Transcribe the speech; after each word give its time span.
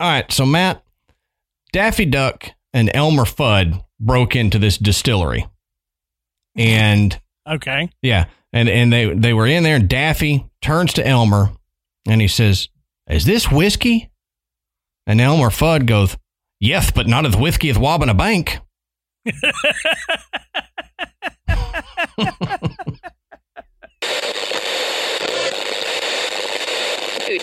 All 0.00 0.08
right, 0.08 0.30
so 0.30 0.46
Matt, 0.46 0.82
Daffy 1.72 2.04
Duck 2.06 2.50
and 2.72 2.90
Elmer 2.94 3.24
Fudd 3.24 3.82
broke 3.98 4.36
into 4.36 4.58
this 4.58 4.78
distillery. 4.78 5.46
And 6.56 7.18
Okay. 7.48 7.90
yeah, 8.02 8.26
and 8.52 8.68
and 8.68 8.92
they 8.92 9.12
they 9.14 9.32
were 9.32 9.46
in 9.46 9.62
there 9.62 9.76
and 9.76 9.88
Daffy 9.88 10.46
turns 10.62 10.92
to 10.94 11.06
Elmer 11.06 11.50
and 12.06 12.20
he 12.20 12.28
says, 12.28 12.68
"Is 13.08 13.24
this 13.24 13.50
whiskey?" 13.50 14.10
And 15.06 15.20
Elmer 15.20 15.50
Fudd 15.50 15.86
goes, 15.86 16.16
"Yes, 16.60 16.90
but 16.90 17.06
not 17.06 17.26
as 17.26 17.36
whiskey 17.36 17.70
as 17.70 17.76
robbing 17.78 18.08
a 18.08 18.14
bank." 18.14 18.58
Good 27.26 27.42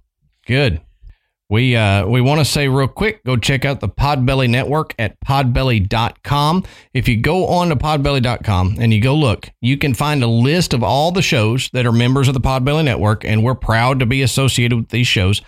Good. 0.45 0.81
We 1.51 1.75
uh 1.75 2.07
we 2.07 2.21
want 2.21 2.39
to 2.39 2.45
say 2.45 2.69
real 2.69 2.87
quick, 2.87 3.25
go 3.25 3.35
check 3.35 3.65
out 3.65 3.81
the 3.81 3.89
Podbelly 3.89 4.49
network 4.49 4.95
at 4.97 5.19
podbelly.com. 5.19 6.63
If 6.93 7.09
you 7.09 7.17
go 7.17 7.47
on 7.47 7.67
to 7.67 7.75
podbelly.com 7.75 8.77
and 8.79 8.93
you 8.93 9.01
go 9.01 9.13
look, 9.13 9.49
you 9.59 9.77
can 9.77 9.93
find 9.93 10.23
a 10.23 10.27
list 10.27 10.73
of 10.73 10.81
all 10.81 11.11
the 11.11 11.21
shows 11.21 11.69
that 11.73 11.85
are 11.85 11.91
members 11.91 12.29
of 12.29 12.33
the 12.35 12.39
Podbelly 12.39 12.85
network 12.85 13.25
and 13.25 13.43
we're 13.43 13.53
proud 13.53 13.99
to 13.99 14.05
be 14.05 14.21
associated 14.21 14.77
with 14.77 14.89
these 14.89 15.07
shows. 15.07 15.41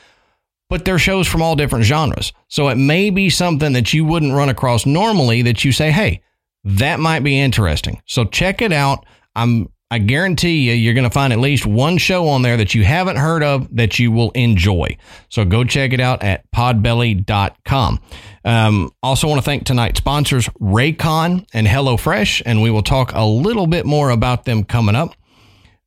But 0.69 0.83
they're 0.83 0.99
shows 0.99 1.25
from 1.25 1.41
all 1.41 1.55
different 1.55 1.85
genres. 1.85 2.33
So 2.49 2.67
it 2.67 2.75
may 2.75 3.09
be 3.09 3.29
something 3.29 3.71
that 3.71 3.93
you 3.93 4.03
wouldn't 4.03 4.33
run 4.33 4.49
across 4.49 4.85
normally 4.85 5.41
that 5.43 5.63
you 5.63 5.71
say, 5.71 5.91
"Hey, 5.91 6.21
that 6.65 6.99
might 6.99 7.23
be 7.23 7.39
interesting." 7.39 8.01
So 8.05 8.25
check 8.25 8.61
it 8.61 8.73
out. 8.73 9.05
I'm 9.35 9.69
I 9.93 9.99
guarantee 9.99 10.71
you, 10.71 10.73
you're 10.73 10.95
going 10.95 11.03
to 11.03 11.11
find 11.11 11.31
at 11.31 11.37
least 11.37 11.67
one 11.67 11.99
show 11.99 12.27
on 12.29 12.41
there 12.41 12.57
that 12.57 12.73
you 12.73 12.83
haven't 12.83 13.17
heard 13.17 13.43
of 13.43 13.67
that 13.75 13.99
you 13.99 14.11
will 14.11 14.31
enjoy. 14.31 14.97
So 15.29 15.45
go 15.45 15.63
check 15.63 15.93
it 15.93 15.99
out 15.99 16.23
at 16.23 16.49
podbelly.com. 16.49 17.99
Um, 18.43 18.91
also, 19.03 19.27
want 19.27 19.37
to 19.37 19.45
thank 19.45 19.65
tonight's 19.65 19.99
sponsors, 19.99 20.49
Raycon 20.59 21.45
and 21.53 21.67
HelloFresh, 21.67 22.41
and 22.43 22.63
we 22.63 22.71
will 22.71 22.81
talk 22.81 23.11
a 23.13 23.23
little 23.23 23.67
bit 23.67 23.85
more 23.85 24.09
about 24.09 24.45
them 24.45 24.63
coming 24.63 24.95
up. 24.95 25.11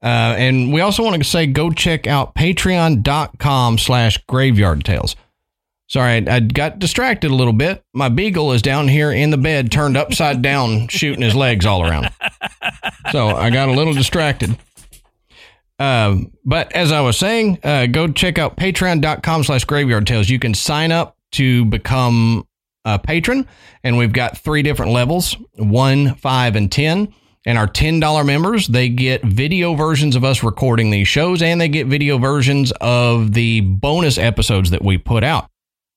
Uh, 0.01 0.37
and 0.39 0.73
we 0.73 0.83
also 0.83 1.03
want 1.03 1.21
to 1.21 1.29
say 1.29 1.49
go 1.49 1.73
check 1.73 2.07
out 2.07 2.37
patreon.com 2.37 3.77
slash 3.77 4.19
graveyard 4.29 4.85
tales. 4.85 5.17
Sorry, 5.89 6.27
I, 6.29 6.41
got 6.41 6.79
distracted 6.81 7.31
a 7.31 7.35
little 7.35 7.53
bit. 7.53 7.85
My 7.95 8.09
beagle 8.09 8.53
is 8.53 8.61
down 8.61 8.89
here 8.89 9.13
in 9.13 9.31
the 9.31 9.39
bed, 9.39 9.71
turned 9.71 9.97
upside 9.97 10.43
down, 10.43 10.89
shooting 10.89 11.23
his 11.23 11.35
legs 11.35 11.65
all 11.65 11.83
around. 11.83 12.11
So 13.13 13.29
I 13.29 13.51
got 13.51 13.69
a 13.69 13.73
little 13.73 13.95
distracted. 13.95 14.59
Um, 15.79 16.33
but 16.45 16.73
as 16.73 16.91
I 16.91 17.03
was 17.03 17.17
saying, 17.17 17.61
uh, 17.63 17.87
go 17.87 18.09
check 18.09 18.39
out 18.39 18.57
patreon.com 18.57 19.45
slash 19.45 19.65
graveyard 19.65 20.07
tales. 20.07 20.29
You 20.29 20.41
can 20.41 20.55
sign 20.55 20.91
up 20.91 21.17
to 21.33 21.65
become 21.67 22.47
a 22.85 22.99
patron, 22.99 23.47
and 23.85 23.97
we've 23.97 24.13
got 24.13 24.39
three 24.39 24.63
different 24.63 24.93
levels 24.93 25.37
one, 25.55 26.15
five, 26.17 26.57
and 26.57 26.71
10. 26.71 27.15
And 27.49 27.57
our 27.57 27.69
$10 27.69 28.27
members, 28.27 28.67
they 28.67 28.89
get 28.89 29.23
video 29.23 29.75
versions 29.75 30.17
of 30.17 30.25
us 30.25 30.43
recording 30.43 30.91
these 30.91 31.07
shows 31.07 31.43
and 31.43 31.61
they 31.61 31.69
get 31.69 31.87
video 31.87 32.19
versions 32.19 32.73
of 32.81 33.35
the 33.35 33.61
bonus 33.61 34.19
episodes 34.19 34.71
that 34.71 34.83
we 34.83 34.99
put 34.99 35.23
out. 35.23 35.49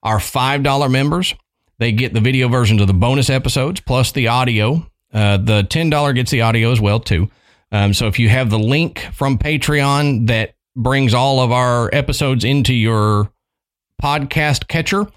Our 0.04 0.18
$5 0.18 0.92
members, 0.92 1.36
they 1.78 1.92
get 1.92 2.14
the 2.14 2.22
video 2.22 2.48
versions 2.48 2.82
of 2.82 2.88
the 2.88 2.94
bonus 2.94 3.30
episodes 3.30 3.82
plus 3.82 4.12
the 4.12 4.28
audio. 4.28 4.86
Uh, 5.14 5.38
the 5.38 5.64
$10 5.64 6.16
gets 6.16 6.32
the 6.32 6.42
audio 6.42 6.72
as 6.72 6.80
well, 6.80 7.00
too. 7.00 7.30
Um, 7.72 7.94
so 7.94 8.08
if 8.08 8.20
you 8.20 8.30
have 8.30 8.50
the 8.50 8.60
link 8.60 9.00
from 9.14 9.38
Patreon 9.38 10.28
that 10.28 10.56
brings 10.76 11.14
all 11.14 11.40
of 11.42 11.52
our 11.52 11.90
episodes 11.94 12.44
into 12.44 12.74
your 12.74 13.32
podcast 14.02 14.68
catcher, 14.68 15.08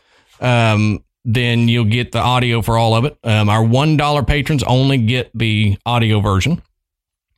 um, 0.41 1.05
then 1.25 1.69
you'll 1.69 1.85
get 1.85 2.13
the 2.13 2.19
audio 2.19 2.63
for 2.63 2.77
all 2.77 2.95
of 2.95 3.05
it. 3.05 3.17
Um, 3.23 3.49
our 3.49 3.63
$1 3.63 4.27
patrons 4.27 4.63
only 4.65 4.99
get 4.99 5.31
the 5.35 5.79
audio 5.87 6.21
version. 6.21 6.61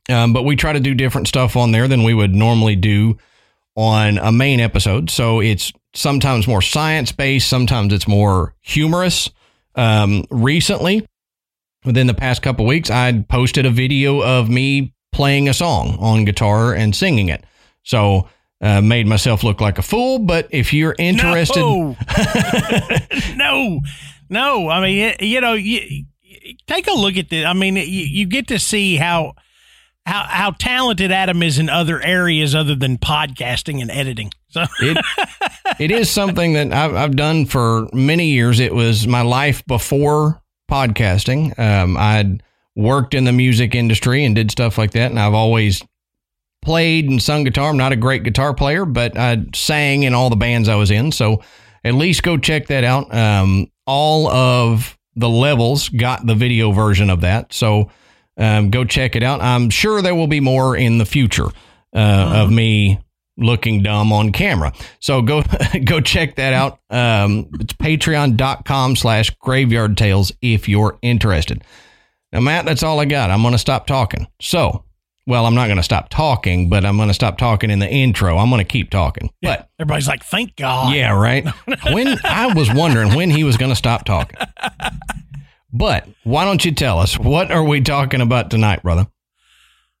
Um, 0.09 0.33
but 0.33 0.43
we 0.43 0.55
try 0.55 0.73
to 0.73 0.79
do 0.79 0.93
different 0.93 1.27
stuff 1.27 1.55
on 1.55 1.71
there 1.71 1.87
than 1.87 2.03
we 2.03 2.13
would 2.13 2.33
normally 2.33 2.75
do 2.75 3.17
on 3.75 4.17
a 4.17 4.31
main 4.31 4.59
episode. 4.59 5.09
So 5.09 5.39
it's 5.41 5.71
sometimes 5.93 6.47
more 6.47 6.61
science 6.61 7.11
based, 7.11 7.49
sometimes 7.49 7.93
it's 7.93 8.07
more 8.07 8.55
humorous. 8.61 9.29
Um, 9.75 10.25
recently, 10.29 11.05
within 11.83 12.07
the 12.07 12.13
past 12.13 12.41
couple 12.41 12.65
weeks, 12.65 12.89
I 12.89 13.25
posted 13.27 13.65
a 13.65 13.69
video 13.69 14.21
of 14.21 14.49
me 14.49 14.93
playing 15.11 15.49
a 15.49 15.53
song 15.53 15.97
on 15.99 16.25
guitar 16.25 16.73
and 16.73 16.95
singing 16.95 17.29
it. 17.29 17.43
So 17.83 18.29
uh, 18.61 18.81
made 18.81 19.07
myself 19.07 19.43
look 19.43 19.61
like 19.61 19.77
a 19.77 19.81
fool. 19.81 20.19
But 20.19 20.47
if 20.51 20.73
you're 20.73 20.95
interested, 20.97 21.59
No. 21.59 21.95
no. 23.35 23.79
No. 24.29 24.69
I 24.69 24.81
mean, 24.81 25.15
you 25.19 25.41
know, 25.41 25.53
you, 25.53 26.05
take 26.67 26.87
a 26.87 26.93
look 26.93 27.17
at 27.17 27.29
this. 27.29 27.45
I 27.45 27.53
mean, 27.53 27.75
you, 27.75 27.83
you 27.83 28.25
get 28.25 28.47
to 28.47 28.59
see 28.59 28.95
how 28.95 29.35
how 30.05 30.23
how 30.23 30.51
talented 30.51 31.11
Adam 31.11 31.41
is 31.41 31.59
in 31.59 31.69
other 31.69 32.01
areas 32.01 32.53
other 32.53 32.75
than 32.75 32.97
podcasting 32.97 33.81
and 33.81 33.89
editing. 33.89 34.31
So 34.49 34.65
it 34.81 34.97
it 35.79 35.91
is 35.91 36.09
something 36.09 36.53
that 36.53 36.71
I've, 36.71 36.95
I've 36.95 37.15
done 37.15 37.45
for 37.45 37.87
many 37.93 38.27
years. 38.27 38.59
It 38.59 38.73
was 38.73 39.07
my 39.07 39.21
life 39.21 39.65
before 39.65 40.41
podcasting. 40.69 41.57
Um, 41.59 41.97
I'd 41.97 42.43
worked 42.75 43.13
in 43.13 43.23
the 43.23 43.31
music 43.31 43.73
industry 43.73 44.25
and 44.25 44.35
did 44.35 44.51
stuff 44.51 44.77
like 44.77 44.91
that, 44.91 45.09
and 45.09 45.19
I've 45.19 45.33
always 45.33 45.83
played 46.61 47.09
and 47.09 47.21
sung 47.21 47.43
guitar. 47.43 47.69
I'm 47.69 47.77
not 47.77 47.91
a 47.91 47.97
great 47.97 48.23
guitar 48.23 48.53
player, 48.53 48.85
but 48.85 49.17
I 49.17 49.45
sang 49.53 50.03
in 50.03 50.13
all 50.13 50.29
the 50.29 50.35
bands 50.35 50.67
I 50.67 50.75
was 50.75 50.91
in. 50.91 51.11
So 51.11 51.43
at 51.83 51.93
least 51.93 52.23
go 52.23 52.37
check 52.37 52.67
that 52.67 52.83
out. 52.83 53.13
Um, 53.13 53.67
all 53.85 54.27
of 54.27 54.97
the 55.15 55.29
levels 55.29 55.89
got 55.89 56.25
the 56.25 56.35
video 56.35 56.71
version 56.71 57.09
of 57.09 57.21
that. 57.21 57.53
So 57.53 57.91
um, 58.37 58.69
go 58.69 58.83
check 58.83 59.15
it 59.15 59.23
out. 59.23 59.41
I'm 59.41 59.69
sure 59.69 60.01
there 60.01 60.15
will 60.15 60.27
be 60.27 60.39
more 60.39 60.75
in 60.75 60.97
the 60.97 61.05
future 61.05 61.47
uh, 61.95 62.31
of 62.43 62.51
me 62.51 62.99
looking 63.37 63.83
dumb 63.83 64.11
on 64.13 64.31
camera. 64.31 64.73
So 64.99 65.21
go 65.21 65.43
go 65.85 66.01
check 66.01 66.35
that 66.35 66.53
out. 66.53 66.79
Um, 66.89 67.49
it's 67.59 67.73
patreon.com 67.73 68.95
slash 68.95 69.29
graveyard 69.41 69.97
tales 69.97 70.31
if 70.41 70.67
you're 70.69 70.97
interested. 71.01 71.63
Now, 72.31 72.41
Matt, 72.41 72.65
that's 72.65 72.83
all 72.83 72.99
I 72.99 73.05
got. 73.05 73.31
I'm 73.31 73.41
going 73.41 73.53
to 73.53 73.57
stop 73.57 73.87
talking. 73.87 74.27
So, 74.41 74.83
well, 75.25 75.45
I'm 75.45 75.55
not 75.55 75.67
going 75.67 75.77
to 75.77 75.83
stop 75.83 76.09
talking, 76.09 76.69
but 76.69 76.83
I'm 76.85 76.97
going 76.97 77.07
to 77.07 77.13
stop 77.13 77.37
talking 77.37 77.69
in 77.69 77.79
the 77.79 77.89
intro. 77.89 78.37
I'm 78.37 78.49
going 78.49 78.59
to 78.59 78.69
keep 78.69 78.89
talking. 78.89 79.29
But 79.41 79.69
everybody's 79.79 80.07
like, 80.07 80.23
"Thank 80.23 80.55
God." 80.55 80.93
yeah, 80.93 81.13
right. 81.17 81.45
When 81.91 82.17
I 82.23 82.53
was 82.53 82.73
wondering 82.73 83.15
when 83.15 83.29
he 83.29 83.43
was 83.43 83.57
going 83.57 83.71
to 83.71 83.75
stop 83.75 84.05
talking. 84.05 84.37
But 85.77 86.07
why 86.23 86.45
don't 86.45 86.63
you 86.63 86.71
tell 86.71 86.99
us 86.99 87.19
what 87.19 87.51
are 87.51 87.63
we 87.63 87.81
talking 87.81 88.21
about 88.21 88.49
tonight, 88.49 88.81
brother? 88.81 89.07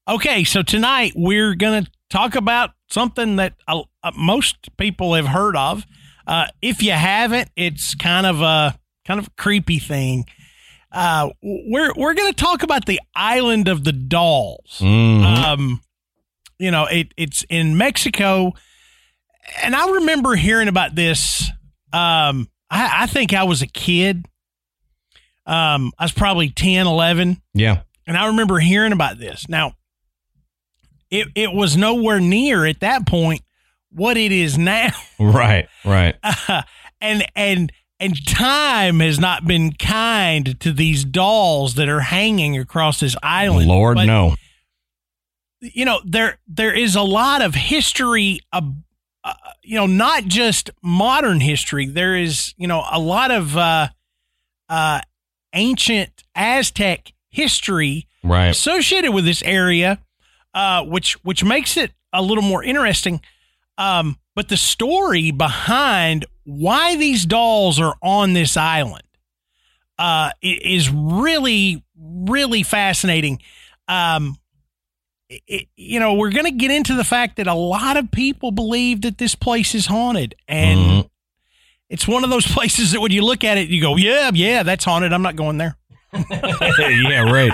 Okay, 0.07 0.45
so 0.45 0.61
tonight 0.61 1.11
we're 1.17 1.53
going 1.55 1.83
to 1.83 1.91
talk 2.09 2.35
about 2.35 2.71
something 2.89 3.35
that 3.35 3.55
uh, 3.67 3.81
most 4.15 4.69
people 4.77 5.15
have 5.15 5.25
heard 5.27 5.57
of. 5.57 5.85
Uh, 6.25 6.45
if 6.61 6.81
you 6.81 6.93
haven't, 6.93 7.49
it's 7.57 7.93
kind 7.93 8.25
of 8.25 8.41
a 8.41 8.79
kind 9.05 9.19
of 9.19 9.27
a 9.27 9.31
creepy 9.31 9.79
thing. 9.79 10.25
Uh, 10.93 11.29
we're 11.43 11.91
we're 11.97 12.13
going 12.13 12.31
to 12.31 12.43
talk 12.43 12.63
about 12.63 12.85
the 12.85 13.01
island 13.13 13.67
of 13.67 13.83
the 13.83 13.91
dolls. 13.91 14.79
Mhm. 14.79 15.25
Um, 15.25 15.81
you 16.57 16.71
know, 16.71 16.85
it 16.85 17.13
it's 17.17 17.43
in 17.49 17.77
Mexico, 17.77 18.53
and 19.61 19.75
I 19.75 19.91
remember 19.95 20.35
hearing 20.35 20.69
about 20.69 20.95
this. 20.95 21.49
Um, 21.91 22.47
I, 22.69 23.03
I 23.03 23.07
think 23.07 23.33
I 23.33 23.43
was 23.43 23.61
a 23.61 23.67
kid. 23.67 24.25
Um, 25.45 25.91
I 25.99 26.05
was 26.05 26.11
probably 26.11 26.49
10, 26.49 26.87
11 26.87 27.41
yeah. 27.53 27.81
and 28.07 28.17
I 28.17 28.27
remember 28.27 28.59
hearing 28.59 28.91
about 28.91 29.19
this. 29.19 29.47
Now, 29.47 29.75
it 31.11 31.27
it 31.35 31.53
was 31.53 31.77
nowhere 31.77 32.19
near 32.19 32.65
at 32.65 32.79
that 32.79 33.05
point 33.05 33.41
what 33.91 34.17
it 34.17 34.31
is 34.31 34.57
now, 34.57 34.89
Right. 35.19 35.67
Right. 35.85 36.15
and 37.01 37.25
and 37.35 37.71
and 37.99 38.27
time 38.27 38.99
has 38.99 39.19
not 39.19 39.45
been 39.45 39.73
kind 39.73 40.59
to 40.59 40.73
these 40.73 41.05
dolls 41.05 41.75
that 41.75 41.87
are 41.87 42.01
hanging 42.01 42.57
across 42.57 42.99
this 42.99 43.15
island. 43.23 43.67
Lord, 43.69 43.95
But 43.95 44.05
no. 44.05 44.35
you 45.61 45.85
know 45.85 46.01
there 46.05 46.39
there 46.47 46.73
is 46.73 46.95
a 46.95 47.01
lot 47.03 47.41
of 47.41 47.55
history 47.55 48.39
uh, 48.51 48.61
uh, 49.23 49.33
you 49.63 49.75
know 49.75 49.85
not 49.87 50.25
just 50.25 50.69
modern 50.83 51.39
history 51.39 51.85
there 51.85 52.15
is 52.15 52.53
you 52.57 52.67
know 52.67 52.83
a 52.91 52.99
lot 52.99 53.31
of 53.31 53.55
uh, 53.55 53.87
uh, 54.69 55.01
ancient 55.55 56.23
aztec 56.35 57.13
history 57.29 58.07
Right. 58.23 58.47
associated 58.49 59.11
with 59.11 59.25
this 59.25 59.41
area 59.43 59.99
uh, 60.53 60.83
which 60.83 61.13
which 61.23 61.43
makes 61.43 61.77
it 61.77 61.91
a 62.13 62.21
little 62.21 62.43
more 62.43 62.63
interesting 62.63 63.21
um, 63.77 64.17
but 64.35 64.49
the 64.49 64.57
story 64.57 65.31
behind 65.31 66.25
why 66.43 66.95
these 66.95 67.25
dolls 67.25 67.79
are 67.79 67.95
on 68.01 68.33
this 68.33 68.55
island 68.57 69.03
uh, 69.99 70.31
is 70.41 70.89
really 70.89 71.83
really 71.97 72.63
fascinating 72.63 73.41
um, 73.87 74.37
it, 75.29 75.67
you 75.75 75.99
know, 75.99 76.13
we're 76.13 76.29
going 76.31 76.45
to 76.45 76.51
get 76.51 76.69
into 76.71 76.93
the 76.93 77.03
fact 77.03 77.37
that 77.37 77.47
a 77.47 77.53
lot 77.55 77.97
of 77.97 78.11
people 78.11 78.51
believe 78.51 79.01
that 79.01 79.17
this 79.17 79.33
place 79.35 79.73
is 79.73 79.87
haunted. 79.87 80.35
And 80.47 80.79
Mhm. 80.79 81.09
It's 81.89 82.07
one 82.07 82.23
of 82.23 82.29
those 82.29 82.45
places 82.53 82.91
that 82.91 83.01
when 83.01 83.11
you 83.11 83.21
look 83.23 83.43
at 83.43 83.57
it, 83.57 83.69
you 83.69 83.81
go, 83.81 83.95
yeah, 83.95 84.31
yeah, 84.33 84.63
that's 84.63 84.85
haunted. 84.85 85.13
I'm 85.13 85.21
not 85.21 85.35
going 85.35 85.57
there. 85.57 85.77
yeah, 86.31 87.29
right. 87.29 87.51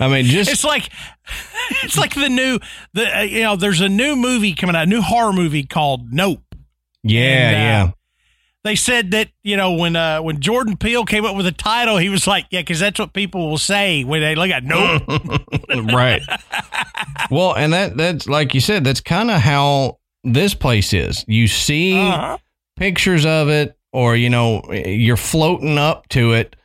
I 0.00 0.08
mean, 0.08 0.24
just 0.24 0.50
It's 0.50 0.64
like, 0.64 0.88
it's 1.82 1.96
like 1.96 2.14
the 2.14 2.28
new, 2.28 2.58
the, 2.92 3.18
uh, 3.18 3.22
you 3.22 3.42
know, 3.42 3.54
there's 3.56 3.80
a 3.80 3.88
new 3.88 4.16
movie 4.16 4.54
coming 4.54 4.74
out, 4.74 4.82
a 4.82 4.86
new 4.86 5.00
horror 5.00 5.32
movie 5.32 5.62
called 5.64 6.12
Nope. 6.12 6.42
yeah, 7.04 7.22
And, 7.22 7.56
uh, 7.56 7.58
yeah. 7.58 7.90
They 8.62 8.74
said 8.76 9.12
that, 9.12 9.28
you 9.42 9.56
know, 9.56 9.72
when, 9.72 9.96
uh, 9.96 10.20
when 10.20 10.40
Jordan 10.40 10.76
Peele 10.76 11.04
came 11.06 11.24
up 11.24 11.34
with 11.34 11.46
the 11.46 11.52
title, 11.52 11.96
he 11.96 12.08
was 12.10 12.26
like, 12.26 12.46
yeah, 12.50 12.62
cause 12.62 12.78
that's 12.80 12.98
what 12.98 13.14
people 13.14 13.48
will 13.48 13.56
say 13.58 14.04
when 14.04 14.20
they 14.20 14.34
look 14.34 14.50
at 14.50 14.64
Nope. 14.64 15.02
right. 15.94 16.20
Well, 17.30 17.54
and 17.54 17.72
that 17.72 17.96
that's 17.96 18.26
like 18.28 18.52
you 18.54 18.60
said, 18.60 18.84
that's 18.84 19.00
kind 19.00 19.30
of 19.30 19.40
how 19.40 19.98
this 20.24 20.52
place 20.52 20.92
is. 20.92 21.24
You 21.26 21.46
see 21.48 21.98
Uh-huh. 21.98 22.36
Pictures 22.80 23.24
of 23.26 23.48
it, 23.48 23.76
or 23.92 24.16
you 24.16 24.28
know, 24.30 24.62
you're 24.72 25.16
floating 25.16 25.78
up 25.78 26.08
to 26.08 26.32
it 26.32 26.56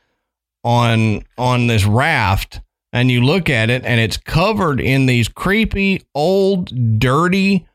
on 0.64 1.22
on 1.38 1.66
this 1.68 1.84
raft, 1.84 2.60
and 2.92 3.10
you 3.10 3.20
look 3.22 3.48
at 3.48 3.70
it, 3.70 3.84
and 3.84 4.00
it's 4.00 4.16
covered 4.16 4.80
in 4.80 5.06
these 5.06 5.28
creepy, 5.28 6.02
old, 6.14 6.98
dirty, 6.98 7.66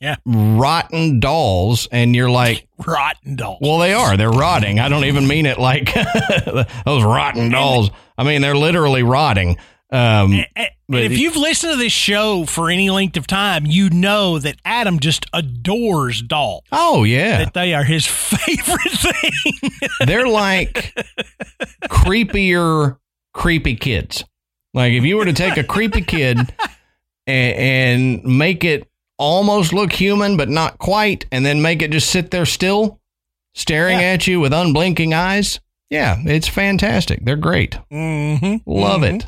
Yeah. 0.00 0.16
rotten 0.26 1.20
dolls, 1.20 1.86
and 1.92 2.16
you're 2.16 2.30
like. 2.30 2.66
Rotten 2.86 3.36
dolls. 3.36 3.58
Well, 3.60 3.78
they 3.78 3.92
are. 3.94 4.16
They're 4.16 4.30
rotting. 4.30 4.80
I 4.80 4.88
don't 4.88 5.04
even 5.04 5.28
mean 5.28 5.46
it 5.46 5.58
like 5.58 5.94
those 6.84 7.04
rotten 7.04 7.50
dolls. 7.50 7.90
I 8.18 8.24
mean, 8.24 8.40
they're 8.42 8.56
literally 8.56 9.02
rotting. 9.04 9.56
Um, 9.94 10.32
And- 10.32 10.46
and 10.56 10.68
But 10.88 11.04
if 11.04 11.12
it- 11.12 11.18
you've 11.18 11.36
listened 11.36 11.72
to 11.72 11.76
this 11.78 11.92
show 11.92 12.44
for 12.46 12.68
any 12.70 12.90
length 12.90 13.16
of 13.16 13.26
time, 13.26 13.64
you 13.66 13.88
know 13.90 14.38
that 14.38 14.56
Adam 14.64 14.98
just 15.00 15.24
adores 15.32 16.20
dolls. 16.22 16.64
oh 16.72 17.04
yeah, 17.04 17.38
That 17.38 17.54
they 17.54 17.72
are 17.74 17.84
his 17.84 18.04
favorite 18.06 18.92
thing. 18.92 19.70
they're 20.06 20.26
like 20.28 20.92
creepier, 21.88 22.98
creepy 23.32 23.76
kids. 23.76 24.24
Like 24.72 24.92
if 24.92 25.04
you 25.04 25.16
were 25.16 25.24
to 25.24 25.32
take 25.32 25.56
a 25.56 25.64
creepy 25.64 26.02
kid 26.02 26.38
and, 27.26 27.54
and 27.56 28.24
make 28.24 28.64
it 28.64 28.88
almost 29.18 29.72
look 29.72 29.92
human, 29.92 30.36
but 30.36 30.48
not 30.48 30.78
quite, 30.78 31.26
and 31.30 31.46
then 31.46 31.62
make 31.62 31.82
it 31.82 31.92
just 31.92 32.10
sit 32.10 32.30
there 32.30 32.44
still, 32.46 33.00
staring 33.54 34.00
Yeah. 34.00 34.06
at 34.14 34.26
you 34.26 34.40
with 34.40 34.52
unblinking 34.52 35.14
eyes. 35.14 35.60
Yeah, 35.90 36.16
it's 36.24 36.48
fantastic. 36.48 37.24
They're 37.24 37.36
great. 37.36 37.78
mm-hmm. 37.92 38.56
Love 38.66 39.04
it. 39.04 39.26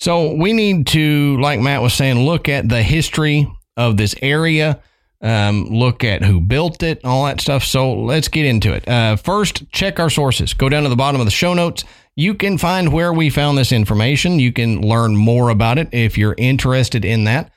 So 0.00 0.34
we 0.34 0.52
need 0.52 0.86
to, 0.88 1.38
like 1.40 1.60
Matt 1.60 1.82
was 1.82 1.94
saying, 1.94 2.18
look 2.24 2.48
at 2.48 2.68
the 2.68 2.82
history 2.82 3.46
of 3.76 3.96
this 3.96 4.14
area, 4.22 4.80
um, 5.20 5.66
look 5.66 6.02
at 6.04 6.24
who 6.24 6.40
built 6.40 6.82
it, 6.82 7.04
all 7.04 7.26
that 7.26 7.40
stuff. 7.40 7.62
So 7.64 7.94
let's 7.94 8.28
get 8.28 8.46
into 8.46 8.72
it. 8.72 8.88
Uh, 8.88 9.16
first, 9.16 9.70
check 9.70 10.00
our 10.00 10.10
sources. 10.10 10.54
Go 10.54 10.68
down 10.68 10.84
to 10.84 10.88
the 10.88 10.96
bottom 10.96 11.20
of 11.20 11.26
the 11.26 11.30
show 11.30 11.52
notes. 11.52 11.84
You 12.16 12.34
can 12.34 12.58
find 12.58 12.92
where 12.92 13.12
we 13.12 13.30
found 13.30 13.58
this 13.58 13.72
information. 13.72 14.38
You 14.40 14.52
can 14.52 14.80
learn 14.80 15.16
more 15.16 15.50
about 15.50 15.78
it 15.78 15.88
if 15.92 16.16
you're 16.16 16.34
interested 16.38 17.04
in 17.04 17.24
that. 17.24 17.52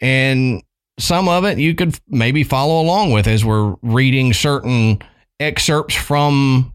And 0.00 0.62
some 0.98 1.28
of 1.28 1.44
it 1.44 1.58
you 1.58 1.74
could 1.74 1.98
maybe 2.08 2.44
follow 2.44 2.80
along 2.80 3.12
with 3.12 3.26
as 3.26 3.44
we're 3.44 3.74
reading 3.82 4.32
certain 4.32 4.98
excerpts 5.40 5.94
from 5.94 6.74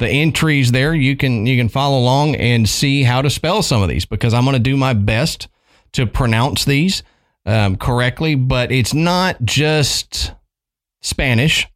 the 0.00 0.08
entries 0.08 0.72
there 0.72 0.94
you 0.94 1.16
can 1.16 1.46
you 1.46 1.56
can 1.56 1.68
follow 1.68 1.98
along 1.98 2.34
and 2.36 2.68
see 2.68 3.02
how 3.02 3.22
to 3.22 3.30
spell 3.30 3.62
some 3.62 3.82
of 3.82 3.88
these 3.88 4.04
because 4.04 4.34
i'm 4.34 4.44
going 4.44 4.54
to 4.54 4.58
do 4.58 4.76
my 4.76 4.92
best 4.92 5.48
to 5.92 6.06
pronounce 6.06 6.64
these 6.64 7.02
um, 7.46 7.76
correctly 7.76 8.34
but 8.34 8.70
it's 8.70 8.92
not 8.92 9.42
just 9.42 10.32
spanish. 11.00 11.66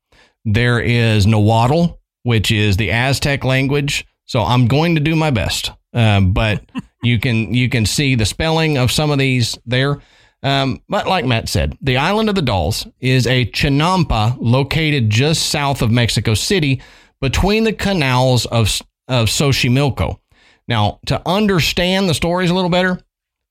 There 0.45 0.81
is 0.81 1.27
nahuatl 1.27 2.01
which 2.25 2.51
is 2.51 2.77
the 2.77 2.91
aztec 2.91 3.45
language 3.45 4.07
so 4.27 4.43
i'm 4.43 4.67
going 4.67 4.95
to 4.97 5.01
do 5.01 5.15
my 5.15 5.31
best 5.31 5.71
um, 5.95 6.33
but 6.33 6.63
you 7.03 7.19
can 7.19 7.55
you 7.55 7.69
can 7.69 7.87
see 7.87 8.15
the 8.15 8.27
spelling 8.27 8.77
of 8.77 8.91
some 8.91 9.11
of 9.11 9.19
these 9.19 9.57
there. 9.65 10.01
Um, 10.43 10.83
but 10.91 11.07
like 11.07 11.25
Matt 11.25 11.49
said, 11.49 11.79
the 11.81 11.97
island 11.97 12.29
of 12.29 12.35
the 12.35 12.43
dolls 12.43 12.87
is 13.01 13.27
a 13.27 13.47
chinampa 13.47 14.37
located 14.39 15.09
just 15.09 15.49
south 15.49 15.81
of 15.81 15.91
Mexico 15.91 16.35
City 16.35 16.83
between 17.21 17.65
the 17.65 17.73
canals 17.73 18.47
of, 18.47 18.81
of 19.09 19.29
Xochimilco. 19.29 20.19
Now, 20.67 21.01
to 21.07 21.21
understand 21.27 22.09
the 22.09 22.15
stories 22.15 22.51
a 22.51 22.55
little 22.55 22.71
better, 22.71 23.01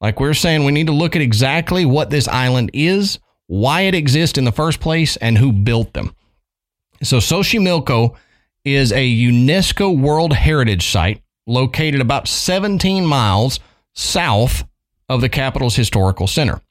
like 0.01 0.19
we 0.19 0.27
are 0.27 0.33
saying, 0.33 0.65
we 0.65 0.71
need 0.71 0.87
to 0.87 0.93
look 0.93 1.15
at 1.15 1.21
exactly 1.21 1.85
what 1.85 2.09
this 2.09 2.27
island 2.27 2.71
is, 2.73 3.19
why 3.47 3.81
it 3.81 3.95
exists 3.95 4.37
in 4.37 4.45
the 4.45 4.51
first 4.51 4.79
place, 4.79 5.15
and 5.17 5.37
who 5.37 5.51
built 5.51 5.93
them. 5.93 6.15
So, 7.01 7.17
Xochimilco 7.17 8.15
is 8.65 8.91
a 8.91 9.09
UNESCO 9.09 9.97
World 9.97 10.33
Heritage 10.33 10.87
Site 10.87 11.21
located 11.45 12.01
about 12.01 12.27
17 12.27 13.05
miles 13.05 13.59
south 13.93 14.63
of 15.09 15.21
the 15.21 15.29
capital's 15.29 15.75
historical 15.75 16.27
center. 16.27 16.61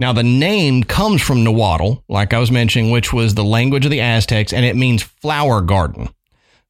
Now, 0.00 0.14
the 0.14 0.22
name 0.22 0.82
comes 0.82 1.20
from 1.20 1.44
Nahuatl, 1.44 2.02
like 2.08 2.32
I 2.32 2.38
was 2.38 2.50
mentioning, 2.50 2.90
which 2.90 3.12
was 3.12 3.34
the 3.34 3.44
language 3.44 3.84
of 3.84 3.90
the 3.90 4.00
Aztecs, 4.00 4.50
and 4.50 4.64
it 4.64 4.74
means 4.74 5.02
flower 5.02 5.60
garden. 5.60 6.08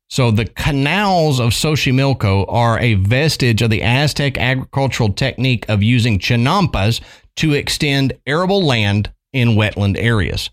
So, 0.09 0.33
the 0.33 0.47
canals 0.47 1.39
of 1.39 1.51
Xochimilco 1.51 2.53
are 2.53 2.81
a 2.81 2.95
vestige 2.95 3.63
of 3.63 3.71
the 3.71 3.83
Aztec 3.85 4.37
agricultural 4.37 5.13
technique 5.13 5.65
of 5.69 5.81
using 5.81 6.19
chinampas 6.19 7.01
to 7.37 7.53
extend 7.53 8.15
arable 8.27 8.65
land 8.65 9.13
in 9.33 9.51
wetland 9.51 9.97
areas. 9.97 10.51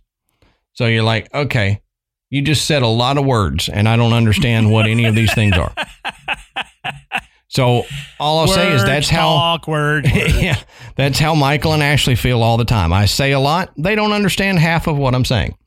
So, 0.74 0.86
you're 0.86 1.02
like, 1.02 1.34
okay, 1.34 1.82
you 2.30 2.44
just 2.44 2.68
said 2.68 2.84
a 2.84 2.88
lot 2.88 3.18
of 3.18 3.26
words, 3.26 3.70
and 3.70 3.90
I 3.90 3.96
don't 3.96 4.14
understand 4.14 4.72
what 4.72 4.86
any 4.86 5.06
of 5.06 5.16
these 5.16 5.34
things 5.34 5.58
are. 5.58 5.74
So, 7.50 7.84
all 8.20 8.40
I'll 8.40 8.48
say 8.48 8.74
is 8.74 8.84
that's 8.84 9.10
how. 9.10 9.58
word. 9.68 10.06
yeah, 10.14 10.60
that's 10.96 11.18
how 11.18 11.34
Michael 11.34 11.74
and 11.74 11.82
Ashley 11.82 12.16
feel 12.16 12.44
all 12.44 12.58
the 12.58 12.66
time. 12.66 12.92
I 12.92 13.06
say 13.06 13.32
a 13.32 13.40
lot; 13.40 13.72
they 13.78 13.96
don't 13.96 14.12
understand 14.12 14.60
half 14.60 14.88
of 14.88 14.98
what 14.98 15.16
I'm 15.16 15.26
saying. 15.26 15.58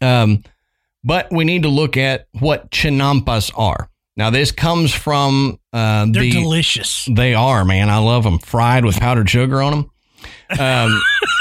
Um, 0.00 0.42
but 1.04 1.30
we 1.30 1.44
need 1.44 1.62
to 1.62 1.68
look 1.68 1.96
at 1.96 2.26
what 2.32 2.70
chinampas 2.70 3.52
are. 3.56 3.88
Now, 4.16 4.30
this 4.30 4.52
comes 4.52 4.92
from 4.92 5.58
uh, 5.72 6.06
They're 6.10 6.22
the. 6.22 6.30
delicious. 6.32 7.08
they 7.10 7.34
are, 7.34 7.64
man. 7.64 7.90
I 7.90 7.98
love 7.98 8.24
them 8.24 8.38
fried 8.38 8.84
with 8.84 8.98
powdered 8.98 9.28
sugar 9.28 9.62
on 9.62 9.72
them. 9.72 10.58
Um, 10.58 11.02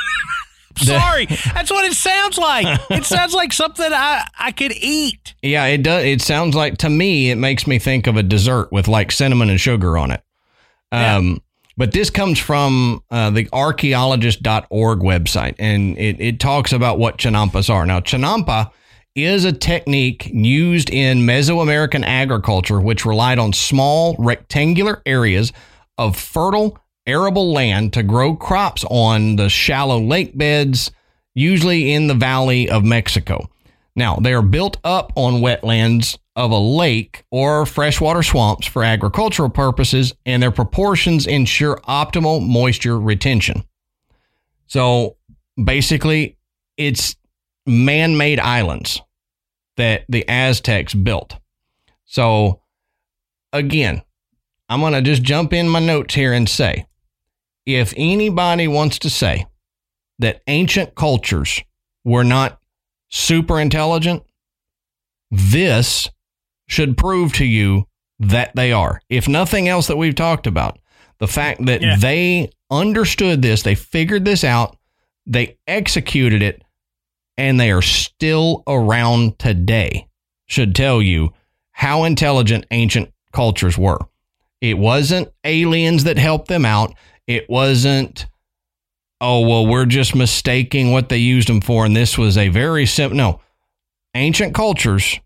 Sorry, 0.78 1.26
that's 1.26 1.72
what 1.72 1.86
it 1.86 1.94
sounds 1.94 2.38
like. 2.38 2.80
It 2.90 3.06
sounds 3.06 3.34
like 3.34 3.54
something 3.54 3.92
I 3.92 4.28
I 4.40 4.52
could 4.52 4.74
eat. 4.74 5.36
yeah, 5.42 5.66
it 5.66 5.84
does. 5.84 6.04
It 6.04 6.22
sounds 6.22 6.56
like 6.56 6.78
to 6.80 6.90
me, 6.90 7.32
it 7.32 7.36
makes 7.38 7.68
me 7.68 7.80
think 7.80 8.08
of 8.08 8.18
a 8.18 8.24
dessert 8.24 8.72
with 8.72 8.88
like 8.88 9.12
cinnamon 9.12 9.50
and 9.50 9.60
sugar 9.60 9.98
on 9.98 10.12
it. 10.12 10.24
Um, 10.92 11.42
But 11.76 11.92
this 11.92 12.10
comes 12.12 12.38
from 12.38 13.02
uh, 13.10 13.32
the 13.32 13.50
archaeologist.org 13.52 15.00
website, 15.00 15.56
and 15.60 15.98
it, 15.98 16.20
it 16.20 16.40
talks 16.40 16.72
about 16.72 17.00
what 17.00 17.18
chinampas 17.18 17.70
are. 17.70 17.86
Now, 17.86 18.00
chinampa 18.00 18.72
is 19.16 19.46
a 19.46 19.52
technique 19.54 20.30
used 20.34 20.90
in 20.90 21.20
Mesoamerican 21.20 22.04
agriculture, 22.06 22.80
which 22.80 23.06
relied 23.06 23.40
on 23.40 23.54
small 23.54 24.16
rectangular 24.20 25.02
areas 25.06 25.52
of 25.98 26.16
fertile 26.18 26.78
arable 27.06 27.52
land 27.52 27.94
to 27.94 28.04
grow 28.04 28.36
crops 28.36 28.84
on 28.90 29.36
the 29.36 29.50
shallow 29.50 30.00
lake 30.00 30.38
beds, 30.38 30.92
usually 31.34 31.94
in 31.94 32.08
the 32.08 32.14
valley 32.14 32.70
of 32.70 32.84
Mexico. 32.84 33.50
Now, 33.96 34.16
they 34.16 34.34
are 34.34 34.42
built 34.42 34.78
up 34.84 35.14
on 35.16 35.42
wetlands 35.42 36.18
of 36.36 36.52
a 36.52 36.58
lake 36.58 37.26
or 37.30 37.66
freshwater 37.66 38.24
swamps 38.24 38.66
for 38.66 38.84
agricultural 38.84 39.50
purposes, 39.50 40.14
and 40.26 40.42
their 40.42 40.52
proportions 40.52 41.28
ensure 41.28 41.80
optimal 41.88 42.46
moisture 42.46 43.00
retention. 43.00 43.64
So 44.66 45.18
basically, 45.64 46.38
it's 46.76 47.16
man 47.68 48.18
made 48.18 48.40
islands 48.40 49.02
that 49.78 50.06
the 50.10 50.28
Aztecs 50.28 50.94
built. 50.94 51.38
So, 52.06 52.62
again, 53.52 54.02
I'm 54.70 54.80
going 54.80 54.94
to 54.94 55.02
just 55.02 55.22
jump 55.22 55.54
in 55.54 55.70
my 55.70 55.80
notes 55.80 56.16
here 56.16 56.34
and 56.34 56.50
say 56.50 56.88
if 57.66 57.94
anybody 57.98 58.68
wants 58.68 59.00
to 59.00 59.10
say 59.10 59.46
that 60.20 60.42
ancient 60.48 60.96
cultures 60.96 61.62
were 62.04 62.24
not 62.24 62.60
super 63.10 63.60
intelligent, 63.60 64.24
this 65.32 66.10
should 66.68 66.98
prove 66.98 67.34
to 67.34 67.46
you 67.46 67.88
that 68.20 68.56
they 68.56 68.72
are. 68.72 69.02
If 69.10 69.28
nothing 69.28 69.68
else 69.68 69.88
that 69.88 69.98
we've 69.98 70.16
talked 70.16 70.48
about, 70.48 70.80
the 71.20 71.28
fact 71.28 71.66
that 71.66 71.82
Yeah. 71.82 71.96
they 71.98 72.50
understood 72.72 73.42
this, 73.42 73.62
they 73.64 73.76
figured 73.76 74.26
this 74.26 74.44
out, 74.44 74.78
they 75.26 75.58
executed 75.68 76.42
it, 76.42 76.62
and 77.38 77.60
they 77.60 77.72
are 77.72 77.82
still 77.82 78.64
around 78.68 79.40
today 79.40 80.08
should 80.46 80.76
tell 80.76 81.02
you 81.02 81.34
how 81.72 82.04
intelligent 82.04 82.66
ancient 82.72 83.12
cultures 83.32 83.78
were. 83.78 84.00
It 84.62 84.78
wasn't 84.78 85.30
aliens 85.44 86.04
that 86.04 86.18
helped 86.18 86.48
them 86.48 86.66
out. 86.66 86.94
It 87.28 87.50
wasn't, 87.50 88.26
oh, 89.22 89.48
well, 89.48 89.66
we're 89.66 89.86
just 89.86 90.16
mistaking 90.16 90.92
what 90.92 91.10
they 91.10 91.18
used 91.18 91.48
them 91.48 91.62
for. 91.62 91.86
And 91.86 91.96
this 91.96 92.18
was 92.18 92.38
a 92.38 92.50
very 92.50 92.86
simple, 92.86 93.18
no. 93.18 93.42
Ancient 94.16 94.54
cultures 94.54 95.20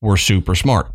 were 0.00 0.16
super 0.16 0.54
smart. 0.54 0.92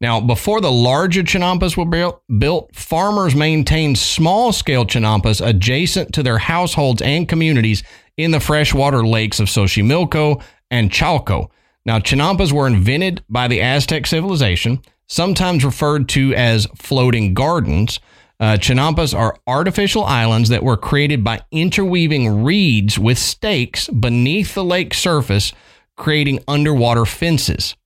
Now, 0.00 0.20
before 0.20 0.60
the 0.60 0.72
larger 0.72 1.22
chinampas 1.22 1.76
were 1.76 1.84
built, 1.84 2.22
built 2.38 2.74
farmers 2.74 3.36
maintained 3.36 3.98
small 3.98 4.52
scale 4.52 4.84
chinampas 4.84 5.40
adjacent 5.46 6.12
to 6.14 6.24
their 6.24 6.38
households 6.38 7.00
and 7.02 7.28
communities 7.28 7.84
in 8.16 8.32
the 8.32 8.40
freshwater 8.40 9.06
lakes 9.06 9.38
of 9.38 9.46
Xochimilco 9.46 10.42
and 10.72 10.90
Chalco. 10.90 11.50
Now, 11.86 12.00
chinampas 12.00 12.52
were 12.52 12.66
invented 12.66 13.22
by 13.28 13.46
the 13.46 13.62
Aztec 13.62 14.08
civilization, 14.08 14.82
sometimes 15.06 15.64
referred 15.64 16.08
to 16.10 16.34
as 16.34 16.66
floating 16.74 17.32
gardens. 17.32 18.00
Uh, 18.42 18.56
chinampas 18.56 19.16
are 19.16 19.38
artificial 19.46 20.02
islands 20.02 20.48
that 20.48 20.64
were 20.64 20.76
created 20.76 21.22
by 21.22 21.40
interweaving 21.52 22.42
reeds 22.42 22.98
with 22.98 23.16
stakes 23.16 23.86
beneath 23.86 24.54
the 24.54 24.64
lake 24.64 24.92
surface, 24.92 25.52
creating 25.96 26.42
underwater 26.48 27.04
fences. 27.04 27.76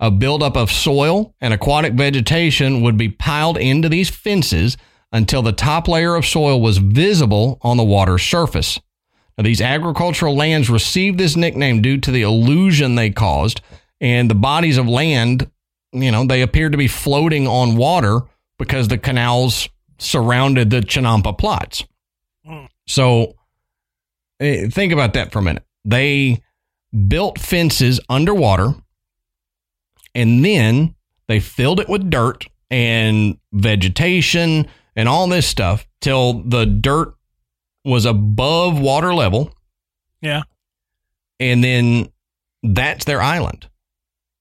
A 0.00 0.10
buildup 0.10 0.56
of 0.56 0.72
soil 0.72 1.34
and 1.38 1.52
aquatic 1.52 1.92
vegetation 1.92 2.80
would 2.80 2.96
be 2.96 3.10
piled 3.10 3.58
into 3.58 3.90
these 3.90 4.08
fences 4.08 4.78
until 5.12 5.42
the 5.42 5.52
top 5.52 5.86
layer 5.86 6.14
of 6.14 6.24
soil 6.24 6.58
was 6.62 6.78
visible 6.78 7.58
on 7.60 7.76
the 7.76 7.84
water's 7.84 8.22
surface. 8.22 8.80
Now, 9.36 9.44
these 9.44 9.60
agricultural 9.60 10.34
lands 10.34 10.70
received 10.70 11.18
this 11.18 11.36
nickname 11.36 11.82
due 11.82 11.98
to 11.98 12.10
the 12.10 12.22
illusion 12.22 12.94
they 12.94 13.10
caused, 13.10 13.60
and 14.00 14.30
the 14.30 14.34
bodies 14.34 14.78
of 14.78 14.88
land, 14.88 15.50
you 15.92 16.10
know, 16.10 16.24
they 16.24 16.40
appeared 16.40 16.72
to 16.72 16.78
be 16.78 16.88
floating 16.88 17.46
on 17.46 17.76
water 17.76 18.22
because 18.56 18.88
the 18.88 18.96
canals 18.96 19.68
surrounded 20.00 20.70
the 20.70 20.80
Chinampa 20.80 21.36
plots. 21.36 21.84
So 22.86 23.36
eh, 24.40 24.68
think 24.68 24.92
about 24.92 25.14
that 25.14 25.30
for 25.32 25.38
a 25.38 25.42
minute. 25.42 25.64
They 25.84 26.42
built 27.08 27.38
fences 27.38 28.00
underwater 28.08 28.74
and 30.14 30.44
then 30.44 30.94
they 31.28 31.38
filled 31.38 31.78
it 31.80 31.88
with 31.88 32.10
dirt 32.10 32.46
and 32.70 33.38
vegetation 33.52 34.66
and 34.96 35.08
all 35.08 35.28
this 35.28 35.46
stuff 35.46 35.86
till 36.00 36.42
the 36.42 36.66
dirt 36.66 37.14
was 37.84 38.04
above 38.06 38.80
water 38.80 39.14
level 39.14 39.54
Yeah. 40.20 40.42
and 41.38 41.62
then 41.62 42.10
that's 42.62 43.04
their 43.04 43.22
island. 43.22 43.68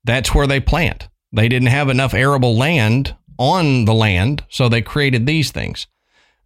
That's 0.04 0.34
where 0.34 0.48
they 0.48 0.60
plant. 0.60 1.08
They 1.32 1.48
didn't 1.48 1.68
have 1.68 1.89
enough 1.89 2.13
arable 2.16 2.58
land 2.58 3.16
on 3.39 3.86
the 3.86 3.93
land, 3.93 4.43
so 4.50 4.69
they 4.69 4.84
created 4.84 5.25
these 5.25 5.50
things. 5.51 5.88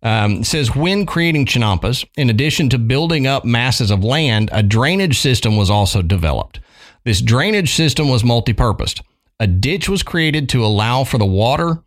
Um, 0.01 0.43
says 0.43 0.75
when 0.75 1.05
creating 1.05 1.45
chinampas, 1.45 2.05
in 2.15 2.29
addition 2.29 2.69
to 2.69 2.77
building 2.77 3.27
up 3.27 3.43
masses 3.43 3.91
of 3.91 4.03
land, 4.03 4.49
a 4.53 4.63
drainage 4.63 5.19
system 5.19 5.57
was 5.57 5.69
also 5.69 6.01
developed. 6.01 6.59
This 7.03 7.21
drainage 7.21 7.73
system 7.73 8.09
was 8.09 8.23
multi-purposed. 8.23 9.01
A 9.39 9.47
ditch 9.47 9.89
was 9.89 10.03
created 10.03 10.47
to 10.49 10.65
allow 10.65 11.03
for 11.03 11.17
the 11.17 11.25
water 11.25 11.83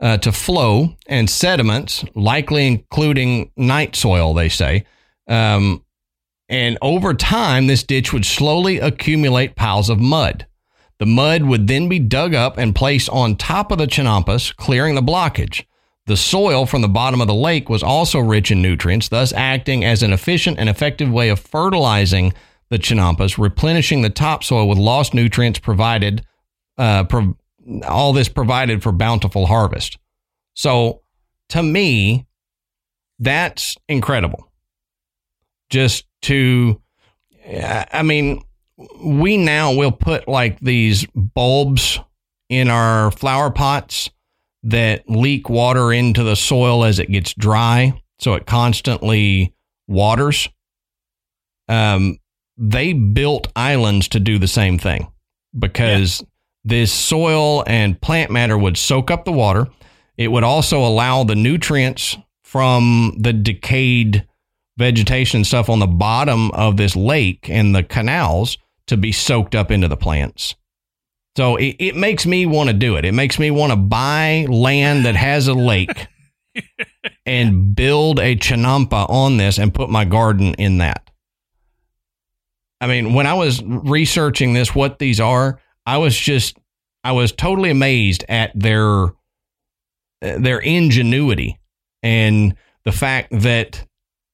uh, 0.00 0.18
to 0.18 0.32
flow 0.32 0.96
and 1.06 1.28
sediments, 1.28 2.04
likely 2.14 2.66
including 2.66 3.50
night 3.56 3.96
soil, 3.96 4.34
they 4.34 4.48
say, 4.48 4.84
um, 5.28 5.84
and 6.48 6.76
over 6.82 7.14
time, 7.14 7.68
this 7.68 7.84
ditch 7.84 8.12
would 8.12 8.26
slowly 8.26 8.80
accumulate 8.80 9.54
piles 9.54 9.88
of 9.88 10.00
mud. 10.00 10.46
The 11.00 11.06
mud 11.06 11.42
would 11.42 11.66
then 11.66 11.88
be 11.88 11.98
dug 11.98 12.34
up 12.34 12.58
and 12.58 12.74
placed 12.74 13.08
on 13.08 13.34
top 13.34 13.72
of 13.72 13.78
the 13.78 13.86
chinampas, 13.86 14.54
clearing 14.54 14.94
the 14.94 15.02
blockage. 15.02 15.64
The 16.06 16.16
soil 16.16 16.66
from 16.66 16.82
the 16.82 16.88
bottom 16.88 17.20
of 17.20 17.26
the 17.26 17.34
lake 17.34 17.68
was 17.68 17.82
also 17.82 18.20
rich 18.20 18.50
in 18.50 18.62
nutrients, 18.62 19.08
thus 19.08 19.32
acting 19.32 19.84
as 19.84 20.02
an 20.02 20.12
efficient 20.12 20.58
and 20.58 20.68
effective 20.68 21.10
way 21.10 21.30
of 21.30 21.40
fertilizing 21.40 22.32
the 22.68 22.78
chinampas, 22.78 23.38
replenishing 23.38 24.02
the 24.02 24.10
topsoil 24.10 24.68
with 24.68 24.78
lost 24.78 25.14
nutrients 25.14 25.58
provided. 25.58 26.24
Uh, 26.78 27.04
pro- 27.04 27.36
all 27.88 28.12
this 28.12 28.28
provided 28.28 28.82
for 28.82 28.92
bountiful 28.92 29.46
harvest. 29.46 29.98
So, 30.54 31.02
to 31.48 31.62
me, 31.62 32.26
that's 33.18 33.76
incredible 33.88 34.50
just 35.70 36.06
to 36.22 36.80
i 37.92 38.02
mean 38.02 38.42
we 39.02 39.36
now 39.36 39.74
will 39.74 39.92
put 39.92 40.28
like 40.28 40.58
these 40.60 41.06
bulbs 41.14 42.00
in 42.48 42.68
our 42.68 43.10
flower 43.10 43.50
pots 43.50 44.10
that 44.62 45.08
leak 45.08 45.48
water 45.48 45.92
into 45.92 46.22
the 46.22 46.36
soil 46.36 46.84
as 46.84 46.98
it 46.98 47.10
gets 47.10 47.34
dry 47.34 48.00
so 48.18 48.34
it 48.34 48.46
constantly 48.46 49.54
waters. 49.88 50.48
Um 51.68 52.18
they 52.56 52.92
built 52.92 53.48
islands 53.56 54.08
to 54.08 54.20
do 54.20 54.38
the 54.38 54.48
same 54.48 54.78
thing 54.78 55.10
because 55.58 56.22
this 56.62 56.92
soil 56.92 57.64
and 57.66 57.98
plant 58.00 58.30
matter 58.30 58.58
would 58.58 58.76
soak 58.76 59.10
up 59.10 59.24
the 59.24 59.32
water. 59.32 59.66
It 60.18 60.28
would 60.28 60.44
also 60.44 60.84
allow 60.84 61.24
the 61.24 61.34
nutrients 61.34 62.18
from 62.44 63.16
the 63.18 63.32
decayed 63.32 64.26
vegetation 64.76 65.44
stuff 65.44 65.70
on 65.70 65.78
the 65.78 65.86
bottom 65.86 66.50
of 66.50 66.76
this 66.76 66.94
lake 66.94 67.48
and 67.48 67.74
the 67.74 67.82
canals 67.82 68.58
to 68.90 68.96
be 68.96 69.12
soaked 69.12 69.54
up 69.54 69.70
into 69.70 69.88
the 69.88 69.96
plants. 69.96 70.54
So 71.36 71.56
it, 71.56 71.76
it 71.78 71.96
makes 71.96 72.26
me 72.26 72.44
want 72.44 72.68
to 72.68 72.74
do 72.74 72.96
it. 72.96 73.04
It 73.04 73.12
makes 73.12 73.38
me 73.38 73.50
want 73.50 73.72
to 73.72 73.76
buy 73.76 74.46
land 74.48 75.06
that 75.06 75.16
has 75.16 75.48
a 75.48 75.54
lake 75.54 76.08
and 77.26 77.74
build 77.74 78.18
a 78.18 78.36
chinampa 78.36 79.08
on 79.08 79.36
this 79.36 79.58
and 79.58 79.72
put 79.72 79.90
my 79.90 80.04
garden 80.04 80.54
in 80.54 80.78
that. 80.78 81.08
I 82.80 82.88
mean, 82.88 83.14
when 83.14 83.26
I 83.26 83.34
was 83.34 83.62
researching 83.62 84.54
this, 84.54 84.74
what 84.74 84.98
these 84.98 85.20
are, 85.20 85.60
I 85.86 85.98
was 85.98 86.16
just, 86.16 86.58
I 87.04 87.12
was 87.12 87.30
totally 87.30 87.70
amazed 87.70 88.24
at 88.28 88.50
their, 88.54 89.12
their 90.20 90.58
ingenuity 90.58 91.60
and 92.02 92.56
the 92.84 92.92
fact 92.92 93.28
that 93.30 93.86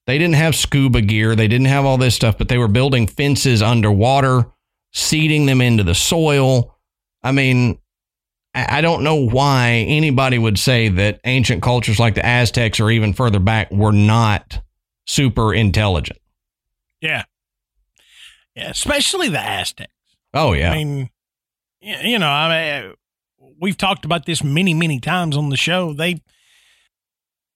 they 0.07 0.17
didn't 0.17 0.35
have 0.35 0.55
scuba 0.55 1.01
gear, 1.01 1.35
they 1.35 1.47
didn't 1.47 1.67
have 1.67 1.85
all 1.85 1.97
this 1.97 2.15
stuff, 2.15 2.37
but 2.37 2.47
they 2.47 2.57
were 2.57 2.67
building 2.67 3.05
fences 3.05 3.61
underwater, 3.61 4.45
seeding 4.93 5.45
them 5.45 5.61
into 5.61 5.83
the 5.83 5.93
soil. 5.93 6.75
I 7.21 7.33
mean, 7.33 7.77
I 8.55 8.81
don't 8.81 9.03
know 9.03 9.15
why 9.15 9.85
anybody 9.87 10.39
would 10.39 10.57
say 10.57 10.87
that 10.87 11.19
ancient 11.25 11.61
cultures 11.61 11.99
like 11.99 12.15
the 12.15 12.25
Aztecs 12.25 12.79
or 12.79 12.89
even 12.89 13.13
further 13.13 13.39
back 13.39 13.69
were 13.69 13.91
not 13.91 14.61
super 15.05 15.53
intelligent. 15.53 16.19
Yeah. 17.01 17.25
Yeah. 18.55 18.69
Especially 18.71 19.29
the 19.29 19.39
Aztecs. 19.39 19.91
Oh 20.33 20.53
yeah. 20.53 20.71
I 20.71 20.83
mean, 20.83 21.09
you 21.81 22.17
know, 22.17 22.29
I 22.29 22.81
mean, 22.81 22.93
we've 23.59 23.77
talked 23.77 24.05
about 24.05 24.25
this 24.25 24.43
many, 24.43 24.73
many 24.73 24.99
times 24.99 25.37
on 25.37 25.49
the 25.49 25.57
show. 25.57 25.93
They, 25.93 26.21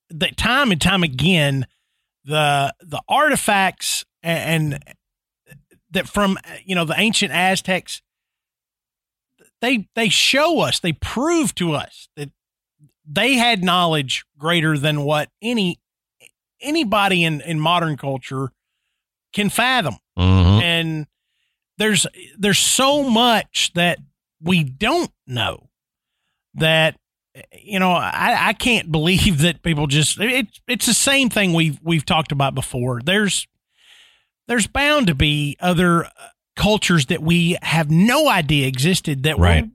that 0.09 0.37
time 0.37 0.71
and 0.71 0.79
time 0.81 1.01
again, 1.01 1.65
the 2.23 2.73
the 2.79 3.01
artifacts 3.07 4.05
and, 4.23 4.73
and 4.73 4.83
that 5.91 6.07
from 6.07 6.37
you 6.65 6.75
know 6.75 6.85
the 6.85 6.97
ancient 6.99 7.31
Aztecs, 7.31 8.01
they 9.61 9.87
they 9.95 10.09
show 10.09 10.59
us, 10.61 10.79
they 10.79 10.93
prove 10.93 11.53
to 11.55 11.73
us 11.73 12.07
that 12.15 12.29
they 13.05 13.33
had 13.33 13.63
knowledge 13.63 14.23
greater 14.37 14.77
than 14.77 15.03
what 15.03 15.29
any 15.41 15.79
anybody 16.61 17.23
in 17.23 17.41
in 17.41 17.59
modern 17.59 17.97
culture 17.97 18.51
can 19.33 19.49
fathom 19.49 19.95
Mhm. 20.17 20.61
and 20.61 21.07
there's 21.77 22.05
there's 22.37 22.59
so 22.59 23.09
much 23.09 23.71
that 23.73 23.97
we 24.41 24.63
don't 24.63 25.11
know 25.25 25.69
that 26.53 26.97
you 27.53 27.79
know 27.79 27.91
I, 27.91 28.49
I 28.49 28.53
can't 28.53 28.91
believe 28.91 29.39
that 29.39 29.63
people 29.63 29.87
just 29.87 30.19
it, 30.19 30.47
it's 30.67 30.85
the 30.85 30.93
same 30.93 31.29
thing 31.29 31.53
we've 31.53 31.79
we've 31.83 32.05
talked 32.05 32.31
about 32.31 32.53
before 32.55 33.01
there's 33.03 33.47
there's 34.47 34.67
bound 34.67 35.07
to 35.07 35.15
be 35.15 35.55
other 35.59 36.05
uh, 36.05 36.09
cultures 36.55 37.05
that 37.07 37.21
we 37.21 37.57
have 37.61 37.89
no 37.89 38.27
idea 38.27 38.67
existed 38.67 39.23
that 39.23 39.37
Right. 39.39 39.63
were 39.63 39.69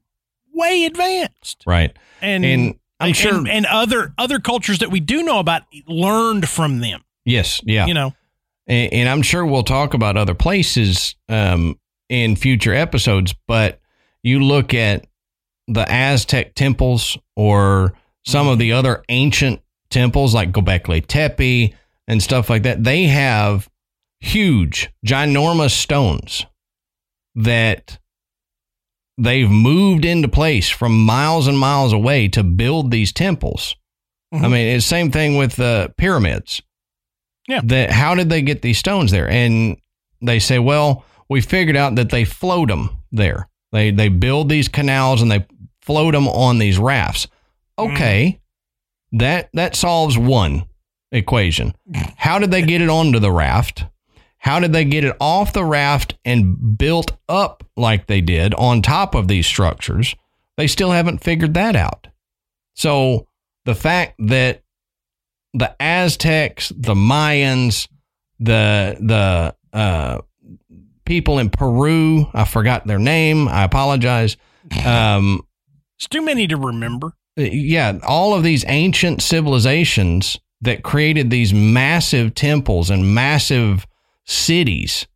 way 0.52 0.84
advanced 0.84 1.62
Right. 1.66 1.96
and, 2.20 2.44
And 2.44 2.74
I'm 3.00 3.08
and, 3.08 3.16
sure. 3.16 3.46
and 3.48 3.66
other 3.66 4.12
other 4.18 4.38
cultures 4.38 4.78
that 4.80 4.90
we 4.90 5.00
do 5.00 5.22
know 5.22 5.38
about 5.38 5.62
learned 5.86 6.48
from 6.48 6.80
them. 6.80 7.04
yes, 7.24 7.60
yeah, 7.64 7.86
You 7.86 7.94
know, 7.94 8.14
and, 8.66 8.92
and 8.92 9.08
I'm 9.08 9.22
sure 9.22 9.44
we'll 9.46 9.62
talk 9.62 9.94
about 9.94 10.16
other 10.16 10.34
places 10.34 11.14
um, 11.28 11.78
in 12.08 12.36
future 12.36 12.74
episodes. 12.74 13.34
But 13.46 13.80
you 14.22 14.40
look 14.40 14.72
at 14.74 15.06
the 15.68 15.90
Aztec 15.90 16.54
temples 16.54 17.18
or 17.36 17.92
some 18.24 18.48
of 18.48 18.58
the 18.58 18.72
other 18.72 19.02
ancient 19.08 19.60
temples 19.90 20.34
like 20.34 20.52
Gobekli 20.52 21.04
Tepe 21.06 21.74
and 22.08 22.22
stuff 22.22 22.48
like 22.50 22.62
that. 22.64 22.82
They 22.84 23.04
have 23.04 23.68
huge, 24.20 24.90
ginormous 25.04 25.70
stones 25.72 26.46
that 27.34 27.98
they've 29.18 29.50
moved 29.50 30.04
into 30.04 30.28
place 30.28 30.68
from 30.68 31.04
miles 31.04 31.46
and 31.46 31.58
miles 31.58 31.92
away 31.92 32.28
to 32.28 32.42
build 32.42 32.90
these 32.90 33.12
temples. 33.12 33.74
I 34.32 34.36
Mhm. 34.38 34.50
mean, 34.50 34.66
it's 34.68 34.84
the 34.84 34.88
same 34.88 35.10
thing 35.10 35.36
with 35.36 35.56
the 35.56 35.92
pyramids. 35.96 36.60
Yeah. 37.48 37.60
That 37.64 37.90
how 37.92 38.14
did 38.14 38.28
they 38.28 38.42
get 38.42 38.62
these 38.62 38.78
stones 38.78 39.10
there? 39.12 39.30
And 39.30 39.76
they 40.20 40.38
say, 40.38 40.58
well, 40.58 41.04
we 41.28 41.40
figured 41.40 41.76
out 41.76 41.94
that 41.94 42.10
they 42.10 42.24
float 42.24 42.68
them 42.68 42.90
there. 43.12 43.48
They 43.72 43.90
they 43.90 44.08
build 44.08 44.48
these 44.48 44.68
canals 44.68 45.22
and 45.22 45.30
they 45.30 45.46
float 45.86 46.12
them 46.12 46.28
on 46.28 46.58
these 46.58 46.78
rafts. 46.78 47.28
Okay, 47.78 48.40
that 49.12 49.48
that 49.54 49.76
solves 49.76 50.18
one 50.18 50.66
equation. 51.12 51.74
How 52.16 52.38
did 52.38 52.50
they 52.50 52.62
get 52.62 52.82
it 52.82 52.90
onto 52.90 53.18
the 53.18 53.32
raft? 53.32 53.86
How 54.38 54.60
did 54.60 54.72
they 54.72 54.84
get 54.84 55.04
it 55.04 55.16
off 55.20 55.52
the 55.52 55.64
raft 55.64 56.16
and 56.24 56.76
built 56.78 57.16
up 57.28 57.64
like 57.76 58.06
they 58.06 58.20
did 58.20 58.54
on 58.54 58.82
top 58.82 59.14
of 59.14 59.28
these 59.28 59.46
structures? 59.46 60.14
They 60.56 60.66
still 60.66 60.90
haven't 60.90 61.22
figured 61.24 61.54
that 61.54 61.74
out. 61.74 62.08
So 62.74 63.26
the 63.64 63.74
fact 63.74 64.14
that 64.18 64.62
the 65.52 65.74
Aztecs, 65.80 66.68
the 66.76 66.94
Mayans, 66.94 67.88
the 68.38 68.96
the 69.00 69.56
uh, 69.76 70.20
people 71.04 71.38
in 71.38 71.50
Peru, 71.50 72.26
I 72.32 72.44
forgot 72.44 72.86
their 72.86 72.98
name. 72.98 73.48
I 73.48 73.64
apologize. 73.64 74.36
Um, 74.84 75.46
it's 75.98 76.08
too 76.08 76.22
many 76.22 76.46
to 76.46 76.56
remember. 76.56 77.12
yeah, 77.36 77.98
all 78.06 78.34
of 78.34 78.42
these 78.42 78.64
ancient 78.68 79.22
civilizations 79.22 80.38
that 80.60 80.82
created 80.82 81.30
these 81.30 81.52
massive 81.52 82.34
temples 82.34 82.90
and 82.90 83.14
massive 83.14 83.86
cities, 84.24 85.06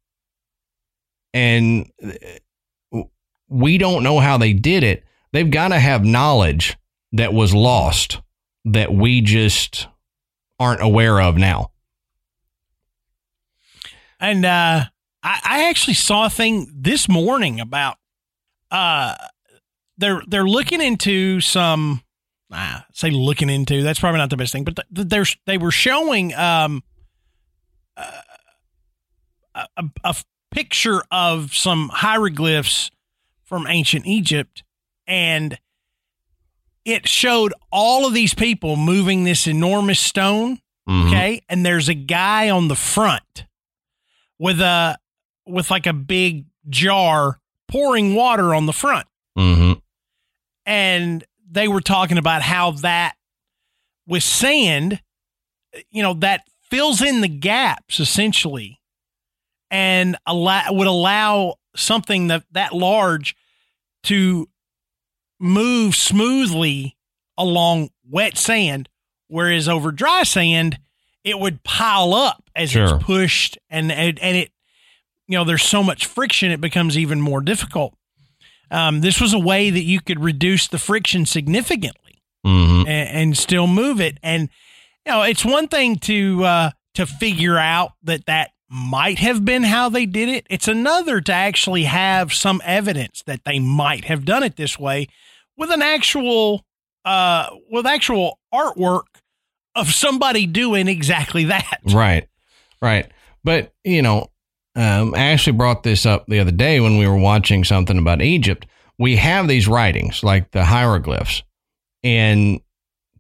and 1.33 1.91
uh, 2.05 3.03
we 3.49 3.79
don't 3.79 4.03
know 4.03 4.21
how 4.21 4.39
they 4.39 4.53
did 4.53 4.83
it. 4.83 5.05
They've 5.33 5.51
got 5.51 5.69
to 5.69 5.79
have 5.79 6.05
knowledge 6.05 6.77
that 7.13 7.33
was 7.33 7.55
lost 7.55 8.21
that 8.65 8.93
we 8.93 9.21
just 9.21 9.89
aren't 10.59 10.83
aware 10.83 11.21
of 11.21 11.37
now. 11.37 11.71
And 14.21 14.45
uh, 14.45 14.85
I, 15.23 15.41
I 15.45 15.69
actually 15.69 15.95
saw 15.95 16.27
a 16.27 16.31
thing 16.31 16.71
this 16.75 17.09
morning 17.09 17.59
about 17.59 17.97
uh, 18.71 19.15
they're 20.01 20.23
they're 20.27 20.49
looking 20.49 20.81
into 20.81 21.41
some. 21.41 22.03
Ah, 22.53 22.85
say 22.93 23.11
looking 23.11 23.49
into 23.49 23.83
that's 23.83 24.01
probably 24.01 24.19
not 24.19 24.31
the 24.31 24.37
best 24.37 24.53
thing, 24.53 24.65
but 24.65 24.77
th- 24.95 25.09
they're 25.09 25.27
they 25.47 25.57
were 25.57 25.71
showing 25.71 26.35
um 26.35 26.83
uh, 27.97 29.63
a, 29.77 29.85
a, 30.03 30.17
picture 30.51 31.01
of 31.13 31.55
some 31.55 31.91
hieroglyphs 31.93 32.91
from 33.45 33.69
ancient 33.69 34.05
Egypt, 34.05 34.65
and 35.07 35.59
it 36.85 37.07
showed 37.07 37.55
all 37.71 38.05
of 38.05 38.13
these 38.13 38.35
people 38.35 38.75
moving 38.75 39.23
this 39.23 39.47
enormous 39.47 40.01
stone 40.01 40.59
Mhm. 40.91 41.07
Okay. 41.07 41.43
And 41.49 41.65
there's 41.65 41.89
a 41.89 41.95
guy 41.95 42.51
on 42.51 42.69
the 42.69 42.75
front 42.75 43.47
with 44.39 44.61
a 44.61 44.99
with 45.47 45.71
like 45.71 45.87
a 45.87 45.93
big 45.93 46.47
jar 46.69 47.39
pouring 47.69 48.15
water 48.15 48.55
on 48.55 48.67
the 48.67 48.73
front. 48.73 49.07
Mhm. 49.39 49.80
And 50.71 51.25
they 51.51 51.67
were 51.67 51.81
talking 51.81 52.17
about 52.17 52.43
how 52.43 52.71
that 52.71 53.15
with 54.07 54.23
sand, 54.23 55.03
you 55.91 56.01
know, 56.01 56.15
that 56.15 56.43
fills 56.71 57.03
in 57.03 57.23
the 57.23 57.29
gaps 57.29 57.99
essentially 57.99 58.81
and 59.69 60.17
allow 60.27 60.63
would 60.73 60.87
allow 60.87 61.57
something 61.75 62.29
that 62.29 62.45
that 62.53 62.73
large 62.73 63.35
to 64.05 64.49
move 65.41 65.97
smoothly 65.97 66.97
along 67.37 67.89
wet 68.09 68.37
sand 68.39 68.89
whereas 69.29 69.69
over 69.69 69.91
dry 69.91 70.23
sand 70.23 70.79
it 71.25 71.39
would 71.39 71.63
pile 71.65 72.15
up 72.15 72.45
as 72.55 72.71
Sure. 72.71 72.85
it's 72.97 73.05
pushed 73.05 73.59
and, 73.69 73.91
and 73.91 74.19
and 74.21 74.37
it 74.37 74.51
you 75.27 75.37
know 75.37 75.45
there's 75.45 75.63
so 75.63 75.83
much 75.83 76.07
friction 76.07 76.51
it 76.53 76.61
becomes 76.61 76.97
even 76.99 77.21
more 77.21 77.41
difficult 77.41 77.95
um, 78.71 79.01
this 79.01 79.21
was 79.21 79.33
a 79.33 79.39
way 79.39 79.71
that 79.71 79.83
you 79.85 80.01
could 80.01 80.21
reduce 80.23 80.69
the 80.69 80.79
friction 80.79 81.27
significantly 81.27 82.23
Mhm. 82.47 82.81
and, 82.89 83.09
and 83.09 83.37
still 83.37 83.67
move 83.67 84.01
it 84.01 84.19
and 84.23 84.49
you 85.05 85.13
know 85.13 85.23
it's 85.23 85.45
one 85.45 85.69
thing 85.69 85.97
to 85.97 86.45
uh, 86.45 86.71
to 86.95 87.05
figure 87.07 87.59
out 87.59 87.93
that 88.03 88.25
that 88.27 88.51
might 88.71 89.19
have 89.19 89.45
been 89.45 89.63
how 89.65 89.89
they 89.91 90.07
did 90.07 90.29
it 90.29 90.47
it's 90.49 90.69
another 90.69 91.21
to 91.21 91.33
actually 91.33 91.85
have 91.85 92.33
some 92.33 92.63
evidence 92.65 93.23
that 93.27 93.45
they 93.45 93.59
might 93.59 94.05
have 94.07 94.25
done 94.25 94.43
it 94.43 94.57
this 94.57 94.79
way 94.79 95.07
with 95.57 95.71
an 95.71 95.83
actual 95.83 96.65
uh 97.05 97.49
with 97.71 97.85
actual 97.87 98.39
artwork 98.55 99.05
of 99.75 99.89
somebody 99.93 100.47
doing 100.47 100.89
exactly 100.89 101.45
that 101.45 101.79
Right. 101.85 102.27
Right. 102.81 103.11
But, 103.45 103.73
you 103.85 104.03
know, 104.03 104.30
um, 104.77 105.15
actually 105.15 105.57
brought 105.57 105.83
this 105.83 106.07
up 106.07 106.27
the 106.27 106.41
other 106.41 106.51
day 106.51 106.81
when 106.81 106.97
we 106.97 107.07
were 107.07 107.17
watching 107.17 107.65
something 107.65 107.99
about 107.99 108.23
Egypt. 108.23 108.67
We 108.99 109.17
have 109.17 109.49
these 109.49 109.67
writings, 109.67 110.23
like 110.23 110.51
the 110.51 110.65
hieroglyphs, 110.65 111.43
and 112.03 112.61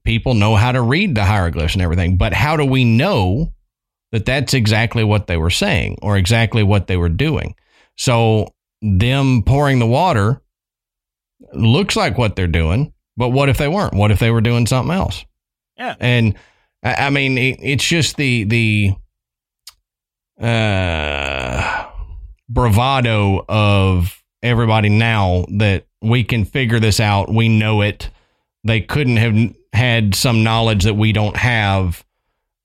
people 0.04 0.34
know 0.34 0.54
how 0.54 0.72
to 0.72 0.82
read 0.82 1.14
the 1.14 1.24
hieroglyphs 1.24 1.74
and 1.74 1.82
everything. 1.82 2.16
But 2.16 2.32
how 2.32 2.56
do 2.56 2.64
we 2.64 2.84
know 2.84 3.52
that 4.12 4.26
that's 4.26 4.54
exactly 4.54 5.04
what 5.04 5.26
they 5.26 5.36
were 5.36 5.50
saying 5.50 5.98
or 6.02 6.16
exactly 6.16 6.62
what 6.62 6.86
they 6.86 6.96
were 6.96 7.08
doing? 7.08 7.54
So, 7.96 8.52
them 8.82 9.42
pouring 9.42 9.78
the 9.78 9.86
water 9.86 10.40
looks 11.52 11.96
like 11.96 12.16
what 12.16 12.36
they're 12.36 12.46
doing, 12.46 12.92
but 13.16 13.30
what 13.30 13.48
if 13.48 13.58
they 13.58 13.68
weren't? 13.68 13.94
What 13.94 14.10
if 14.10 14.18
they 14.18 14.30
were 14.30 14.40
doing 14.40 14.66
something 14.66 14.94
else? 14.94 15.24
Yeah. 15.76 15.96
And 15.98 16.34
I 16.82 17.06
I 17.06 17.10
mean, 17.10 17.36
it's 17.38 17.84
just 17.84 18.16
the 18.16 18.44
the 18.44 18.92
uh, 20.40 21.86
bravado 22.48 23.44
of 23.48 24.22
everybody 24.42 24.88
now 24.88 25.44
that 25.58 25.86
we 26.02 26.24
can 26.24 26.44
figure 26.44 26.80
this 26.80 27.00
out. 27.00 27.32
We 27.32 27.48
know 27.48 27.82
it. 27.82 28.10
They 28.64 28.80
couldn't 28.80 29.16
have 29.18 29.54
had 29.72 30.14
some 30.14 30.42
knowledge 30.42 30.84
that 30.84 30.94
we 30.94 31.12
don't 31.12 31.36
have, 31.36 32.04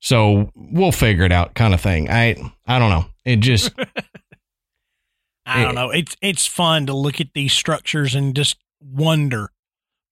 so 0.01 0.51
we'll 0.55 0.91
figure 0.91 1.23
it 1.25 1.31
out, 1.31 1.53
kind 1.53 1.73
of 1.73 1.81
thing. 1.81 2.09
I 2.09 2.35
I 2.65 2.79
don't 2.79 2.89
know. 2.89 3.05
It 3.23 3.37
just 3.37 3.71
I 5.45 5.63
don't 5.63 5.75
know. 5.75 5.91
It's 5.91 6.15
it's 6.21 6.45
fun 6.47 6.87
to 6.87 6.93
look 6.93 7.21
at 7.21 7.33
these 7.33 7.53
structures 7.53 8.15
and 8.15 8.35
just 8.35 8.57
wonder, 8.81 9.51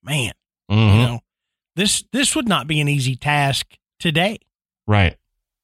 man, 0.04 0.34
mhm, 0.70 0.94
you 0.96 1.02
know, 1.02 1.20
this 1.76 2.04
this 2.12 2.36
would 2.36 2.48
not 2.48 2.68
be 2.68 2.80
an 2.80 2.88
easy 2.88 3.16
task 3.16 3.78
today. 4.00 4.38
right. 4.88 5.18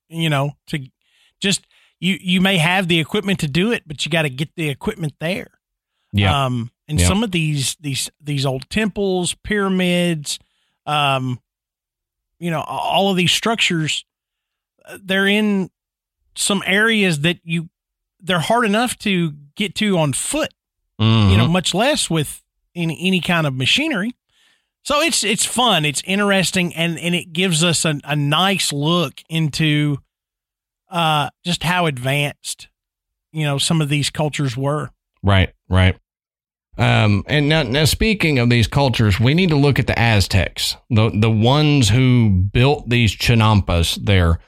You 0.10 0.30
know, 0.30 0.54
to 0.68 0.80
just 1.40 1.68
you 2.00 2.18
you 2.22 2.42
may 2.42 2.58
have 2.58 2.88
the 2.88 3.00
equipment 3.00 3.40
to 3.40 3.48
do 3.48 3.72
it, 3.72 3.84
but 3.88 4.06
you 4.06 4.12
got 4.12 4.24
to 4.24 4.30
get 4.30 4.56
the 4.56 4.70
equipment 4.70 5.14
there. 5.20 5.52
Yeah. 6.14 6.46
Um, 6.46 6.72
and 6.88 7.00
Yeah. 7.00 7.08
some 7.08 7.24
of 7.24 7.32
these 7.32 7.76
these 7.80 8.10
these 8.22 8.46
old 8.46 8.70
temples, 8.70 9.36
pyramids, 9.44 10.40
um, 10.86 11.40
you 12.40 12.50
know, 12.52 12.62
all 12.62 13.12
of 13.12 13.18
these 13.18 13.32
structures, 13.32 14.06
uh, 14.86 14.98
they're 15.02 15.28
in 15.28 15.70
some 16.36 16.64
areas 16.66 17.20
that 17.22 17.40
you 17.44 17.70
they're 18.22 18.40
hard 18.40 18.66
enough 18.66 18.98
to 19.00 19.34
get 19.56 19.76
to 19.76 19.98
on 19.98 20.14
foot. 20.14 20.54
Mhm. 21.00 21.32
You 21.32 21.38
know, 21.38 21.48
much 21.48 21.74
less 21.74 22.10
with 22.10 22.42
any 22.76 22.98
any 23.06 23.22
kind 23.22 23.46
of 23.46 23.54
machinery. 23.54 24.14
So 24.84 25.02
it's 25.02 25.24
it's 25.24 25.46
fun, 25.46 25.86
it's 25.86 26.02
interesting, 26.06 26.74
and 26.76 26.98
and 26.98 27.14
it 27.14 27.34
gives 27.34 27.64
us 27.64 27.86
a, 27.86 28.00
a 28.04 28.16
nice 28.16 28.72
look 28.74 29.22
into 29.30 29.98
uh 30.90 31.30
just 31.46 31.64
how 31.64 31.86
advanced 31.86 32.70
you 33.32 33.44
know 33.44 33.58
some 33.58 33.82
of 33.82 33.90
these 33.90 34.10
cultures 34.10 34.56
were. 34.58 34.90
Right, 35.22 35.54
right. 35.70 35.98
Um, 36.78 37.26
and 37.28 37.50
now, 37.50 37.64
now, 37.64 37.84
speaking 37.84 38.40
of 38.40 38.50
these 38.50 38.66
cultures, 38.66 39.20
we 39.20 39.34
need 39.34 39.50
to 39.50 39.58
look 39.58 39.80
at 39.80 39.88
the 39.88 40.00
Aztecs, 40.00 40.78
the 40.90 41.12
the 41.14 41.30
ones 41.30 41.90
who 41.90 42.30
built 42.30 42.90
these 42.90 43.14
chinampas 43.14 44.04
there, 44.06 44.40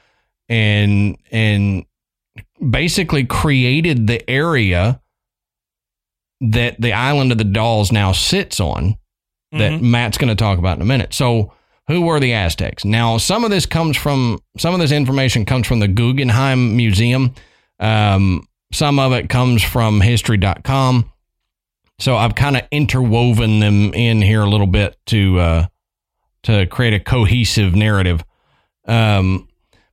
and 0.48 1.18
and 1.30 1.84
basically 2.70 3.24
created 3.24 4.06
the 4.06 4.28
area 4.30 5.02
that 6.40 6.80
the 6.80 6.94
island 6.94 7.32
of 7.32 7.38
the 7.38 7.44
dolls 7.44 7.92
now 7.92 8.12
sits 8.12 8.60
on. 8.60 8.96
That 9.54 9.82
Matt's 9.82 10.16
going 10.16 10.30
to 10.30 10.34
talk 10.34 10.58
about 10.58 10.78
in 10.78 10.82
a 10.82 10.86
minute. 10.86 11.12
So 11.12 11.52
who 11.92 12.02
were 12.02 12.20
the 12.20 12.32
Aztecs? 12.32 12.84
Now, 12.84 13.18
some 13.18 13.44
of 13.44 13.50
this 13.50 13.66
comes 13.66 13.96
from 13.96 14.40
some 14.58 14.74
of 14.74 14.80
this 14.80 14.92
information 14.92 15.44
comes 15.44 15.66
from 15.66 15.80
the 15.80 15.88
Guggenheim 15.88 16.76
Museum. 16.76 17.34
Um, 17.78 18.46
some 18.72 18.98
of 18.98 19.12
it 19.12 19.28
comes 19.28 19.62
from 19.62 20.00
history.com. 20.00 21.10
So 21.98 22.16
I've 22.16 22.34
kind 22.34 22.56
of 22.56 22.62
interwoven 22.70 23.60
them 23.60 23.94
in 23.94 24.22
here 24.22 24.42
a 24.42 24.48
little 24.48 24.66
bit 24.66 24.96
to 25.06 25.38
uh, 25.38 25.66
to 26.44 26.66
create 26.66 26.94
a 26.94 27.00
cohesive 27.00 27.76
narrative. 27.76 28.24
Um, 28.86 29.48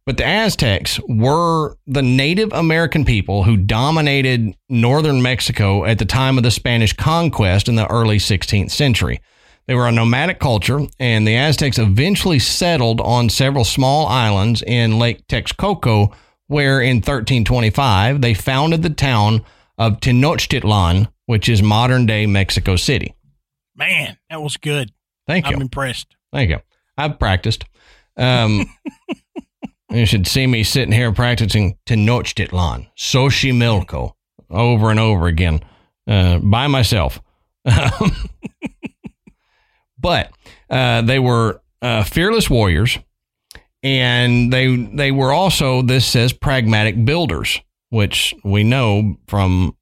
but 0.06 0.18
the 0.18 0.26
Aztecs 0.26 1.00
were 1.08 1.78
the 1.86 2.02
Native 2.02 2.52
American 2.52 3.06
people 3.06 3.44
who 3.44 3.56
dominated 3.56 4.56
northern 4.68 5.22
Mexico 5.22 5.86
at 5.86 6.00
the 6.00 6.06
time 6.06 6.38
of 6.38 6.44
the 6.44 6.50
Spanish 6.50 6.94
conquest 6.94 7.70
in 7.70 7.76
the 7.76 7.86
early 7.86 8.18
16th 8.18 8.72
century. 8.72 9.22
They 9.70 9.76
were 9.76 9.88
a 9.88 9.92
nomadic 9.92 10.40
culture, 10.40 10.80
and 11.00 11.28
the 11.28 11.36
Aztecs 11.36 11.78
eventually 11.78 12.40
settled 12.40 13.00
on 13.00 13.30
several 13.30 13.64
small 13.64 14.08
islands 14.08 14.64
in 14.64 14.98
Lake 14.98 15.28
Texcoco, 15.28 16.12
where 16.48 16.82
in 16.82 16.96
1325 16.98 18.20
they 18.20 18.34
founded 18.34 18.82
the 18.82 18.90
town 18.90 19.46
of 19.78 20.00
Tenochtitlan, 20.00 21.12
which 21.28 21.48
is 21.48 21.62
modern 21.62 22.08
day 22.08 22.26
Mexico 22.26 22.78
City. 22.78 23.14
Man, 23.76 24.18
that 24.32 24.42
was 24.42 24.58
good. 24.58 24.92
Thank 25.28 25.48
you. 25.48 25.56
I'm 25.56 25.62
impressed. 25.62 26.16
Thank 26.34 26.50
you. 26.50 26.62
I've 26.98 27.20
practiced. 27.20 27.66
Um, 28.18 28.66
you 29.92 30.08
should 30.08 30.26
see 30.26 30.48
me 30.48 30.64
sitting 30.64 30.94
here 30.94 31.12
practicing 31.12 31.78
Tenochtitlan, 31.86 32.88
Xochimilco, 32.98 34.14
over 34.50 34.90
and 34.90 35.00
over 35.00 35.28
again 35.28 35.60
uh, 36.08 36.40
by 36.40 36.66
myself. 36.66 37.22
but 40.00 40.32
uh, 40.70 41.02
they 41.02 41.20
were 41.20 41.62
uh, 41.82 42.04
fearless 42.04 42.50
warriors, 42.50 42.98
and 43.84 44.52
they 44.52 44.76
they 44.76 45.12
were 45.12 45.32
also 45.32 45.82
this 45.82 46.06
says 46.06 46.34
pragmatic 46.34 47.06
builders, 47.06 47.60
which 47.90 48.34
we 48.44 48.64
know 48.64 49.18
from 49.28 49.76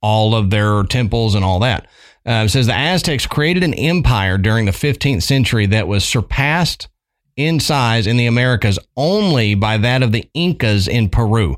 all 0.00 0.34
of 0.34 0.50
their 0.50 0.82
temples 0.84 1.34
and 1.34 1.44
all 1.44 1.60
that. 1.60 1.86
Uh, 2.26 2.44
it 2.44 2.50
says 2.50 2.66
the 2.66 2.74
Aztecs 2.74 3.26
created 3.26 3.64
an 3.64 3.74
empire 3.74 4.36
during 4.36 4.66
the 4.66 4.72
15th 4.72 5.22
century 5.22 5.66
that 5.66 5.88
was 5.88 6.04
surpassed 6.04 6.88
in 7.36 7.58
size 7.60 8.06
in 8.06 8.16
the 8.16 8.26
Americas 8.26 8.78
only 8.96 9.54
by 9.54 9.78
that 9.78 10.02
of 10.02 10.12
the 10.12 10.28
Incas 10.34 10.88
in 10.88 11.08
Peru. 11.08 11.56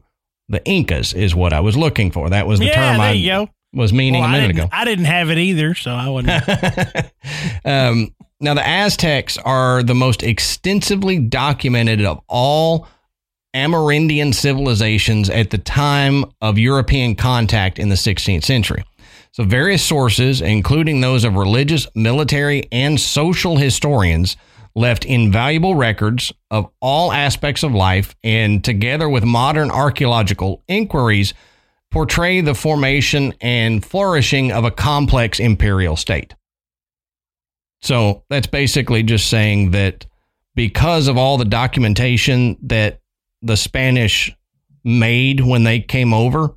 The 0.49 0.65
Incas 0.65 1.13
is 1.13 1.35
what 1.35 1.53
I 1.53 1.61
was 1.61 1.77
looking 1.77 2.11
for. 2.11 2.31
That 2.31 2.47
was 2.47 2.61
the 2.61 2.67
yeah, 2.67 2.75
term 2.75 2.99
there 2.99 3.09
I 3.09 3.13
you 3.13 3.31
go. 3.31 3.49
Was 3.73 3.93
meaning 3.93 4.21
Well, 4.21 4.31
a 4.31 4.33
I 4.33 4.37
minute 4.41 4.47
didn't, 4.49 4.61
ago. 4.65 4.69
I 4.73 4.85
didn't 4.85 5.05
have 5.05 5.31
it 5.31 5.39
either, 5.39 5.75
so 5.75 5.93
I 5.93 6.09
wouldn't. 6.09 6.45
um, 7.65 8.15
now, 8.41 8.55
the 8.55 8.67
Aztecs 8.67 9.37
are 9.39 9.83
the 9.83 9.95
most 9.95 10.23
extensively 10.23 11.19
documented 11.19 12.05
of 12.05 12.21
all 12.27 12.89
Amerindian 13.55 14.33
civilizations 14.35 15.29
at 15.29 15.51
the 15.51 15.59
time 15.59 16.25
of 16.41 16.59
European 16.59 17.17
contact 17.17 17.79
in 17.79 17.91
the 17.91 17.97
16th 17.97 18.45
century. 18.45 18.83
So, 19.33 19.45
various 19.45 19.85
sources, 19.85 20.41
including 20.41 21.01
those 21.01 21.25
of 21.25 21.35
religious, 21.37 21.87
military, 21.95 22.65
and 22.73 22.99
social 22.99 23.57
historians, 23.57 24.37
left 24.75 25.05
invaluable 25.05 25.75
records 25.75 26.33
of 26.51 26.71
all 26.81 27.13
aspects 27.13 27.63
of 27.63 27.73
life, 27.73 28.15
and 28.25 28.65
together 28.65 29.09
with 29.09 29.25
modern 29.25 29.71
archaeological 29.71 30.63
inquiries, 30.67 31.35
portray 31.91 32.41
the 32.41 32.55
formation 32.55 33.35
and 33.41 33.85
flourishing 33.85 34.53
of 34.53 34.65
a 34.65 34.71
complex 34.71 35.41
imperial 35.41 35.97
state. 35.97 36.35
So 37.83 38.25
that's 38.29 38.47
basically 38.47 39.03
just 39.03 39.29
saying 39.29 39.73
that 39.73 40.07
because 40.55 41.09
of 41.09 41.17
all 41.17 41.39
the 41.39 41.45
documentation 41.45 42.59
that 42.63 43.01
the 43.43 43.57
Spanish 43.57 44.35
made 44.85 45.41
when 45.41 45.65
they 45.65 45.81
came 45.81 46.13
over, 46.13 46.55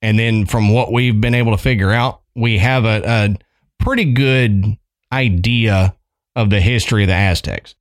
and 0.00 0.18
then 0.18 0.46
from 0.46 0.72
what 0.72 0.92
we've 0.92 1.20
been 1.20 1.34
able 1.34 1.52
to 1.52 1.62
figure 1.62 1.92
out, 1.92 2.22
we 2.34 2.58
have 2.58 2.84
a, 2.84 3.02
a 3.04 3.36
pretty 3.78 4.12
good 4.12 4.76
idea 5.12 5.94
of 6.36 6.50
the 6.50 6.60
history 6.60 7.02
of 7.02 7.08
the 7.08 7.14
Aztecs. 7.14 7.74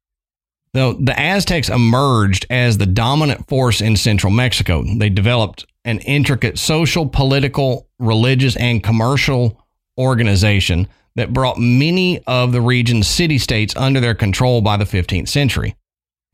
Though 0.74 0.94
the 0.94 1.18
Aztecs 1.18 1.70
emerged 1.70 2.46
as 2.50 2.78
the 2.78 2.86
dominant 2.86 3.48
force 3.48 3.82
in 3.82 3.96
central 3.96 4.32
Mexico, 4.32 4.84
they 4.84 5.10
developed 5.10 5.66
an 5.88 6.00
intricate 6.00 6.60
social, 6.60 7.08
political, 7.08 7.88
religious, 7.98 8.58
and 8.58 8.84
commercial 8.84 9.66
organization 9.98 10.86
that 11.16 11.34
brought 11.34 11.58
many 11.58 12.22
of 12.28 12.52
the 12.52 12.62
region's 12.62 13.08
city 13.08 13.38
states 13.38 13.74
under 13.78 14.02
their 14.02 14.14
control 14.14 14.62
by 14.62 14.76
the 14.76 14.84
15th 14.84 15.30
century. 15.30 15.76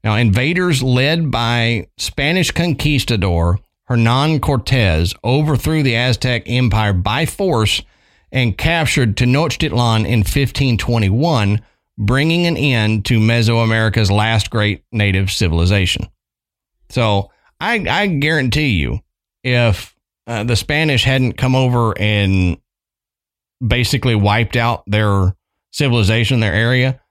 Now, 0.04 0.16
invaders 0.16 0.82
led 0.82 1.30
by 1.32 1.88
Spanish 1.98 2.50
conquistador 2.52 3.60
Hernan 3.86 4.40
Cortez 4.40 5.14
overthrew 5.24 5.84
the 5.84 5.96
Aztec 5.96 6.44
Empire 6.48 6.94
by 6.94 7.28
force 7.28 7.82
and 8.32 8.58
captured 8.58 9.16
Tenochtitlan 9.16 10.00
in 10.00 10.20
1521, 10.22 11.62
bringing 11.98 12.48
an 12.48 12.58
end 12.58 13.06
to 13.06 13.20
Mesoamerica's 13.20 14.10
last 14.10 14.50
great 14.50 14.84
native 14.92 15.32
civilization. 15.32 16.08
So, 16.90 17.30
I, 17.62 17.86
I 17.88 18.08
guarantee 18.08 18.70
you, 18.70 19.00
if 19.44 19.96
uh, 20.28 20.44
the 20.44 20.56
Spanish 20.56 21.04
hadn't 21.04 21.34
come 21.34 21.56
over 21.56 21.98
and 21.98 22.58
basically 23.66 24.16
wiped 24.16 24.56
out 24.56 24.84
their 24.88 25.36
civilization, 25.72 26.40
their 26.40 26.54
area, 26.54 27.02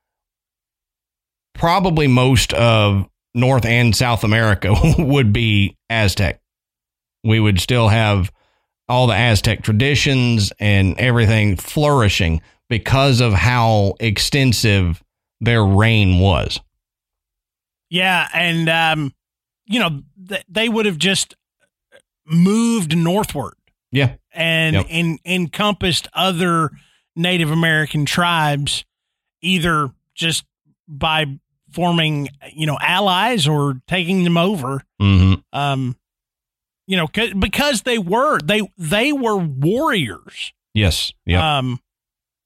probably 1.55 2.07
most 2.07 2.53
of 2.55 3.09
North 3.35 3.65
and 3.65 3.95
South 3.95 4.25
America 4.25 4.75
would 4.99 5.33
be 5.33 5.77
Aztec. 5.91 6.41
We 7.25 7.39
would 7.41 7.61
still 7.61 7.89
have 7.89 8.33
all 8.89 9.07
the 9.07 9.15
Aztec 9.15 9.63
traditions 9.63 10.53
and 10.59 10.99
everything 10.99 11.57
flourishing 11.57 12.43
because 12.69 13.21
of 13.21 13.33
how 13.33 13.95
extensive 14.01 15.03
their 15.41 15.65
reign 15.65 16.19
was. 16.19 16.61
yeah, 17.91 18.29
and 18.33 18.69
um, 18.69 19.15
you 19.67 19.79
know 19.79 20.03
th- 20.29 20.45
they 20.49 20.69
would 20.69 20.87
have 20.87 20.99
just 20.99 21.35
moved 22.27 22.97
northward 22.97 23.55
Yeah. 23.91 24.15
and 24.33 24.75
Yep. 24.77 24.87
en- 24.89 25.19
encompassed 25.25 26.09
other 26.15 26.71
Native 27.17 27.51
American 27.51 28.05
tribes, 28.07 28.85
either 29.43 29.91
just 30.15 30.45
by 30.89 31.27
forming 31.71 32.29
you 32.55 32.67
know 32.67 32.79
allies 32.81 33.47
or 33.49 33.81
taking 33.87 34.25
them 34.25 34.37
over. 34.37 34.83
hmm 35.01 35.35
Um, 35.53 35.97
you 36.87 36.97
know, 36.97 37.07
'cause- 37.07 37.33
because 37.39 37.83
they 37.83 37.99
were 37.99 38.39
they 38.41 38.63
they 38.77 39.13
were 39.13 39.37
warriors. 39.39 40.53
Yes. 40.75 41.13
Yeah. 41.27 41.59
Um, 41.59 41.81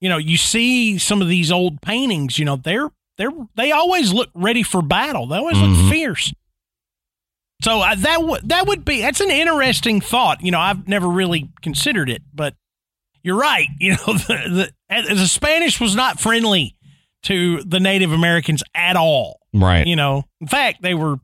you 0.00 0.08
know, 0.08 0.18
you 0.18 0.36
see 0.36 0.98
some 0.98 1.22
of 1.22 1.28
these 1.28 1.50
old 1.50 1.80
paintings. 1.80 2.38
You 2.38 2.44
know, 2.44 2.56
they're 2.56 2.90
they're 3.18 3.30
they 3.54 3.72
always 3.72 4.12
look 4.12 4.30
ready 4.34 4.62
for 4.62 4.82
battle. 4.82 5.26
They 5.26 5.36
always 5.38 5.56
Mhm. 5.56 5.82
look 5.84 5.92
fierce. 5.92 6.32
So 7.62 7.80
uh, 7.80 7.94
that 7.96 8.22
would 8.22 8.48
that 8.48 8.66
would 8.66 8.84
be 8.84 9.00
that's 9.00 9.20
an 9.20 9.30
interesting 9.30 10.00
thought. 10.00 10.42
You 10.42 10.50
know, 10.50 10.60
I've 10.60 10.86
never 10.86 11.08
really 11.08 11.50
considered 11.62 12.10
it, 12.10 12.22
but 12.34 12.54
you're 13.22 13.38
right. 13.38 13.68
You 13.80 13.92
know, 13.92 14.12
the 14.14 14.72
the, 14.88 15.14
the 15.14 15.26
Spanish 15.26 15.80
was 15.80 15.94
not 15.96 16.20
friendly 16.20 16.76
to 17.24 17.62
the 17.62 17.80
Native 17.80 18.12
Americans 18.12 18.62
at 18.74 18.96
all. 18.96 19.40
right. 19.54 19.86
You 19.86 19.96
know, 19.96 20.24
in 20.40 20.46
fact, 20.46 20.82
they 20.82 20.94
were 20.94 21.16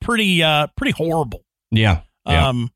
pretty 0.00 0.42
uh 0.42 0.68
pretty 0.76 0.92
horrible. 0.92 1.44
Yeah. 1.70 2.02
Yeah. 2.26 2.48
Um, 2.48 2.70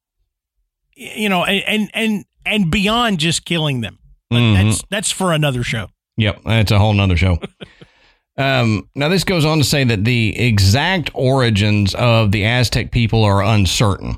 you 0.95 1.29
know, 1.29 1.45
and 1.45 1.90
and 1.95 2.25
and, 2.45 2.71
beyond 2.71 3.18
just 3.18 3.45
killing 3.45 3.81
them. 3.83 3.99
Mhm. 4.33 4.55
that's 4.55 4.83
that's 4.90 5.11
for 5.11 5.33
another 5.33 5.62
show. 5.62 5.88
Yep, 6.16 6.42
that's 6.45 6.71
a 6.73 6.79
whole 6.79 6.92
nother 6.92 7.16
show. 7.16 7.38
um, 8.37 8.88
now, 8.95 9.09
this 9.09 9.25
goes 9.25 9.45
on 9.45 9.59
to 9.59 9.64
say 9.64 9.85
that 9.85 10.05
the 10.05 10.38
exact 10.38 11.11
origins 11.14 11.95
of 11.95 12.33
the 12.33 12.45
Aztec 12.45 12.90
people 12.90 13.25
are 13.25 13.42
uncertain, 13.42 14.16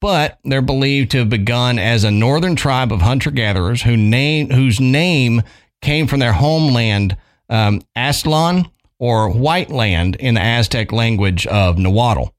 but 0.00 0.38
they're 0.44 0.60
believed 0.60 1.10
to 1.12 1.18
have 1.18 1.30
begun 1.30 1.78
as 1.78 2.04
a 2.04 2.10
northern 2.10 2.54
tribe 2.54 2.92
of 2.92 3.00
hunter 3.00 3.30
gatherers 3.30 3.82
who 3.82 3.96
name 3.96 4.50
whose 4.50 4.78
name 4.78 5.42
came 5.80 6.06
from 6.06 6.20
their 6.20 6.34
homeland, 6.34 7.16
um, 7.48 7.80
Aztlan 7.96 8.70
or 8.98 9.30
White 9.30 9.70
Land 9.70 10.16
in 10.16 10.34
the 10.34 10.42
Aztec 10.42 10.92
language 10.92 11.46
of 11.46 11.78
Nahuatl. 11.78 12.34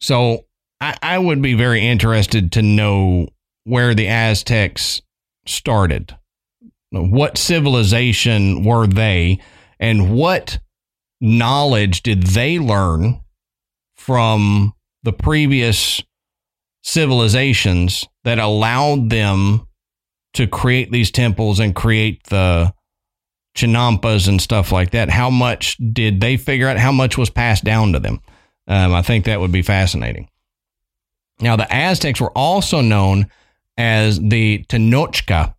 So, 0.00 0.44
I, 0.80 0.96
I 1.02 1.18
would 1.18 1.40
be 1.40 1.54
very 1.54 1.86
interested 1.86 2.52
to 2.52 2.62
know 2.62 3.28
where 3.64 3.94
the 3.94 4.08
Aztecs 4.08 5.00
started 5.46 6.14
what 6.92 7.38
civilization 7.38 8.64
were 8.64 8.86
they 8.86 9.40
and 9.80 10.14
what 10.14 10.60
knowledge 11.20 12.02
did 12.02 12.22
they 12.22 12.60
learn 12.60 13.20
from 13.96 14.72
the 15.02 15.12
previous 15.12 16.00
civilizations 16.82 18.06
that 18.24 18.38
allowed 18.38 19.10
them 19.10 19.66
to 20.34 20.46
create 20.46 20.92
these 20.92 21.10
temples 21.10 21.58
and 21.58 21.74
create 21.74 22.22
the 22.24 22.72
Chinampas 23.56 24.28
and 24.28 24.40
stuff 24.40 24.72
like 24.72 24.92
that. 24.92 25.10
How 25.10 25.28
much 25.28 25.76
did 25.76 26.20
they 26.20 26.36
figure 26.36 26.68
out? 26.68 26.78
How 26.78 26.92
much 26.92 27.18
was 27.18 27.30
passed 27.30 27.64
down 27.64 27.92
to 27.92 28.00
them? 28.00 28.20
Um, 28.68 28.94
I 28.94 29.02
think 29.02 29.24
that 29.24 29.40
would 29.40 29.52
be 29.52 29.62
fascinating. 29.62 30.28
Now, 31.40 31.56
the 31.56 31.72
Aztecs 31.72 32.20
were 32.20 32.30
also 32.30 32.80
known 32.80 33.26
as 33.76 34.20
the 34.20 34.64
Tenochca, 34.68 35.54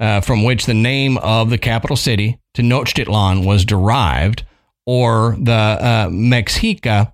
uh, 0.00 0.20
from 0.20 0.44
which 0.44 0.66
the 0.66 0.74
name 0.74 1.18
of 1.18 1.50
the 1.50 1.58
capital 1.58 1.96
city, 1.96 2.38
Tenochtitlan, 2.54 3.46
was 3.46 3.64
derived, 3.64 4.44
or 4.84 5.36
the 5.38 5.52
uh, 5.52 6.08
Mexica, 6.08 7.12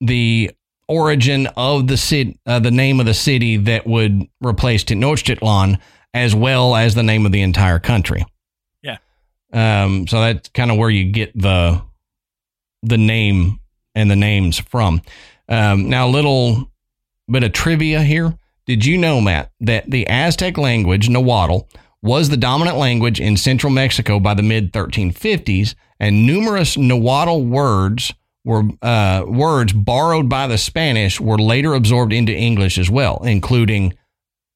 the 0.00 0.50
origin 0.88 1.48
of 1.56 1.88
the 1.88 1.96
city, 1.96 2.38
uh, 2.46 2.58
the 2.58 2.70
name 2.70 3.00
of 3.00 3.06
the 3.06 3.14
city 3.14 3.56
that 3.56 3.86
would 3.86 4.28
replace 4.40 4.84
Tenochtitlan, 4.84 5.80
as 6.14 6.34
well 6.34 6.76
as 6.76 6.94
the 6.94 7.02
name 7.02 7.26
of 7.26 7.32
the 7.32 7.42
entire 7.42 7.78
country. 7.78 8.24
Yeah. 8.82 8.98
Um, 9.52 10.06
so 10.06 10.20
that's 10.20 10.48
kind 10.50 10.70
of 10.70 10.76
where 10.76 10.90
you 10.90 11.10
get 11.10 11.36
the 11.38 11.82
the 12.82 12.98
name 12.98 13.58
and 13.94 14.10
the 14.10 14.16
names 14.16 14.58
from. 14.58 15.02
Um, 15.48 15.88
now, 15.88 16.06
a 16.06 16.10
little 16.10 16.70
bit 17.28 17.42
of 17.42 17.52
trivia 17.52 18.02
here. 18.02 18.36
Did 18.66 18.84
you 18.84 18.98
know, 18.98 19.20
Matt, 19.20 19.52
that 19.60 19.90
the 19.90 20.08
Aztec 20.08 20.58
language, 20.58 21.08
Nahuatl, 21.08 21.68
was 22.06 22.28
the 22.28 22.36
dominant 22.36 22.76
language 22.76 23.20
in 23.20 23.36
central 23.36 23.72
Mexico 23.72 24.20
by 24.20 24.32
the 24.32 24.42
mid 24.42 24.72
1350s, 24.72 25.74
and 25.98 26.24
numerous 26.24 26.76
Nahuatl 26.76 27.40
words 27.40 28.14
were 28.44 28.62
uh, 28.80 29.24
words 29.26 29.72
borrowed 29.72 30.28
by 30.28 30.46
the 30.46 30.56
Spanish 30.56 31.20
were 31.20 31.36
later 31.36 31.74
absorbed 31.74 32.12
into 32.12 32.32
English 32.32 32.78
as 32.78 32.88
well, 32.88 33.20
including 33.24 33.92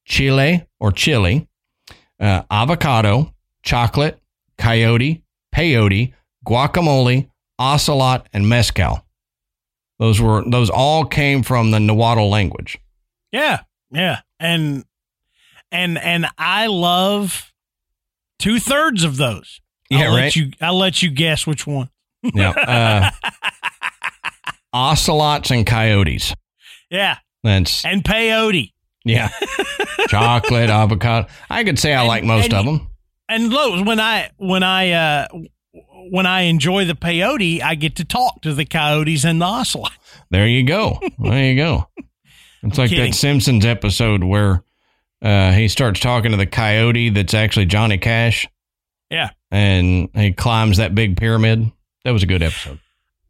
chile 0.05 0.65
or 0.79 0.93
chili, 0.93 1.47
uh, 2.21 2.43
avocado, 2.49 3.33
chocolate, 3.63 4.17
coyote, 4.57 5.21
peyote, 5.53 6.13
guacamole, 6.47 7.29
ocelot, 7.59 8.27
and 8.31 8.47
mezcal. 8.47 9.05
Those 9.99 10.21
were 10.21 10.41
those 10.49 10.69
all 10.69 11.05
came 11.05 11.43
from 11.43 11.71
the 11.71 11.79
Nahuatl 11.81 12.29
language. 12.29 12.79
Yeah, 13.33 13.59
yeah, 13.91 14.21
and 14.39 14.85
and 15.71 15.97
and 15.97 16.27
I 16.37 16.67
love 16.67 17.51
two 18.39 18.59
thirds 18.59 19.03
of 19.03 19.17
those. 19.17 19.61
Yeah, 19.89 19.99
I'll 20.05 20.09
right. 20.15 20.23
Let 20.23 20.35
you, 20.35 20.51
I'll 20.61 20.77
let 20.77 21.01
you 21.03 21.09
guess 21.11 21.45
which 21.47 21.65
one. 21.67 21.89
Yeah, 22.23 22.51
uh, 22.51 23.11
ocelots 24.73 25.51
and 25.51 25.65
coyotes. 25.65 26.33
Yeah, 26.89 27.17
That's 27.43 27.83
and 27.85 28.03
peyote. 28.03 28.71
yeah, 29.05 29.29
chocolate, 30.07 30.69
avocado. 30.69 31.27
I 31.49 31.63
could 31.63 31.79
say 31.79 31.93
I 31.93 31.99
And- 32.01 32.07
like 32.07 32.23
most 32.23 32.45
and- 32.45 32.53
of 32.53 32.65
them. 32.65 32.87
And 33.29 33.47
look, 33.49 33.85
when 33.85 33.99
I 34.01 34.29
when 34.37 34.61
I 34.61 34.91
uh 34.91 35.27
when 36.11 36.25
I 36.25 36.41
enjoy 36.41 36.83
the 36.83 36.95
peyote, 36.95 37.61
I 37.61 37.75
get 37.75 37.95
to 37.97 38.03
talk 38.03 38.41
to 38.41 38.53
the 38.53 38.65
coyotes 38.65 39.23
and 39.23 39.41
the 39.41 39.45
ocelot. 39.45 39.93
There 40.31 40.45
you 40.47 40.63
go. 40.63 40.99
There 41.19 41.43
you 41.45 41.55
go. 41.55 41.87
It's 42.63 42.77
like 42.77 42.89
kidding. 42.91 43.09
that 43.11 43.17
Simpsons 43.17 43.65
episode 43.65 44.23
where 44.23 44.63
uh, 45.21 45.51
he 45.51 45.67
starts 45.67 45.99
talking 45.99 46.31
to 46.31 46.37
the 46.37 46.47
coyote 46.47 47.09
that's 47.09 47.33
actually 47.33 47.65
Johnny 47.65 47.97
Cash. 47.97 48.47
Yeah. 49.09 49.29
And 49.51 50.09
he 50.15 50.33
climbs 50.33 50.77
that 50.77 50.95
big 50.95 51.17
pyramid. 51.17 51.71
That 52.03 52.11
was 52.11 52.23
a 52.23 52.27
good 52.27 52.41
episode. 52.41 52.79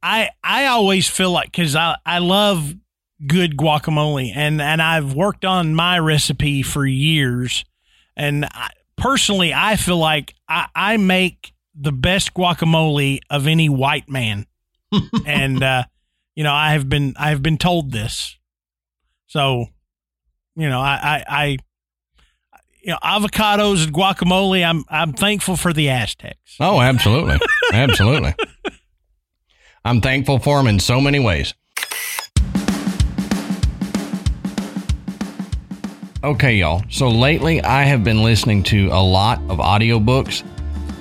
I 0.01 0.29
I 0.43 0.67
always 0.67 1.07
feel 1.09 1.31
like 1.31 1.51
because 1.51 1.75
I 1.75 1.95
I 2.05 2.19
love 2.19 2.73
good 3.27 3.57
guacamole 3.57 4.31
and 4.35 4.61
and 4.61 4.81
I've 4.81 5.13
worked 5.13 5.45
on 5.45 5.75
my 5.75 5.99
recipe 5.99 6.63
for 6.63 6.85
years, 6.85 7.65
and 8.15 8.45
I, 8.45 8.69
personally 8.97 9.53
I 9.53 9.75
feel 9.75 9.97
like 9.97 10.33
I 10.47 10.67
I 10.75 10.97
make 10.97 11.53
the 11.75 11.91
best 11.91 12.33
guacamole 12.33 13.19
of 13.29 13.47
any 13.47 13.69
white 13.69 14.09
man, 14.09 14.47
and 15.25 15.61
uh, 15.61 15.83
you 16.35 16.43
know 16.43 16.53
I 16.53 16.73
have 16.73 16.89
been 16.89 17.13
I 17.17 17.29
have 17.29 17.43
been 17.43 17.57
told 17.57 17.91
this, 17.91 18.37
so 19.27 19.65
you 20.55 20.69
know 20.69 20.79
I 20.79 20.93
I. 20.93 21.23
I 21.27 21.57
you 22.81 22.91
know, 22.91 22.97
avocados 23.03 23.85
and 23.85 23.93
guacamole. 23.93 24.65
I'm 24.65 24.83
I'm 24.89 25.13
thankful 25.13 25.55
for 25.55 25.73
the 25.73 25.89
Aztecs. 25.89 26.57
Oh, 26.59 26.81
absolutely. 26.81 27.37
absolutely. 27.73 28.35
I'm 29.83 30.01
thankful 30.01 30.39
for 30.39 30.57
them 30.57 30.67
in 30.67 30.79
so 30.79 31.01
many 31.01 31.19
ways. 31.19 31.53
Okay, 36.23 36.55
y'all. 36.55 36.83
So 36.89 37.09
lately 37.09 37.61
I 37.63 37.83
have 37.83 38.03
been 38.03 38.21
listening 38.23 38.61
to 38.63 38.89
a 38.91 39.01
lot 39.01 39.39
of 39.49 39.57
audiobooks 39.57 40.43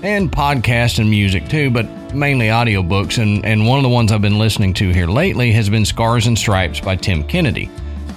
and 0.02 0.32
podcasts 0.32 0.98
and 0.98 1.10
music 1.10 1.46
too, 1.48 1.70
but 1.70 2.14
mainly 2.14 2.46
audiobooks. 2.46 3.22
And, 3.22 3.44
and 3.44 3.66
one 3.66 3.78
of 3.78 3.82
the 3.82 3.90
ones 3.90 4.12
I've 4.12 4.22
been 4.22 4.38
listening 4.38 4.72
to 4.74 4.90
here 4.90 5.06
lately 5.06 5.52
has 5.52 5.68
been 5.68 5.84
Scars 5.84 6.26
and 6.26 6.38
Stripes 6.38 6.80
by 6.80 6.96
Tim 6.96 7.22
Kennedy. 7.24 7.68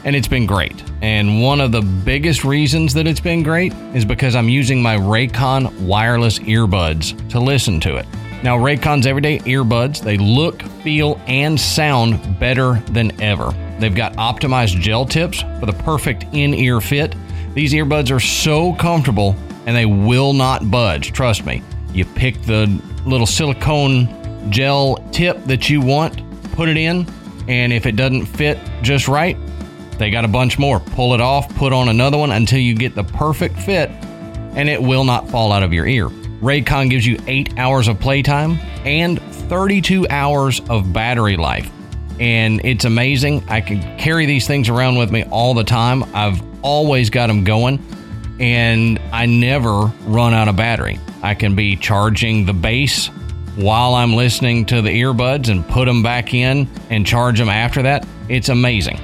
And 0.05 0.15
it's 0.15 0.27
been 0.27 0.45
great. 0.45 0.83
And 1.01 1.41
one 1.41 1.61
of 1.61 1.71
the 1.71 1.81
biggest 1.81 2.43
reasons 2.43 2.93
that 2.93 3.07
it's 3.07 3.19
been 3.19 3.41
great 3.41 3.73
is 3.93 4.03
because 4.03 4.35
I'm 4.35 4.49
using 4.49 4.81
my 4.81 4.97
Raycon 4.97 5.79
wireless 5.81 6.39
earbuds 6.39 7.29
to 7.29 7.39
listen 7.39 7.79
to 7.81 7.95
it. 7.95 8.05
Now, 8.43 8.57
Raycon's 8.57 9.07
everyday 9.07 9.39
earbuds, 9.39 10.01
they 10.01 10.17
look, 10.17 10.61
feel, 10.83 11.19
and 11.27 11.57
sound 11.57 12.37
better 12.39 12.73
than 12.91 13.19
ever. 13.21 13.53
They've 13.79 13.95
got 13.95 14.13
optimized 14.13 14.81
gel 14.81 15.05
tips 15.05 15.41
for 15.59 15.65
the 15.65 15.73
perfect 15.73 16.25
in 16.33 16.53
ear 16.53 16.81
fit. 16.81 17.15
These 17.53 17.71
earbuds 17.73 18.11
are 18.11 18.19
so 18.19 18.73
comfortable 18.73 19.35
and 19.65 19.75
they 19.75 19.85
will 19.85 20.33
not 20.33 20.69
budge. 20.69 21.13
Trust 21.13 21.45
me. 21.45 21.63
You 21.93 22.03
pick 22.03 22.41
the 22.41 22.81
little 23.05 23.27
silicone 23.27 24.09
gel 24.51 24.97
tip 25.11 25.41
that 25.45 25.69
you 25.69 25.79
want, 25.79 26.21
put 26.53 26.67
it 26.67 26.75
in, 26.75 27.07
and 27.47 27.71
if 27.71 27.85
it 27.85 27.95
doesn't 27.95 28.25
fit 28.25 28.57
just 28.81 29.07
right, 29.07 29.37
they 29.97 30.09
got 30.09 30.25
a 30.25 30.27
bunch 30.27 30.59
more. 30.59 30.79
Pull 30.79 31.13
it 31.13 31.21
off, 31.21 31.53
put 31.55 31.73
on 31.73 31.89
another 31.89 32.17
one 32.17 32.31
until 32.31 32.59
you 32.59 32.75
get 32.75 32.95
the 32.95 33.03
perfect 33.03 33.59
fit, 33.59 33.89
and 34.55 34.69
it 34.69 34.81
will 34.81 35.03
not 35.03 35.29
fall 35.29 35.51
out 35.51 35.63
of 35.63 35.73
your 35.73 35.87
ear. 35.87 36.09
Raycon 36.09 36.89
gives 36.89 37.05
you 37.05 37.17
8 37.25 37.57
hours 37.57 37.87
of 37.87 37.99
playtime 37.99 38.57
and 38.83 39.21
32 39.21 40.07
hours 40.09 40.61
of 40.69 40.91
battery 40.91 41.37
life. 41.37 41.69
And 42.19 42.59
it's 42.65 42.85
amazing. 42.85 43.43
I 43.47 43.61
can 43.61 43.97
carry 43.97 44.25
these 44.25 44.45
things 44.45 44.69
around 44.69 44.97
with 44.97 45.11
me 45.11 45.23
all 45.23 45.53
the 45.53 45.63
time. 45.63 46.03
I've 46.13 46.41
always 46.61 47.09
got 47.09 47.27
them 47.27 47.43
going, 47.43 47.79
and 48.39 48.99
I 49.11 49.25
never 49.25 49.85
run 50.05 50.33
out 50.33 50.47
of 50.47 50.55
battery. 50.55 50.99
I 51.21 51.33
can 51.33 51.55
be 51.55 51.75
charging 51.75 52.45
the 52.45 52.53
base 52.53 53.07
while 53.55 53.95
I'm 53.95 54.13
listening 54.13 54.65
to 54.65 54.81
the 54.81 54.89
earbuds 54.89 55.49
and 55.49 55.67
put 55.67 55.85
them 55.85 56.03
back 56.03 56.33
in 56.33 56.67
and 56.89 57.05
charge 57.05 57.39
them 57.39 57.49
after 57.49 57.83
that. 57.83 58.05
It's 58.27 58.49
amazing. 58.49 58.99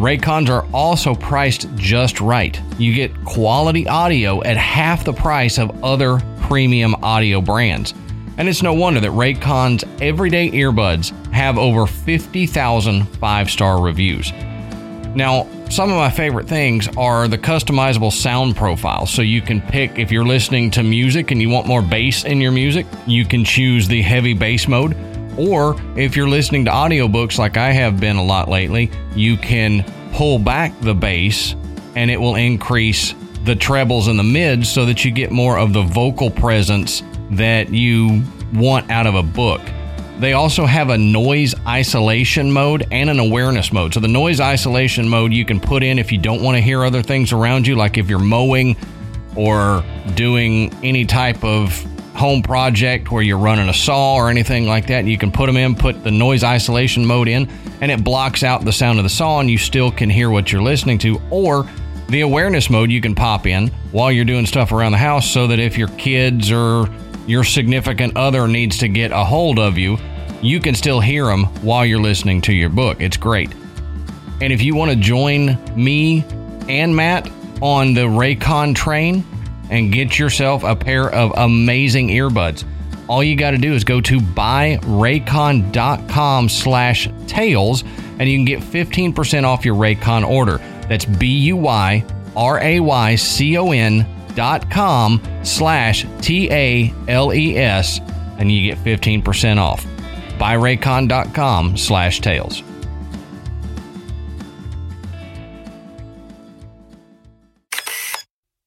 Raycons 0.00 0.48
are 0.48 0.66
also 0.72 1.14
priced 1.14 1.68
just 1.76 2.22
right. 2.22 2.58
You 2.78 2.94
get 2.94 3.24
quality 3.26 3.86
audio 3.86 4.42
at 4.44 4.56
half 4.56 5.04
the 5.04 5.12
price 5.12 5.58
of 5.58 5.84
other 5.84 6.22
premium 6.40 6.94
audio 7.02 7.42
brands. 7.42 7.92
And 8.38 8.48
it's 8.48 8.62
no 8.62 8.72
wonder 8.72 9.00
that 9.00 9.10
Raycon's 9.10 9.84
everyday 10.00 10.50
earbuds 10.52 11.10
have 11.32 11.58
over 11.58 11.86
50,000 11.86 13.04
five 13.18 13.50
star 13.50 13.82
reviews. 13.82 14.32
Now, 15.14 15.46
some 15.68 15.90
of 15.90 15.96
my 15.96 16.10
favorite 16.10 16.48
things 16.48 16.88
are 16.96 17.28
the 17.28 17.36
customizable 17.36 18.10
sound 18.10 18.56
profile. 18.56 19.04
So 19.04 19.20
you 19.20 19.42
can 19.42 19.60
pick 19.60 19.98
if 19.98 20.10
you're 20.10 20.24
listening 20.24 20.70
to 20.70 20.82
music 20.82 21.30
and 21.30 21.42
you 21.42 21.50
want 21.50 21.66
more 21.66 21.82
bass 21.82 22.24
in 22.24 22.40
your 22.40 22.52
music, 22.52 22.86
you 23.06 23.26
can 23.26 23.44
choose 23.44 23.86
the 23.86 24.00
heavy 24.00 24.32
bass 24.32 24.66
mode. 24.66 24.96
Or 25.40 25.74
if 25.96 26.16
you're 26.16 26.28
listening 26.28 26.66
to 26.66 26.70
audiobooks 26.70 27.38
like 27.38 27.56
I 27.56 27.72
have 27.72 27.98
been 27.98 28.16
a 28.16 28.22
lot 28.22 28.50
lately, 28.50 28.90
you 29.16 29.38
can 29.38 29.82
pull 30.12 30.38
back 30.38 30.78
the 30.82 30.94
bass 30.94 31.54
and 31.96 32.10
it 32.10 32.20
will 32.20 32.34
increase 32.34 33.14
the 33.44 33.56
trebles 33.56 34.08
and 34.08 34.18
the 34.18 34.22
mids 34.22 34.68
so 34.68 34.84
that 34.84 35.02
you 35.02 35.10
get 35.10 35.30
more 35.30 35.58
of 35.58 35.72
the 35.72 35.80
vocal 35.80 36.30
presence 36.30 37.02
that 37.30 37.70
you 37.70 38.22
want 38.52 38.90
out 38.90 39.06
of 39.06 39.14
a 39.14 39.22
book. 39.22 39.62
They 40.18 40.34
also 40.34 40.66
have 40.66 40.90
a 40.90 40.98
noise 40.98 41.54
isolation 41.66 42.52
mode 42.52 42.86
and 42.90 43.08
an 43.08 43.18
awareness 43.18 43.72
mode. 43.72 43.94
So, 43.94 44.00
the 44.00 44.08
noise 44.08 44.40
isolation 44.40 45.08
mode 45.08 45.32
you 45.32 45.46
can 45.46 45.58
put 45.58 45.82
in 45.82 45.98
if 45.98 46.12
you 46.12 46.18
don't 46.18 46.42
want 46.42 46.58
to 46.58 46.60
hear 46.60 46.84
other 46.84 47.02
things 47.02 47.32
around 47.32 47.66
you, 47.66 47.76
like 47.76 47.96
if 47.96 48.10
you're 48.10 48.18
mowing 48.18 48.76
or 49.36 49.82
doing 50.16 50.70
any 50.84 51.06
type 51.06 51.42
of 51.42 51.82
home 52.14 52.42
project 52.42 53.10
where 53.10 53.22
you're 53.22 53.38
running 53.38 53.68
a 53.68 53.74
saw 53.74 54.16
or 54.16 54.30
anything 54.30 54.66
like 54.66 54.88
that. 54.88 55.04
You 55.04 55.16
can 55.16 55.32
put 55.32 55.46
them 55.46 55.56
in, 55.56 55.74
put 55.74 56.04
the 56.04 56.10
noise 56.10 56.44
isolation 56.44 57.06
mode 57.06 57.28
in, 57.28 57.48
and 57.80 57.90
it 57.90 58.04
blocks 58.04 58.42
out 58.42 58.64
the 58.64 58.72
sound 58.72 58.98
of 58.98 59.04
the 59.04 59.10
saw, 59.10 59.40
and 59.40 59.50
you 59.50 59.58
still 59.58 59.90
can 59.90 60.10
hear 60.10 60.30
what 60.30 60.52
you're 60.52 60.62
listening 60.62 60.98
to. 60.98 61.20
Or 61.30 61.68
the 62.08 62.22
awareness 62.22 62.68
mode 62.68 62.90
you 62.90 63.00
can 63.00 63.14
pop 63.14 63.46
in 63.46 63.68
while 63.92 64.10
you're 64.10 64.24
doing 64.24 64.44
stuff 64.44 64.72
around 64.72 64.92
the 64.92 64.98
house 64.98 65.30
so 65.30 65.46
that 65.46 65.58
if 65.58 65.78
your 65.78 65.88
kids 65.88 66.50
or 66.50 66.88
your 67.26 67.44
significant 67.44 68.16
other 68.16 68.48
needs 68.48 68.78
to 68.78 68.88
get 68.88 69.12
a 69.12 69.24
hold 69.24 69.58
of 69.58 69.78
you, 69.78 69.96
you 70.42 70.58
can 70.58 70.74
still 70.74 71.00
hear 71.00 71.26
them 71.26 71.44
while 71.62 71.86
you're 71.86 72.00
listening 72.00 72.40
to 72.42 72.52
your 72.52 72.70
book. 72.70 73.00
It's 73.00 73.16
great. 73.16 73.52
And 74.40 74.52
if 74.52 74.62
you 74.62 74.74
want 74.74 74.90
to 74.90 74.96
join 74.96 75.58
me 75.76 76.24
and 76.68 76.96
Matt 76.96 77.30
on 77.60 77.94
the 77.94 78.02
Raycon 78.02 78.74
train, 78.74 79.24
and 79.70 79.90
get 79.92 80.18
yourself 80.18 80.64
a 80.64 80.74
pair 80.76 81.08
of 81.08 81.32
amazing 81.36 82.08
earbuds. 82.08 82.64
All 83.08 83.22
you 83.24 83.36
got 83.36 83.52
to 83.52 83.58
do 83.58 83.72
is 83.72 83.84
go 83.84 84.00
to 84.02 84.18
buyraycon.com 84.20 86.48
slash 86.48 87.08
tales 87.26 87.82
and 88.18 88.28
you 88.28 88.36
can 88.38 88.44
get 88.44 88.60
15% 88.60 89.44
off 89.44 89.64
your 89.64 89.74
Raycon 89.74 90.28
order. 90.28 90.58
That's 90.88 91.06
B-U-Y-R-A-Y-C-O-N 91.06 92.06
dot 94.34 94.70
com 94.70 95.22
slash 95.42 96.06
T-A-L-E-S 96.20 98.00
and 98.38 98.52
you 98.52 98.74
get 98.74 98.78
15% 98.78 99.58
off. 99.58 99.84
Buyraycon.com 100.38 101.76
slash 101.76 102.20
tales. 102.20 102.62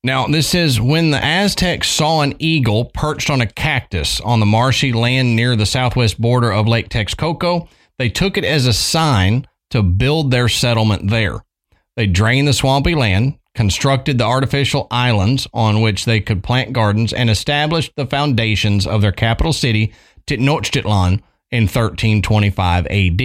Now, 0.05 0.27
this 0.27 0.49
says 0.49 0.81
when 0.81 1.11
the 1.11 1.23
Aztecs 1.23 1.87
saw 1.87 2.21
an 2.21 2.35
eagle 2.37 2.85
perched 2.85 3.29
on 3.29 3.39
a 3.39 3.47
cactus 3.47 4.19
on 4.19 4.41
the 4.41 4.45
marshy 4.45 4.91
land 4.91 5.35
near 5.35 5.55
the 5.55 5.65
southwest 5.65 6.19
border 6.19 6.51
of 6.51 6.67
Lake 6.67 6.89
Texcoco, 6.89 7.69
they 7.97 8.09
took 8.09 8.37
it 8.37 8.43
as 8.43 8.65
a 8.65 8.73
sign 8.73 9.47
to 9.69 9.81
build 9.81 10.29
their 10.29 10.49
settlement 10.49 11.09
there. 11.09 11.45
They 11.95 12.07
drained 12.07 12.49
the 12.49 12.53
swampy 12.53 12.95
land, 12.95 13.39
constructed 13.55 14.17
the 14.17 14.25
artificial 14.25 14.87
islands 14.91 15.47
on 15.53 15.81
which 15.81 16.03
they 16.03 16.19
could 16.19 16.43
plant 16.43 16.73
gardens, 16.73 17.13
and 17.13 17.29
established 17.29 17.93
the 17.95 18.05
foundations 18.05 18.85
of 18.85 19.01
their 19.01 19.11
capital 19.13 19.53
city, 19.53 19.93
Tenochtitlan, 20.27 21.21
in 21.49 21.63
1325 21.63 22.87
AD. 22.87 23.21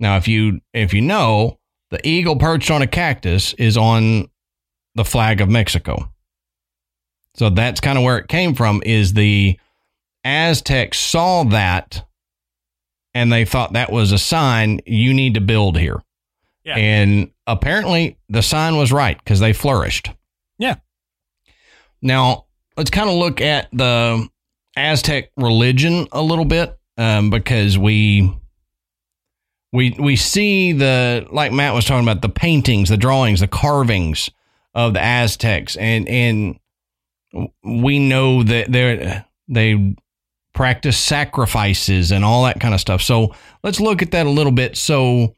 Now, 0.00 0.16
if 0.16 0.28
you 0.28 0.60
if 0.74 0.92
you 0.92 1.00
know, 1.00 1.58
the 1.90 2.06
eagle 2.06 2.36
perched 2.36 2.70
on 2.70 2.82
a 2.82 2.86
cactus 2.86 3.54
is 3.54 3.76
on 3.76 4.28
the 4.94 5.04
flag 5.04 5.40
of 5.40 5.48
Mexico. 5.48 6.10
So 7.34 7.50
that's 7.50 7.80
kind 7.80 7.98
of 7.98 8.04
where 8.04 8.18
it 8.18 8.28
came 8.28 8.54
from 8.54 8.82
is 8.84 9.12
the 9.12 9.58
Aztecs 10.24 10.98
saw 10.98 11.44
that 11.44 12.04
and 13.12 13.32
they 13.32 13.44
thought 13.44 13.74
that 13.74 13.92
was 13.92 14.12
a 14.12 14.18
sign 14.18 14.80
you 14.86 15.14
need 15.14 15.34
to 15.34 15.40
build 15.40 15.78
here. 15.78 16.02
Yeah. 16.64 16.76
And 16.76 17.30
apparently 17.46 18.18
the 18.28 18.42
sign 18.42 18.76
was 18.76 18.92
right 18.92 19.18
because 19.18 19.40
they 19.40 19.52
flourished. 19.52 20.10
Yeah. 20.58 20.76
Now, 22.00 22.46
let's 22.76 22.90
kind 22.90 23.08
of 23.08 23.16
look 23.16 23.40
at 23.40 23.68
the 23.72 24.28
Aztec 24.76 25.30
religion 25.36 26.08
a 26.12 26.22
little 26.22 26.44
bit 26.44 26.78
um, 26.96 27.30
because 27.30 27.78
we 27.78 28.32
we 29.72 29.94
we 29.98 30.16
see 30.16 30.72
the 30.72 31.26
like 31.30 31.52
Matt 31.52 31.74
was 31.74 31.84
talking 31.84 32.04
about 32.04 32.22
the 32.22 32.28
paintings, 32.28 32.88
the 32.88 32.96
drawings, 32.96 33.40
the 33.40 33.48
carvings 33.48 34.30
of 34.74 34.94
the 34.94 35.02
Aztecs, 35.02 35.76
and 35.76 36.08
and 36.08 36.58
we 37.62 37.98
know 37.98 38.42
that 38.42 38.70
they 38.70 39.22
they 39.48 39.96
practice 40.54 40.96
sacrifices 40.96 42.12
and 42.12 42.24
all 42.24 42.44
that 42.44 42.60
kind 42.60 42.74
of 42.74 42.80
stuff. 42.80 43.02
So 43.02 43.34
let's 43.64 43.80
look 43.80 44.02
at 44.02 44.12
that 44.12 44.26
a 44.26 44.30
little 44.30 44.52
bit. 44.52 44.76
So 44.76 45.34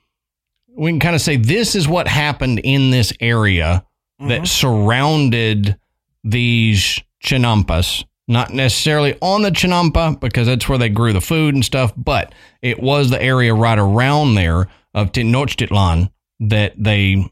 we 0.77 0.91
can 0.91 1.01
kind 1.01 1.15
of 1.15 1.23
say 1.23 1.37
this 1.37 1.75
is 1.75 1.89
what 1.89 2.07
happened 2.07 2.61
in 2.63 2.91
this 2.91 3.13
area 3.21 3.83
Mhm. 4.21 4.29
that 4.29 4.47
surrounded 4.47 5.77
these 6.23 7.01
chinampas. 7.25 8.05
Not 8.29 8.53
necessarily 8.53 9.17
on 9.23 9.43
the 9.43 9.51
chinampa 9.53 10.19
because 10.21 10.49
that's 10.49 10.69
where 10.69 10.79
they 10.79 10.89
grew 10.89 11.13
the 11.13 11.21
food 11.21 11.55
and 11.55 11.65
stuff, 11.65 11.93
but 11.97 12.35
it 12.61 12.81
was 12.81 13.09
the 13.09 13.23
area 13.23 13.55
right 13.55 13.79
around 13.79 14.35
there 14.35 14.67
of 14.95 15.13
Tenochtitlan 15.13 16.11
that 16.41 16.73
they 16.77 17.25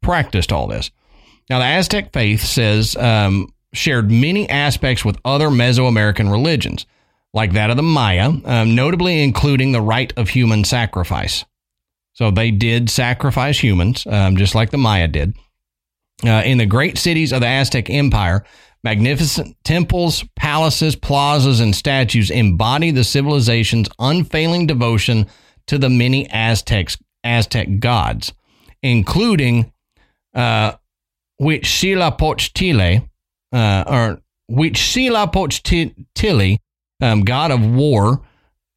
practiced 0.00 0.52
all 0.52 0.66
this. 0.66 0.90
Now, 1.50 1.58
the 1.58 1.64
Aztec 1.64 2.12
faith 2.12 2.42
says 2.42 2.94
um, 2.96 3.52
shared 3.72 4.10
many 4.10 4.48
aspects 4.48 5.04
with 5.04 5.18
other 5.24 5.48
Mesoamerican 5.48 6.30
religions, 6.30 6.86
like 7.32 7.52
that 7.52 7.70
of 7.70 7.76
the 7.76 7.82
Maya, 7.82 8.32
um, 8.44 8.74
notably 8.74 9.22
including 9.22 9.72
the 9.72 9.80
rite 9.80 10.12
of 10.16 10.28
human 10.30 10.64
sacrifice. 10.64 11.44
So 12.12 12.30
they 12.30 12.50
did 12.50 12.90
sacrifice 12.90 13.58
humans, 13.62 14.06
um, 14.06 14.36
just 14.36 14.54
like 14.54 14.70
the 14.70 14.78
Maya 14.78 15.08
did. 15.08 15.34
Uh, 16.24 16.42
in 16.44 16.58
the 16.58 16.66
great 16.66 16.98
cities 16.98 17.32
of 17.32 17.40
the 17.40 17.46
Aztec 17.46 17.88
Empire, 17.88 18.44
magnificent 18.82 19.56
temples, 19.64 20.24
palaces, 20.34 20.96
plazas, 20.96 21.60
and 21.60 21.74
statues 21.74 22.30
embody 22.30 22.90
the 22.90 23.04
civilization's 23.04 23.88
unfailing 23.98 24.66
devotion 24.66 25.26
to 25.66 25.78
the 25.78 25.88
many 25.88 26.28
Aztecs, 26.28 26.98
Aztec 27.22 27.78
gods, 27.78 28.32
including 28.82 29.72
uh, 30.34 30.72
Huitzilopochtli, 31.40 33.08
uh, 33.52 33.84
or 33.86 34.20
Huitzilopochtli, 34.50 36.58
um, 37.00 37.24
god 37.24 37.50
of 37.50 37.64
war 37.64 38.20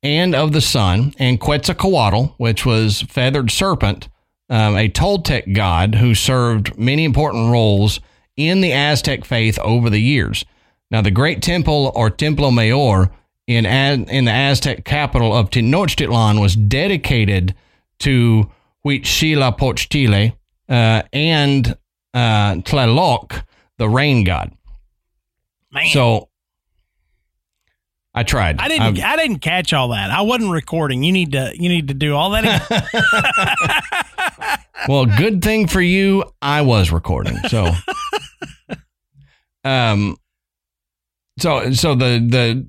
and 0.04 0.36
of 0.36 0.52
the 0.52 0.62
sun, 0.62 1.13
and 1.19 1.39
Quetzalcoatl, 1.39 2.34
which 2.38 2.65
was 2.65 3.04
feathered 3.04 3.52
serpent, 3.52 4.10
um, 4.50 4.76
a 4.76 4.89
Toltec 4.89 5.54
god 5.54 5.95
who 5.95 6.13
served 6.13 6.78
many 6.78 7.06
important 7.06 7.52
roles 7.52 8.00
in 8.36 8.62
the 8.62 8.74
Aztec 8.74 9.26
faith 9.26 9.60
over 9.60 9.89
the 9.89 10.02
years. 10.02 10.45
Now, 10.89 11.02
the 11.02 11.12
great 11.12 11.41
temple 11.41 11.91
or 11.95 12.10
Templo 12.10 12.52
Mayor 12.52 13.10
in 13.47 13.65
in 13.65 14.26
the 14.26 14.32
Aztec 14.32 14.86
capital 14.86 15.36
of 15.36 15.50
Tenochtitlan 15.50 16.41
was 16.41 16.56
dedicated 16.56 17.56
to 18.00 18.50
Huitzilopochtli 18.86 20.34
uh, 20.69 21.04
and 21.13 21.78
uh, 22.13 22.56
Tlaloc, 22.56 23.43
the 23.78 23.89
rain 23.89 24.24
god. 24.24 24.52
Man, 25.71 25.88
So 25.88 26.30
I 28.13 28.24
tried. 28.24 28.60
I 28.60 28.67
didn't. 28.67 28.84
I've- 28.84 29.02
I 29.02 29.15
didn't 29.15 29.39
catch 29.39 29.74
all 29.74 29.89
that. 29.89 30.12
I 30.12 30.21
wasn't 30.21 30.52
recording. 30.52 31.04
You 31.04 31.13
need 31.13 31.32
to. 31.32 31.52
You 31.56 31.69
need 31.69 31.88
to 31.88 31.93
do 31.93 32.13
all 32.15 32.32
that. 32.32 32.43
again. 32.43 34.58
well, 34.89 35.06
good 35.06 35.41
thing 35.41 35.67
for 35.67 35.82
you, 35.82 36.26
I 36.41 36.62
was 36.62 36.91
recording. 36.91 37.38
So, 37.47 37.71
um, 39.63 40.17
so 41.39 41.71
so 41.71 41.95
the 41.95 42.19
the 42.28 42.67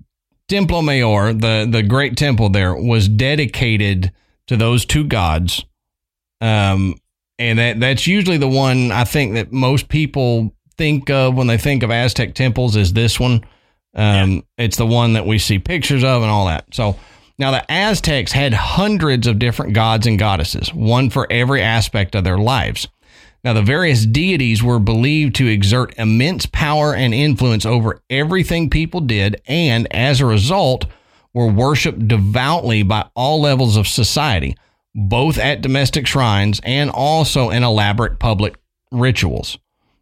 Templo 0.49 0.83
Mayor, 0.83 1.33
the 1.33 1.67
the 1.71 1.83
great 1.83 2.17
temple 2.17 2.51
there, 2.51 2.75
was 2.75 3.09
dedicated 3.09 4.13
to 4.47 4.57
those 4.57 4.85
two 4.85 5.05
gods. 5.05 5.65
Um, 6.41 6.95
and 7.43 7.59
that 7.59 7.81
that's 7.81 8.07
usually 8.07 8.39
the 8.39 8.49
one 8.49 8.93
I 8.93 9.05
think 9.05 9.35
that 9.35 9.53
most 9.53 9.89
people 9.89 10.55
think 10.77 11.11
of 11.11 11.35
when 11.35 11.49
they 11.49 11.59
think 11.59 11.83
of 11.83 11.91
Aztec 11.91 12.35
temples 12.35 12.77
is 12.77 12.93
this 12.93 13.19
one. 13.19 13.45
Um, 13.95 14.45
it's 14.57 14.77
the 14.77 14.87
one 14.87 15.15
that 15.15 15.27
we 15.27 15.39
see 15.39 15.59
pictures 15.59 16.05
of 16.05 16.23
and 16.23 16.31
all 16.31 16.47
that. 16.47 16.73
So 16.73 16.97
now 17.39 17.51
the 17.51 17.71
Aztecs 17.71 18.33
had 18.33 18.55
hundreds 18.55 19.27
of 19.27 19.39
different 19.39 19.75
gods 19.75 20.07
and 20.07 20.19
goddesses, 20.19 20.73
one 20.73 21.11
for 21.11 21.27
every 21.31 21.63
aspect 21.63 22.15
of 22.15 22.25
their 22.25 22.39
lives. 22.39 22.87
Now, 23.45 23.55
the 23.55 23.63
various 23.63 24.07
deities 24.07 24.63
were 24.63 24.79
believed 24.79 25.35
to 25.37 25.49
exert 25.49 25.99
immense 25.99 26.47
power 26.47 26.95
and 26.95 27.13
influence 27.13 27.67
over 27.67 28.01
everything 28.09 28.71
people 28.71 29.01
did, 29.01 29.43
and 29.47 29.93
as 29.93 30.21
a 30.21 30.27
result, 30.27 30.87
were 31.35 31.49
worshipped 31.49 32.07
devoutly 32.07 32.85
by 32.85 33.09
all 33.17 33.41
levels 33.41 33.77
of 33.77 33.89
society, 33.89 34.57
both 34.95 35.39
at 35.39 35.63
domestic 35.63 36.07
shrines 36.07 36.61
and 36.65 36.91
also 36.91 37.51
in 37.51 37.63
elaborate 37.63 38.19
public 38.19 38.57
rituals. 38.91 39.59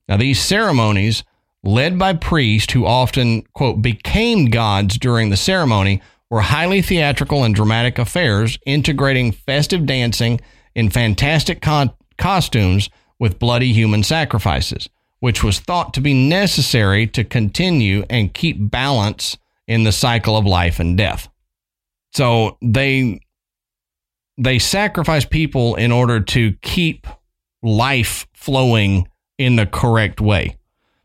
Now, 0.09 0.17
these 0.17 0.41
ceremonies, 0.41 1.23
led 1.63 1.99
by 1.99 2.15
priests 2.15 2.73
who 2.73 2.87
often, 2.87 3.43
quote, 3.55 3.81
became 3.83 4.47
gods 4.47 4.99
during 4.99 5.31
the 5.31 5.37
ceremony, 5.37 6.03
were 6.31 6.41
highly 6.41 6.83
theatrical 6.83 7.45
and 7.45 7.55
dramatic 7.55 7.99
affairs, 7.99 8.59
integrating 8.67 9.33
festive 9.33 9.87
dancing 9.87 10.41
in 10.75 10.91
fantastic 10.91 11.61
con- 11.61 11.93
costumes 12.19 12.89
with 13.19 13.39
bloody 13.39 13.73
human 13.73 14.03
sacrifices, 14.03 14.89
which 15.21 15.45
was 15.45 15.61
thought 15.61 15.95
to 15.95 16.01
be 16.01 16.15
necessary 16.15 17.07
to 17.07 17.25
continue 17.25 18.05
and 18.09 18.35
keep 18.35 18.57
balance 18.71 19.37
in 19.67 19.85
the 19.85 19.93
cycle 19.93 20.37
of 20.37 20.47
life 20.47 20.81
and 20.81 20.97
death. 20.97 21.29
So 22.13 22.59
they 22.63 23.21
they 24.41 24.59
sacrifice 24.59 25.25
people 25.25 25.75
in 25.75 25.93
order 25.93 26.19
to 26.19 26.55
keep 26.63 27.07
life 27.63 28.27
flowing 28.33 29.07
in 29.39 29.57
the 29.57 29.67
correct 29.67 30.21
way. 30.21 30.57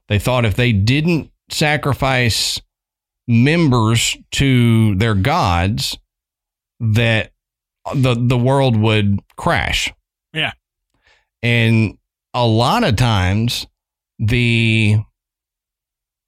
They 0.07 0.19
thought 0.19 0.45
if 0.45 0.55
they 0.55 0.71
didn't 0.71 1.31
sacrifice 1.49 2.61
members 3.27 4.15
to 4.31 4.95
their 4.95 5.15
gods, 5.15 5.97
that 6.79 7.33
the 7.93 8.15
the 8.17 8.37
world 8.37 8.77
would 8.77 9.19
crash. 9.35 9.93
Yeah. 10.33 10.53
And 11.43 11.97
a 12.33 12.45
lot 12.45 12.83
of 12.83 12.95
times 12.95 13.67
the 14.17 14.97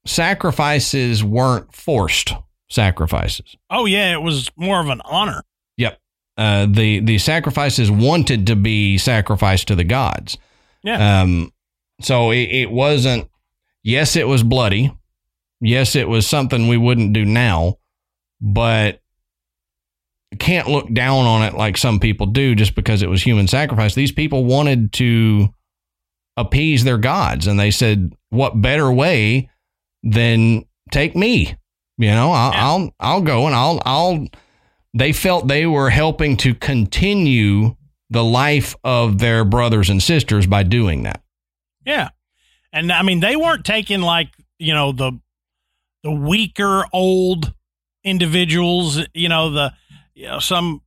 sacrifices 0.06 1.24
weren't 1.24 1.74
forced 1.74 2.34
sacrifices. 2.70 3.56
oh 3.70 3.86
yeah, 3.86 4.14
it 4.14 4.22
was 4.22 4.52
more 4.58 4.82
of 4.82 4.90
an 4.90 5.02
honor. 5.06 5.44
Uh, 6.38 6.68
the 6.70 7.00
the 7.00 7.18
sacrifices 7.18 7.90
wanted 7.90 8.48
to 8.48 8.56
be 8.56 8.98
sacrificed 8.98 9.68
to 9.70 9.76
the 9.76 9.84
gods. 9.84 10.38
Yeah. 10.84 11.22
Um. 11.22 11.52
So 12.02 12.32
it, 12.32 12.50
it 12.52 12.72
wasn't. 12.72 13.30
Yes, 13.84 14.16
it 14.16 14.28
was 14.28 14.44
bloody. 14.44 14.94
Yes, 15.60 15.96
it 15.96 16.08
was 16.08 16.28
something 16.28 16.68
we 16.68 16.78
wouldn't 16.78 17.14
do 17.14 17.26
now, 17.26 17.78
but 18.40 19.02
can't 20.40 20.68
look 20.68 20.94
down 20.94 21.26
on 21.26 21.42
it 21.44 21.56
like 21.56 21.78
some 21.78 22.00
people 22.00 22.28
do 22.28 22.54
just 22.54 22.76
because 22.76 23.02
it 23.02 23.10
was 23.10 23.24
human 23.24 23.48
sacrifice. 23.48 23.96
These 23.96 24.12
people 24.12 24.46
wanted 24.46 24.94
to 24.94 25.50
appease 26.36 26.84
their 26.84 26.98
gods, 26.98 27.48
and 27.48 27.60
they 27.60 27.72
said, 27.72 28.14
"What 28.30 28.62
better 28.62 28.92
way 28.92 29.50
than 30.04 30.66
take 30.92 31.16
me? 31.16 31.56
You 31.98 32.12
know, 32.12 32.32
I'll 32.32 32.54
yeah. 32.54 32.68
I'll, 32.68 32.96
I'll 33.00 33.22
go 33.22 33.48
and 33.48 33.56
I'll 33.56 33.82
I'll." 33.86 34.28
They 34.98 35.14
felt 35.14 35.48
they 35.48 35.66
were 35.66 35.90
helping 35.92 36.38
to 36.38 36.56
continue 36.56 37.76
the 38.10 38.24
life 38.24 38.76
of 38.84 39.20
their 39.20 39.46
brothers 39.46 39.90
and 39.90 40.02
sisters 40.02 40.48
by 40.48 40.64
doing 40.64 41.04
that. 41.04 41.22
Yeah, 41.86 42.10
and 42.74 42.92
I 42.92 43.04
mean 43.04 43.20
they 43.20 43.36
weren't 43.36 43.64
taking 43.64 44.02
like 44.02 44.30
you 44.58 44.74
know 44.74 44.92
the 44.92 45.20
the 46.04 46.12
weaker 46.12 46.86
old 46.92 47.54
individuals. 48.04 49.00
You 49.14 49.30
know 49.30 49.52
the 49.52 49.74
you 50.16 50.26
know 50.26 50.40
some 50.40 50.82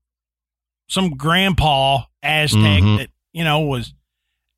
some 0.89 1.11
grandpa 1.11 2.03
Aztec 2.23 2.61
mm-hmm. 2.61 2.97
that 2.97 3.11
you 3.33 3.45
know 3.45 3.61
was 3.61 3.95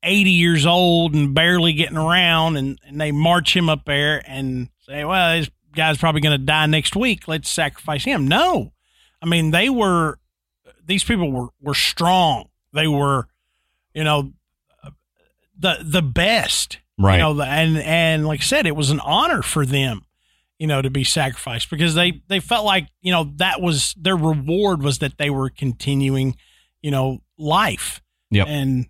80 0.03 0.31
years 0.31 0.65
old 0.65 1.13
and 1.13 1.33
barely 1.33 1.73
getting 1.73 1.97
around 1.97 2.57
and, 2.57 2.79
and 2.85 2.99
they 2.99 3.11
march 3.11 3.55
him 3.55 3.69
up 3.69 3.85
there 3.85 4.21
and 4.27 4.69
say 4.81 5.05
well 5.05 5.39
this 5.39 5.49
guy's 5.73 5.97
probably 5.97 6.19
going 6.19 6.37
to 6.37 6.45
die 6.45 6.65
next 6.65 6.95
week 6.95 7.27
let's 7.27 7.49
sacrifice 7.49 8.03
him 8.03 8.27
no 8.27 8.72
i 9.23 9.25
mean 9.25 9.51
they 9.51 9.69
were 9.69 10.19
these 10.85 11.03
people 11.03 11.31
were 11.31 11.47
were 11.61 11.73
strong 11.73 12.49
they 12.73 12.87
were 12.87 13.27
you 13.93 14.03
know 14.03 14.31
the 15.57 15.77
the 15.81 16.01
best 16.01 16.79
right 16.99 17.15
you 17.15 17.19
know 17.19 17.41
and 17.41 17.77
and 17.77 18.27
like 18.27 18.41
i 18.41 18.43
said 18.43 18.67
it 18.67 18.75
was 18.75 18.91
an 18.91 18.99
honor 18.99 19.41
for 19.41 19.65
them 19.65 20.05
you 20.63 20.67
know, 20.67 20.81
to 20.81 20.89
be 20.89 21.03
sacrificed 21.03 21.69
because 21.69 21.93
they 21.93 22.21
they 22.29 22.39
felt 22.39 22.65
like 22.65 22.87
you 23.01 23.11
know 23.11 23.33
that 23.35 23.59
was 23.61 23.93
their 23.99 24.15
reward 24.15 24.81
was 24.81 24.99
that 24.99 25.17
they 25.17 25.29
were 25.29 25.49
continuing, 25.49 26.37
you 26.81 26.89
know, 26.89 27.19
life. 27.37 28.01
Yep. 28.31 28.47
And 28.47 28.87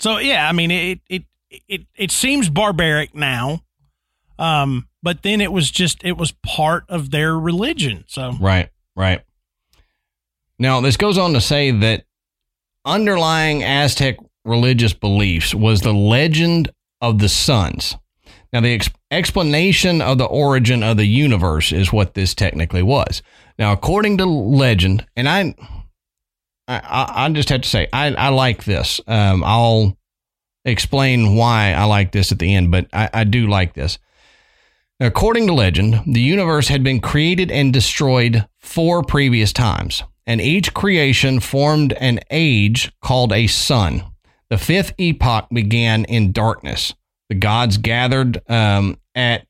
so 0.00 0.18
yeah, 0.18 0.48
I 0.48 0.50
mean 0.50 0.72
it 0.72 1.00
it 1.08 1.22
it 1.68 1.82
it 1.96 2.10
seems 2.10 2.48
barbaric 2.48 3.14
now, 3.14 3.60
um, 4.40 4.88
but 5.04 5.22
then 5.22 5.40
it 5.40 5.52
was 5.52 5.70
just 5.70 6.02
it 6.02 6.16
was 6.16 6.32
part 6.42 6.84
of 6.88 7.12
their 7.12 7.38
religion. 7.38 8.04
So 8.08 8.32
right, 8.40 8.70
right. 8.96 9.22
Now 10.58 10.80
this 10.80 10.96
goes 10.96 11.18
on 11.18 11.32
to 11.32 11.40
say 11.40 11.70
that 11.70 12.04
underlying 12.84 13.62
Aztec 13.62 14.16
religious 14.44 14.92
beliefs 14.92 15.54
was 15.54 15.80
the 15.80 15.94
legend 15.94 16.70
of 17.00 17.18
the 17.18 17.28
suns. 17.28 17.96
Now, 18.52 18.60
the 18.60 18.74
ex- 18.74 18.90
explanation 19.10 20.00
of 20.00 20.18
the 20.18 20.26
origin 20.26 20.84
of 20.84 20.96
the 20.96 21.06
universe 21.06 21.72
is 21.72 21.92
what 21.92 22.14
this 22.14 22.34
technically 22.34 22.84
was. 22.84 23.20
Now, 23.58 23.72
according 23.72 24.18
to 24.18 24.26
legend, 24.26 25.04
and 25.16 25.28
I, 25.28 25.54
I, 26.68 27.24
I 27.26 27.28
just 27.30 27.48
have 27.48 27.62
to 27.62 27.68
say, 27.68 27.88
I, 27.92 28.14
I 28.14 28.28
like 28.28 28.62
this. 28.62 29.00
Um, 29.08 29.42
I'll 29.44 29.98
explain 30.64 31.34
why 31.34 31.72
I 31.72 31.82
like 31.84 32.12
this 32.12 32.30
at 32.30 32.38
the 32.38 32.54
end, 32.54 32.70
but 32.70 32.86
I, 32.92 33.10
I 33.12 33.24
do 33.24 33.48
like 33.48 33.74
this. 33.74 33.98
According 35.00 35.48
to 35.48 35.52
legend, 35.52 36.00
the 36.06 36.20
universe 36.20 36.68
had 36.68 36.84
been 36.84 37.00
created 37.00 37.50
and 37.50 37.72
destroyed 37.72 38.46
four 38.60 39.02
previous 39.02 39.52
times, 39.52 40.04
and 40.26 40.40
each 40.40 40.74
creation 40.74 41.40
formed 41.40 41.92
an 41.94 42.20
age 42.30 42.92
called 43.02 43.32
a 43.32 43.46
sun. 43.46 44.04
The 44.50 44.58
fifth 44.58 44.92
epoch 44.98 45.48
began 45.52 46.04
in 46.04 46.32
darkness. 46.32 46.94
The 47.28 47.34
gods 47.34 47.78
gathered 47.78 48.42
um, 48.50 48.98
at 49.14 49.46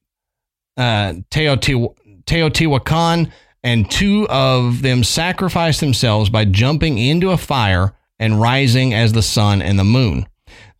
uh, 0.76 1.14
Teotihuacan, 1.30 3.32
and 3.62 3.90
two 3.90 4.28
of 4.28 4.82
them 4.82 5.04
sacrificed 5.04 5.80
themselves 5.80 6.30
by 6.30 6.44
jumping 6.44 6.98
into 6.98 7.30
a 7.30 7.36
fire 7.36 7.94
and 8.18 8.40
rising 8.40 8.94
as 8.94 9.12
the 9.12 9.22
sun 9.22 9.62
and 9.62 9.78
the 9.78 9.84
moon. 9.84 10.26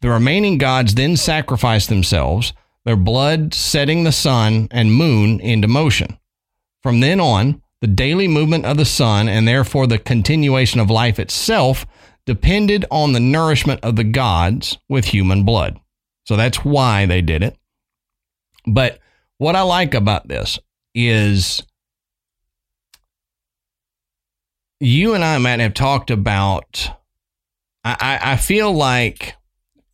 The 0.01 0.11
remaining 0.11 0.59
gods 0.59 0.95
then 0.95 1.17
sacrificed 1.17 1.89
themselves, 1.89 2.53
their 2.85 2.97
blood 2.97 3.55
setting 3.55 4.05
the 4.05 4.13
sun 4.13 4.69
and 4.71 4.93
moon 4.93 5.41
into 5.41 5.67
motion. 5.67 6.19
From 6.83 7.01
then 7.01 7.21
on, 7.21 7.63
the 7.85 7.89
daily 7.89 8.27
movement 8.27 8.65
of 8.65 8.79
the 8.79 8.85
sun 8.87 9.29
and 9.29 9.47
therefore 9.47 9.87
the 9.87 9.99
continuation 9.99 10.81
of 10.81 10.89
life 10.89 11.19
itself 11.19 11.85
depended 12.25 12.83
on 12.91 13.13
the 13.13 13.21
nourishment 13.21 13.79
of 13.83 13.95
the 13.97 14.05
gods 14.05 14.79
with 14.89 15.05
human 15.05 15.45
blood. 15.45 15.79
So 16.25 16.35
that's 16.35 16.65
why 16.65 17.05
they 17.05 17.21
did 17.21 17.43
it. 17.43 17.59
But 18.67 19.01
what 19.37 19.55
I 19.55 19.61
like 19.61 19.93
about 19.93 20.29
this 20.29 20.59
is 20.95 21.63
you 24.81 25.13
and 25.13 25.23
I, 25.23 25.37
Matt, 25.37 25.61
have 25.61 25.75
talked 25.75 26.11
about. 26.11 26.89
I, 27.85 28.19
I 28.23 28.37
feel 28.39 28.73
like, 28.73 29.35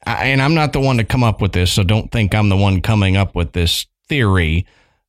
and 0.07 0.41
I'm 0.41 0.55
not 0.55 0.72
the 0.72 0.78
one 0.78 0.99
to 0.99 1.05
come 1.05 1.24
up 1.24 1.43
with 1.43 1.51
this, 1.51 1.72
so 1.72 1.82
don't 1.82 2.12
think 2.12 2.36
I'm 2.36 2.51
the 2.51 2.57
one 2.57 2.82
coming 2.82 3.16
up 3.16 3.34
with 3.34 3.51
this 3.51 3.86
theory. 4.09 4.64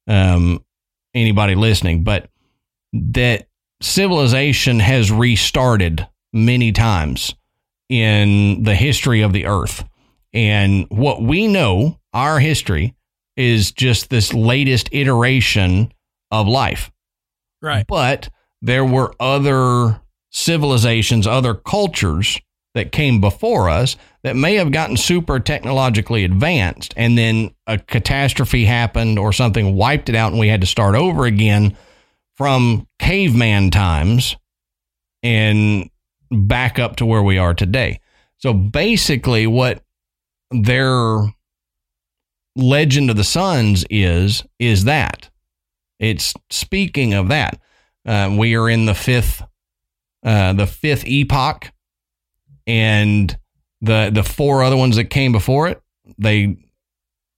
Um, 0.07 0.65
anybody 1.13 1.53
listening, 1.53 2.03
but 2.03 2.30
that 2.93 3.47
civilization 3.81 4.79
has 4.79 5.11
restarted 5.11 6.07
many 6.33 6.71
times 6.71 7.35
in 7.89 8.63
the 8.63 8.75
history 8.75 9.21
of 9.21 9.33
the 9.33 9.45
earth. 9.45 9.83
And 10.33 10.85
what 10.89 11.21
we 11.21 11.47
know, 11.47 11.99
our 12.13 12.39
history, 12.39 12.95
is 13.35 13.71
just 13.71 14.09
this 14.09 14.33
latest 14.33 14.89
iteration 14.91 15.91
of 16.31 16.47
life. 16.47 16.91
Right. 17.61 17.85
But 17.87 18.29
there 18.61 18.85
were 18.85 19.13
other 19.19 20.01
civilizations, 20.31 21.27
other 21.27 21.53
cultures 21.53 22.39
that 22.73 22.91
came 22.91 23.19
before 23.19 23.69
us 23.69 23.97
that 24.23 24.35
may 24.35 24.55
have 24.55 24.71
gotten 24.71 24.95
super 24.95 25.39
technologically 25.39 26.23
advanced 26.23 26.93
and 26.95 27.17
then 27.17 27.53
a 27.67 27.77
catastrophe 27.77 28.63
happened 28.63 29.19
or 29.19 29.33
something 29.33 29.75
wiped 29.75 30.07
it 30.07 30.15
out 30.15 30.31
and 30.31 30.39
we 30.39 30.47
had 30.47 30.61
to 30.61 30.67
start 30.67 30.95
over 30.95 31.25
again 31.25 31.75
from 32.41 32.87
caveman 32.97 33.69
times 33.69 34.35
and 35.21 35.87
back 36.31 36.79
up 36.79 36.95
to 36.95 37.05
where 37.05 37.21
we 37.21 37.37
are 37.37 37.53
today. 37.53 37.99
So 38.37 38.51
basically 38.51 39.45
what 39.45 39.83
their 40.49 41.19
legend 42.55 43.11
of 43.11 43.15
the 43.15 43.23
suns 43.23 43.85
is 43.91 44.43
is 44.57 44.85
that. 44.85 45.29
It's 45.99 46.33
speaking 46.49 47.13
of 47.13 47.27
that. 47.27 47.59
Uh, 48.07 48.35
we 48.35 48.55
are 48.55 48.67
in 48.67 48.87
the 48.87 48.95
fifth 48.95 49.43
uh, 50.25 50.53
the 50.53 50.65
fifth 50.65 51.05
epoch 51.05 51.71
and 52.65 53.37
the 53.81 54.09
the 54.11 54.23
four 54.23 54.63
other 54.63 54.77
ones 54.77 54.95
that 54.95 55.11
came 55.11 55.31
before 55.31 55.67
it 55.67 55.79
they 56.17 56.57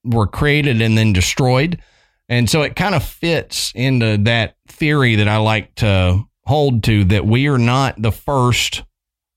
were 0.06 0.28
created 0.28 0.82
and 0.82 0.98
then 0.98 1.12
destroyed. 1.12 1.82
And 2.30 2.50
so 2.50 2.62
it 2.62 2.78
kind 2.78 2.96
of 2.96 3.04
fits 3.04 3.74
into 3.76 4.18
that 4.20 4.56
theory 4.84 5.16
that 5.16 5.30
I 5.30 5.38
like 5.38 5.76
to 5.76 6.24
hold 6.46 6.84
to 6.84 7.06
that 7.06 7.26
we 7.26 7.48
are 7.48 7.58
not 7.58 8.02
the 8.02 8.12
first 8.12 8.84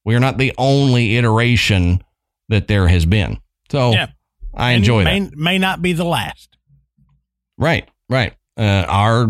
we 0.05 0.17
are 0.17 0.21
not 0.21 0.39
the 0.39 0.53
only 0.59 1.17
iteration 1.17 2.03
that 2.49 2.67
there 2.67 2.89
has 2.89 3.07
been 3.07 3.39
so 3.71 3.93
yeah. 3.93 4.09
I 4.57 4.73
enjoy 4.73 5.05
may, 5.05 5.21
that. 5.21 5.37
May 5.37 5.59
not 5.59 5.83
be 5.83 5.93
the 5.93 6.05
last. 6.05 6.57
Right, 7.59 7.89
right. 8.09 8.35
Uh, 8.57 8.85
our 8.89 9.29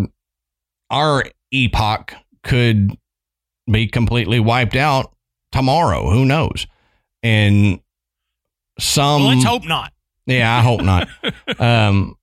our 0.88 1.24
epoch 1.52 2.14
could 2.44 2.96
be 3.70 3.88
completely 3.88 4.38
wiped 4.38 4.76
out 4.76 5.12
tomorrow. 5.50 6.08
Who 6.10 6.24
knows? 6.24 6.66
And 7.22 7.80
some. 8.78 9.24
Well, 9.24 9.34
let's 9.34 9.44
hope 9.44 9.66
not. 9.66 9.92
Yeah, 10.26 10.56
I 10.56 10.62
hope 10.62 10.80
not. 10.82 11.08
um, 11.58 12.16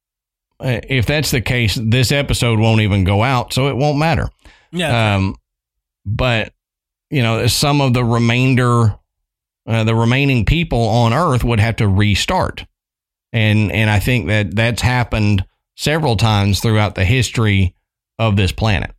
if 0.64 1.06
that's 1.06 1.32
the 1.32 1.42
case, 1.42 1.78
this 1.82 2.12
episode 2.12 2.60
won't 2.60 2.82
even 2.82 3.04
go 3.04 3.24
out, 3.24 3.54
so 3.54 3.68
it 3.68 3.76
won't 3.76 3.98
matter. 3.98 4.30
Yeah. 4.72 5.16
Um, 5.16 5.36
but 6.06 6.54
you 7.10 7.22
know, 7.22 7.48
some 7.48 7.82
of 7.82 7.94
the 7.94 8.04
remainder 8.04 8.98
uh, 9.66 9.84
the 9.84 9.96
remaining 9.96 10.46
people 10.46 10.82
on 10.82 11.14
Earth 11.14 11.44
would 11.44 11.60
have 11.60 11.78
to 11.78 11.88
restart, 11.88 12.66
and 13.32 13.72
and 13.72 13.90
I 13.90 14.00
think 14.00 14.28
that 14.28 14.56
that's 14.56 14.82
happened 14.82 15.46
several 15.76 16.18
times 16.18 16.60
throughout 16.60 16.96
the 16.96 17.06
history 17.06 17.76
of 18.20 18.36
this 18.36 18.52
planet. 18.52 18.92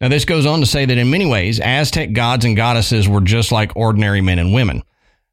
Now, 0.00 0.08
this 0.08 0.24
goes 0.24 0.46
on 0.46 0.60
to 0.60 0.66
say 0.66 0.84
that 0.84 0.96
in 0.96 1.10
many 1.10 1.26
ways, 1.26 1.60
Aztec 1.60 2.12
gods 2.12 2.44
and 2.44 2.56
goddesses 2.56 3.08
were 3.08 3.20
just 3.20 3.50
like 3.52 3.76
ordinary 3.76 4.20
men 4.20 4.38
and 4.38 4.54
women. 4.54 4.84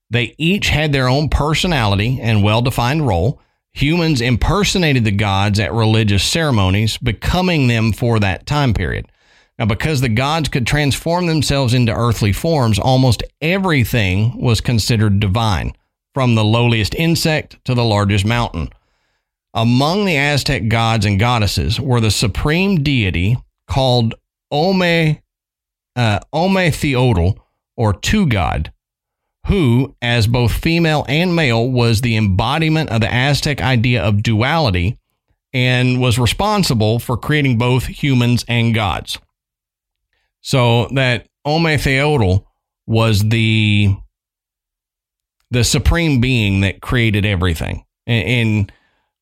They 0.09 0.35
each 0.37 0.69
had 0.69 0.91
their 0.91 1.07
own 1.07 1.29
personality 1.29 2.19
and 2.21 2.43
well 2.43 2.61
defined 2.61 3.07
role. 3.07 3.41
Humans 3.75 4.21
impersonated 4.21 5.03
the 5.03 5.11
gods 5.11 5.59
at 5.59 5.73
religious 5.73 6.23
ceremonies, 6.23 6.97
becoming 6.97 7.67
them 7.67 7.91
for 7.91 8.19
that 8.19 8.45
time 8.45 8.73
period. 8.73 9.11
Now, 9.59 9.65
because 9.65 9.99
the 9.99 10.07
gods 10.07 10.47
could 10.47 10.65
transform 10.65 11.27
themselves 11.27 11.73
into 11.73 11.93
earthly 11.93 12.31
forms, 12.31 12.79
almost 12.79 13.21
everything 13.41 14.41
was 14.41 14.61
considered 14.61 15.19
divine, 15.19 15.73
from 16.13 16.35
the 16.35 16.43
lowliest 16.45 16.95
insect 16.95 17.57
to 17.65 17.73
the 17.73 17.83
largest 17.83 18.23
mountain. 18.23 18.69
Among 19.53 20.05
the 20.05 20.15
Aztec 20.15 20.69
gods 20.69 21.05
and 21.05 21.19
goddesses 21.19 21.77
were 21.77 21.99
the 21.99 22.11
supreme 22.11 22.81
deity 22.81 23.35
called 23.67 24.15
Ome, 24.51 25.19
uh, 25.97 26.19
Ometeotl, 26.33 27.37
or 27.75 27.93
two 27.93 28.25
god, 28.25 28.71
who, 29.47 29.95
as 30.01 30.27
both 30.27 30.51
female 30.51 31.05
and 31.07 31.35
male, 31.35 31.69
was 31.69 32.01
the 32.01 32.17
embodiment 32.17 32.89
of 32.89 33.01
the 33.01 33.13
Aztec 33.13 33.61
idea 33.61 34.03
of 34.03 34.23
duality 34.23 34.97
and 35.53 36.01
was 36.01 36.19
responsible 36.19 36.99
for 36.99 37.15
creating 37.15 37.57
both 37.57 37.85
humans 37.85 38.43
and 38.47 38.73
gods. 38.73 39.19
So 40.41 40.87
that 40.89 41.27
Ometeotl 41.45 42.45
was 42.87 43.21
the 43.29 43.95
the 45.51 45.63
supreme 45.63 46.19
being 46.19 46.61
that 46.61 46.81
created 46.81 47.25
everything. 47.25 47.85
And, 48.05 48.27
and 48.27 48.71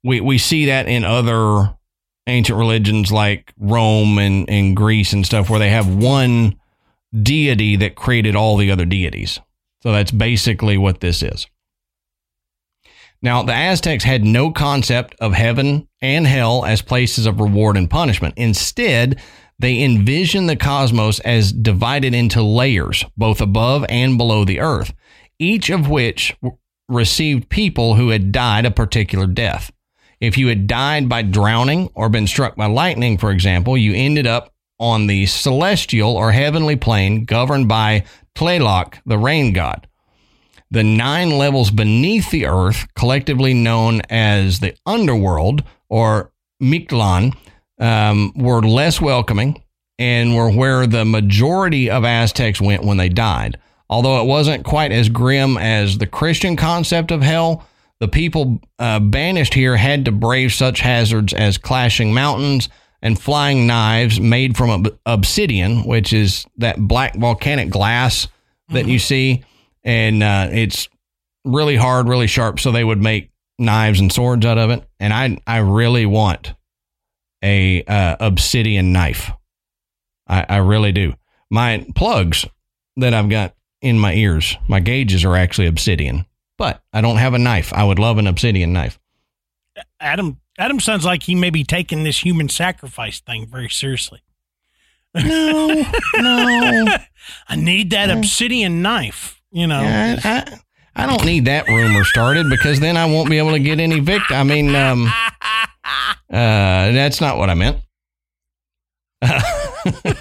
we 0.03 0.21
we 0.21 0.37
see 0.37 0.65
that 0.65 0.87
in 0.87 1.03
other 1.03 1.75
ancient 2.27 2.57
religions 2.57 3.11
like 3.11 3.53
Rome 3.57 4.17
and, 4.17 4.49
and 4.49 4.75
Greece 4.75 5.13
and 5.13 5.25
stuff 5.25 5.49
where 5.49 5.59
they 5.59 5.69
have 5.69 5.93
one 5.93 6.59
deity 7.21 7.75
that 7.75 7.95
created 7.95 8.35
all 8.35 8.57
the 8.57 8.71
other 8.71 8.85
deities. 8.85 9.39
So 9.83 9.91
that's 9.91 10.11
basically 10.11 10.77
what 10.77 11.01
this 11.01 11.21
is. 11.21 11.45
Now, 13.21 13.43
the 13.43 13.53
Aztecs 13.53 14.05
had 14.05 14.23
no 14.23 14.49
concept 14.49 15.13
of 15.19 15.33
heaven 15.33 15.89
and 16.01 16.25
hell 16.25 16.63
as 16.63 16.81
places 16.81 17.25
of 17.25 17.41
reward 17.41 17.75
and 17.75 17.89
punishment. 17.89 18.35
Instead, 18.37 19.19
they 19.59 19.83
envisioned 19.83 20.47
the 20.47 20.55
cosmos 20.55 21.19
as 21.19 21.51
divided 21.51 22.13
into 22.13 22.41
layers, 22.41 23.03
both 23.17 23.41
above 23.41 23.85
and 23.89 24.17
below 24.17 24.45
the 24.45 24.61
earth, 24.61 24.93
each 25.37 25.69
of 25.69 25.89
which 25.89 26.33
received 26.87 27.49
people 27.49 27.95
who 27.95 28.09
had 28.09 28.31
died 28.31 28.65
a 28.65 28.71
particular 28.71 29.27
death. 29.27 29.69
If 30.21 30.37
you 30.37 30.47
had 30.47 30.65
died 30.65 31.09
by 31.09 31.23
drowning 31.23 31.89
or 31.93 32.07
been 32.07 32.27
struck 32.27 32.55
by 32.55 32.67
lightning, 32.67 33.17
for 33.17 33.31
example, 33.31 33.77
you 33.77 33.93
ended 33.93 34.27
up 34.27 34.52
on 34.79 35.07
the 35.07 35.25
celestial 35.25 36.15
or 36.15 36.31
heavenly 36.31 36.75
plane 36.75 37.25
governed 37.25 37.67
by 37.67 38.03
Tlaloc, 38.35 38.95
the 39.05 39.17
rain 39.17 39.53
god. 39.53 39.87
The 40.71 40.83
nine 40.83 41.37
levels 41.37 41.69
beneath 41.69 42.31
the 42.31 42.47
earth, 42.47 42.87
collectively 42.95 43.53
known 43.53 44.01
as 44.09 44.59
the 44.59 44.75
underworld 44.85 45.63
or 45.87 46.31
Mictlan, 46.61 47.35
um, 47.79 48.33
were 48.35 48.61
less 48.61 48.99
welcoming 48.99 49.61
and 49.99 50.35
were 50.35 50.49
where 50.49 50.87
the 50.87 51.05
majority 51.05 51.89
of 51.89 52.03
Aztecs 52.03 52.59
went 52.59 52.83
when 52.83 52.97
they 52.97 53.09
died. 53.09 53.59
Although 53.89 54.21
it 54.21 54.27
wasn't 54.27 54.65
quite 54.65 54.91
as 54.91 55.09
grim 55.09 55.57
as 55.57 55.99
the 55.99 56.07
Christian 56.07 56.55
concept 56.55 57.11
of 57.11 57.21
hell, 57.21 57.67
the 57.99 58.07
people 58.07 58.59
uh, 58.79 58.99
banished 58.99 59.53
here 59.53 59.77
had 59.77 60.05
to 60.05 60.11
brave 60.11 60.51
such 60.53 60.79
hazards 60.79 61.33
as 61.33 61.59
clashing 61.59 62.13
mountains 62.13 62.69
and 63.03 63.21
flying 63.21 63.67
knives 63.67 64.19
made 64.19 64.55
from 64.55 64.87
obsidian, 65.05 65.83
which 65.83 66.13
is 66.13 66.45
that 66.57 66.79
black 66.79 67.15
volcanic 67.15 67.69
glass 67.69 68.29
that 68.69 68.83
mm-hmm. 68.83 68.89
you 68.89 68.99
see. 68.99 69.43
And 69.83 70.23
uh, 70.23 70.47
it's 70.51 70.87
really 71.43 71.75
hard, 71.75 72.07
really 72.07 72.27
sharp. 72.27 72.61
So 72.61 72.71
they 72.71 72.83
would 72.83 73.01
make 73.01 73.29
knives 73.59 73.99
and 73.99 74.11
swords 74.11 74.45
out 74.45 74.57
of 74.57 74.69
it. 74.71 74.87
And 75.01 75.13
I, 75.13 75.37
I 75.45 75.57
really 75.57 76.05
want 76.05 76.53
a 77.43 77.83
uh, 77.83 78.15
obsidian 78.21 78.93
knife. 78.93 79.31
I, 80.25 80.45
I 80.47 80.57
really 80.57 80.93
do. 80.93 81.13
My 81.51 81.85
plugs 81.95 82.45
that 82.95 83.13
I've 83.13 83.29
got 83.29 83.53
in 83.81 83.99
my 83.99 84.13
ears, 84.13 84.57
my 84.69 84.79
gauges 84.79 85.25
are 85.25 85.35
actually 85.35 85.67
obsidian, 85.67 86.25
but 86.57 86.81
I 86.93 87.01
don't 87.01 87.17
have 87.17 87.33
a 87.33 87.39
knife. 87.39 87.73
I 87.73 87.83
would 87.83 87.99
love 87.99 88.17
an 88.17 88.27
obsidian 88.27 88.71
knife. 88.71 88.97
Adam 89.99 90.39
Adam 90.63 90.79
sounds 90.79 91.03
like 91.03 91.23
he 91.23 91.35
may 91.35 91.49
be 91.49 91.65
taking 91.65 92.05
this 92.05 92.23
human 92.23 92.47
sacrifice 92.47 93.19
thing 93.19 93.45
very 93.45 93.67
seriously. 93.67 94.21
No, 95.13 95.83
no. 96.15 96.87
I 97.49 97.55
need 97.57 97.89
that 97.89 98.09
obsidian 98.09 98.81
knife. 98.81 99.41
You 99.51 99.67
know, 99.67 99.81
yeah, 99.81 100.45
I, 100.95 101.03
I, 101.03 101.05
don't 101.05 101.25
need 101.25 101.45
that 101.45 101.67
rumor 101.67 102.05
started 102.05 102.49
because 102.49 102.79
then 102.79 102.95
I 102.95 103.07
won't 103.07 103.29
be 103.29 103.39
able 103.39 103.51
to 103.51 103.59
get 103.59 103.81
any 103.81 103.99
victim. 103.99 104.37
I 104.37 104.43
mean, 104.43 104.73
um, 104.73 105.05
uh, 105.67 105.67
that's 106.29 107.19
not 107.19 107.37
what 107.37 107.49
I 107.49 107.55
meant. 107.55 107.81
it 109.21 110.15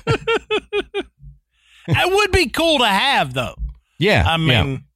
would 2.13 2.33
be 2.33 2.49
cool 2.49 2.81
to 2.81 2.87
have, 2.87 3.33
though. 3.33 3.55
Yeah, 4.01 4.25
I 4.27 4.39
mean. 4.39 4.87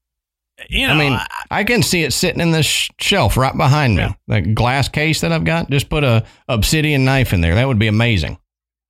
You 0.69 0.87
know, 0.87 0.95
I 0.95 0.99
mean, 0.99 1.13
I, 1.13 1.27
I, 1.51 1.65
can 1.65 1.83
see 1.83 2.03
it 2.03 2.13
sitting 2.13 2.41
in 2.41 2.51
the 2.51 2.63
sh- 2.63 2.91
shelf 2.99 3.37
right 3.37 3.57
behind 3.57 3.97
me. 3.97 4.03
Yeah. 4.03 4.13
The 4.29 4.41
glass 4.41 4.89
case 4.89 5.21
that 5.21 5.31
I've 5.31 5.45
got, 5.45 5.71
just 5.71 5.91
put 5.91 6.03
a 6.03 6.25
obsidian 6.49 7.05
knife 7.05 7.33
in 7.33 7.43
there. 7.43 7.55
That 7.55 7.69
would 7.69 7.79
be 7.79 7.89
amazing. 7.89 8.39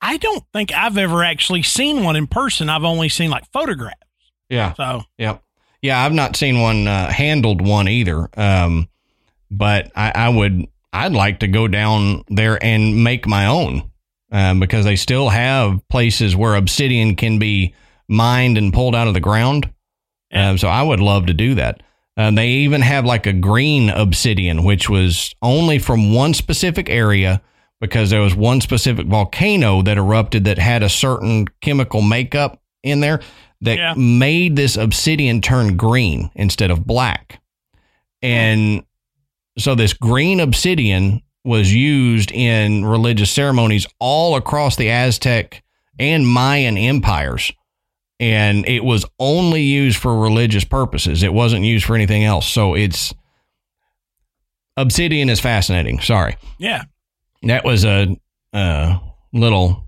I 0.00 0.16
don't 0.18 0.44
think 0.52 0.72
I've 0.72 0.96
ever 0.96 1.24
actually 1.24 1.62
seen 1.62 2.04
one 2.04 2.14
in 2.16 2.28
person. 2.28 2.68
I've 2.68 2.84
only 2.84 3.08
seen 3.08 3.30
like 3.30 3.50
photographs. 3.52 3.96
Yeah. 4.48 4.74
So. 4.74 5.02
Yeah. 5.18 5.38
Yeah, 5.82 6.02
I've 6.04 6.12
not 6.12 6.36
seen 6.36 6.60
one 6.60 6.86
uh, 6.86 7.10
handled 7.10 7.60
one 7.60 7.88
either. 7.88 8.28
Um, 8.36 8.88
but 9.50 9.90
I, 9.94 10.12
I, 10.14 10.28
would. 10.28 10.66
I'd 10.92 11.12
like 11.12 11.40
to 11.40 11.48
go 11.48 11.68
down 11.68 12.24
there 12.28 12.62
and 12.62 13.02
make 13.04 13.26
my 13.26 13.46
own 13.46 13.90
um, 14.30 14.60
because 14.60 14.84
they 14.84 14.96
still 14.96 15.28
have 15.28 15.80
places 15.88 16.34
where 16.34 16.54
obsidian 16.54 17.16
can 17.16 17.38
be 17.38 17.74
mined 18.08 18.58
and 18.58 18.72
pulled 18.72 18.94
out 18.94 19.08
of 19.08 19.14
the 19.14 19.20
ground. 19.20 19.70
Um, 20.32 20.58
so 20.58 20.68
I 20.68 20.82
would 20.82 21.00
love 21.00 21.26
to 21.26 21.34
do 21.34 21.54
that. 21.54 21.82
Um, 22.16 22.34
they 22.34 22.48
even 22.48 22.80
have 22.80 23.04
like 23.04 23.26
a 23.26 23.32
green 23.32 23.90
obsidian, 23.90 24.64
which 24.64 24.88
was 24.88 25.34
only 25.42 25.78
from 25.78 26.14
one 26.14 26.34
specific 26.34 26.88
area 26.88 27.42
because 27.80 28.10
there 28.10 28.22
was 28.22 28.34
one 28.34 28.60
specific 28.60 29.06
volcano 29.06 29.82
that 29.82 29.98
erupted 29.98 30.44
that 30.44 30.58
had 30.58 30.82
a 30.82 30.88
certain 30.88 31.46
chemical 31.60 32.00
makeup 32.00 32.62
in 32.82 33.00
there 33.00 33.20
that 33.60 33.76
yeah. 33.76 33.94
made 33.96 34.56
this 34.56 34.76
obsidian 34.76 35.40
turn 35.40 35.76
green 35.76 36.30
instead 36.34 36.70
of 36.70 36.86
black. 36.86 37.40
And 38.22 38.84
so 39.58 39.74
this 39.74 39.92
green 39.92 40.40
obsidian 40.40 41.22
was 41.44 41.72
used 41.72 42.32
in 42.32 42.84
religious 42.84 43.30
ceremonies 43.30 43.86
all 44.00 44.36
across 44.36 44.76
the 44.76 44.90
Aztec 44.90 45.62
and 45.98 46.26
Mayan 46.26 46.76
empires 46.76 47.52
and 48.18 48.66
it 48.66 48.84
was 48.84 49.04
only 49.18 49.62
used 49.62 49.98
for 49.98 50.18
religious 50.18 50.64
purposes. 50.64 51.22
It 51.22 51.32
wasn't 51.32 51.64
used 51.64 51.84
for 51.84 51.94
anything 51.94 52.24
else. 52.24 52.46
So 52.46 52.74
it's 52.74 53.14
obsidian 54.76 55.28
is 55.28 55.40
fascinating. 55.40 56.00
Sorry. 56.00 56.36
Yeah. 56.58 56.84
That 57.42 57.64
was 57.64 57.84
a, 57.84 58.16
a 58.52 59.00
little 59.32 59.86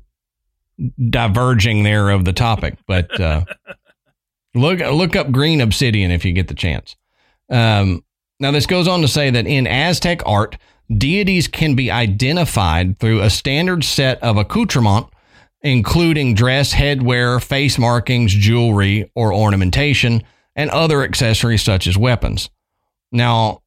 diverging 1.11 1.83
there 1.83 2.11
of 2.11 2.25
the 2.25 2.33
topic, 2.33 2.77
but 2.87 3.19
uh, 3.21 3.45
look 4.55 4.81
look 4.81 5.17
up 5.17 5.33
green 5.33 5.61
obsidian 5.61 6.11
if 6.11 6.25
you 6.25 6.33
get 6.33 6.49
the 6.49 6.55
chance. 6.55 6.97
Um, 7.51 8.05
now 8.39 8.51
this 8.51 8.67
goes 8.67 8.87
on 8.87 9.01
to 9.01 9.09
say 9.09 9.31
that 9.31 9.47
in 9.47 9.67
Aztec 9.67 10.21
art, 10.27 10.59
deities 10.97 11.49
can 11.49 11.75
be 11.75 11.91
identified 11.91 12.99
through 12.99 13.23
a 13.23 13.31
standard 13.31 13.85
set 13.85 14.23
of 14.23 14.37
accoutrement 14.37 15.07
including 15.63 16.35
dress, 16.35 16.73
headwear, 16.73 17.43
face 17.43 17.79
markings, 17.79 18.33
jewelry, 18.33 19.11
or 19.15 19.33
ornamentation, 19.33 20.23
and 20.55 20.71
other 20.71 21.03
accessories 21.03 21.63
such 21.63 21.87
as 21.87 21.97
weapons. 21.97 22.51
Now, 23.11 23.63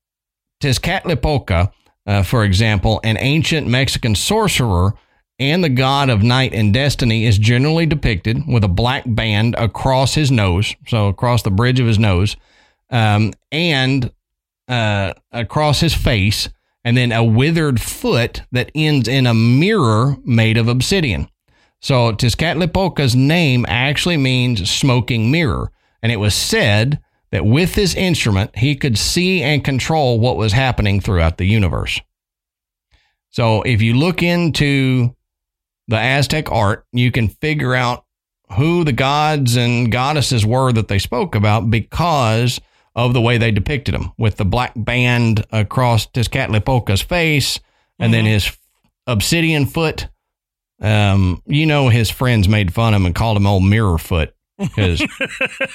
Tezcatlipoca, 0.61 1.71
uh, 2.05 2.23
for 2.23 2.43
example, 2.43 2.99
an 3.03 3.17
ancient 3.19 3.67
Mexican 3.67 4.15
sorcerer 4.15 4.93
and 5.39 5.63
the 5.63 5.69
god 5.69 6.09
of 6.09 6.21
night 6.21 6.53
and 6.53 6.71
destiny, 6.71 7.25
is 7.25 7.39
generally 7.39 7.87
depicted 7.87 8.45
with 8.47 8.63
a 8.63 8.67
black 8.67 9.03
band 9.07 9.55
across 9.57 10.13
his 10.13 10.29
nose, 10.29 10.75
so 10.87 11.07
across 11.07 11.41
the 11.41 11.49
bridge 11.49 11.79
of 11.79 11.87
his 11.87 11.97
nose, 11.97 12.37
um, 12.91 13.33
and 13.51 14.11
uh, 14.67 15.13
across 15.31 15.79
his 15.79 15.95
face, 15.95 16.47
and 16.83 16.95
then 16.95 17.11
a 17.11 17.23
withered 17.23 17.81
foot 17.81 18.43
that 18.51 18.69
ends 18.75 19.07
in 19.07 19.25
a 19.25 19.33
mirror 19.33 20.15
made 20.23 20.57
of 20.57 20.67
obsidian. 20.67 21.27
So 21.81 22.13
Tezcatlipoca's 22.13 23.15
name 23.15 23.65
actually 23.67 24.17
means 24.17 24.69
smoking 24.69 25.31
mirror. 25.31 25.71
And 26.03 26.11
it 26.11 26.17
was 26.17 26.35
said 26.35 26.99
that 27.31 27.45
with 27.45 27.75
this 27.75 27.95
instrument, 27.95 28.55
he 28.55 28.75
could 28.75 28.97
see 28.97 29.41
and 29.41 29.63
control 29.63 30.19
what 30.19 30.37
was 30.37 30.53
happening 30.53 31.01
throughout 31.01 31.37
the 31.37 31.45
universe. 31.45 31.99
So 33.29 33.63
if 33.63 33.81
you 33.81 33.95
look 33.95 34.21
into 34.21 35.15
the 35.87 35.97
Aztec 35.97 36.51
art, 36.51 36.85
you 36.91 37.11
can 37.11 37.27
figure 37.27 37.73
out 37.73 38.05
who 38.57 38.83
the 38.83 38.93
gods 38.93 39.55
and 39.55 39.91
goddesses 39.91 40.45
were 40.45 40.71
that 40.73 40.87
they 40.87 40.99
spoke 40.99 41.35
about 41.35 41.71
because 41.71 42.59
of 42.95 43.13
the 43.13 43.21
way 43.21 43.37
they 43.37 43.51
depicted 43.51 43.95
them 43.95 44.11
with 44.17 44.35
the 44.35 44.45
black 44.45 44.73
band 44.75 45.45
across 45.51 46.05
Tezcatlipoca's 46.07 47.01
face 47.01 47.59
and 47.97 48.13
mm-hmm. 48.13 48.25
then 48.25 48.25
his 48.25 48.55
obsidian 49.07 49.65
foot 49.65 50.07
um, 50.81 51.41
you 51.45 51.65
know, 51.65 51.89
his 51.89 52.09
friends 52.09 52.49
made 52.49 52.73
fun 52.73 52.93
of 52.93 53.01
him 53.01 53.05
and 53.05 53.15
called 53.15 53.37
him 53.37 53.47
old 53.47 53.63
mirror 53.63 53.97
foot. 53.97 54.33
Because 54.57 55.01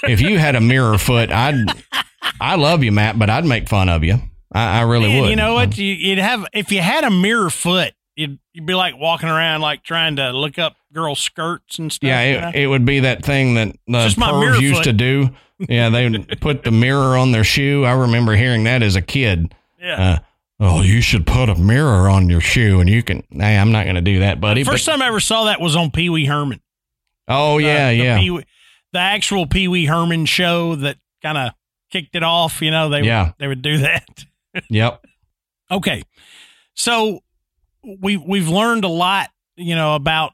if 0.04 0.20
you 0.20 0.38
had 0.38 0.54
a 0.54 0.60
mirror 0.60 0.98
foot, 0.98 1.30
I'd, 1.30 1.66
I 2.40 2.56
love 2.56 2.84
you, 2.84 2.92
Matt, 2.92 3.18
but 3.18 3.30
I'd 3.30 3.44
make 3.44 3.68
fun 3.68 3.88
of 3.88 4.04
you. 4.04 4.18
I, 4.52 4.78
I 4.78 4.82
really 4.82 5.08
Man, 5.08 5.22
would. 5.22 5.30
You 5.30 5.36
know 5.36 5.54
what? 5.54 5.76
You, 5.76 5.92
you'd 5.92 6.18
have 6.18 6.46
if 6.52 6.70
you 6.70 6.80
had 6.80 7.04
a 7.04 7.10
mirror 7.10 7.50
foot, 7.50 7.94
you'd 8.14 8.38
you'd 8.52 8.66
be 8.66 8.74
like 8.74 8.96
walking 8.96 9.28
around 9.28 9.60
like 9.60 9.82
trying 9.82 10.16
to 10.16 10.30
look 10.30 10.58
up 10.58 10.76
girls' 10.92 11.20
skirts 11.20 11.78
and 11.78 11.92
stuff. 11.92 12.06
Yeah, 12.06 12.22
you 12.22 12.40
know? 12.40 12.48
it, 12.48 12.54
it 12.54 12.66
would 12.68 12.84
be 12.84 13.00
that 13.00 13.24
thing 13.24 13.54
that 13.54 13.76
the 13.86 14.08
pervs 14.08 14.60
used 14.60 14.76
foot. 14.76 14.84
to 14.84 14.92
do. 14.92 15.30
Yeah, 15.58 15.88
they 15.88 16.08
would 16.08 16.40
put 16.40 16.64
the 16.64 16.70
mirror 16.70 17.16
on 17.16 17.32
their 17.32 17.44
shoe. 17.44 17.84
I 17.84 17.92
remember 17.92 18.36
hearing 18.36 18.64
that 18.64 18.82
as 18.82 18.94
a 18.94 19.02
kid. 19.02 19.54
yeah. 19.80 20.12
Uh, 20.12 20.18
oh, 20.60 20.82
you 20.82 21.00
should 21.00 21.26
put 21.26 21.48
a 21.48 21.54
mirror 21.54 22.08
on 22.08 22.28
your 22.28 22.40
shoe, 22.40 22.80
and 22.80 22.88
you 22.88 23.02
can. 23.02 23.22
Hey, 23.30 23.56
I'm 23.58 23.72
not 23.72 23.84
going 23.84 23.96
to 23.96 24.00
do 24.02 24.20
that, 24.20 24.40
buddy. 24.40 24.64
First 24.64 24.86
but- 24.86 24.92
time 24.92 25.02
I 25.02 25.06
ever 25.08 25.20
saw 25.20 25.44
that 25.44 25.60
was 25.60 25.76
on 25.76 25.90
Pee 25.90 26.08
Wee 26.10 26.24
Herman. 26.26 26.60
oh 27.28 27.58
yeah, 27.58 27.90
the 27.90 27.96
yeah, 27.96 28.18
Pee-wee- 28.18 28.44
the 28.92 28.98
actual 28.98 29.46
Pee 29.46 29.68
Wee 29.68 29.86
Herman 29.86 30.26
show 30.26 30.74
that 30.76 30.96
kind 31.22 31.36
of 31.38 31.52
kicked 31.90 32.14
it 32.14 32.22
off. 32.22 32.62
You 32.62 32.70
know, 32.70 32.88
they 32.88 33.02
Yeah. 33.02 33.32
they 33.38 33.46
would 33.48 33.62
do 33.62 33.78
that. 33.78 34.24
yep. 34.70 35.04
Okay, 35.70 36.02
so 36.74 37.20
we 38.00 38.16
we've 38.16 38.48
learned 38.48 38.84
a 38.84 38.88
lot, 38.88 39.30
you 39.56 39.74
know, 39.74 39.94
about 39.94 40.32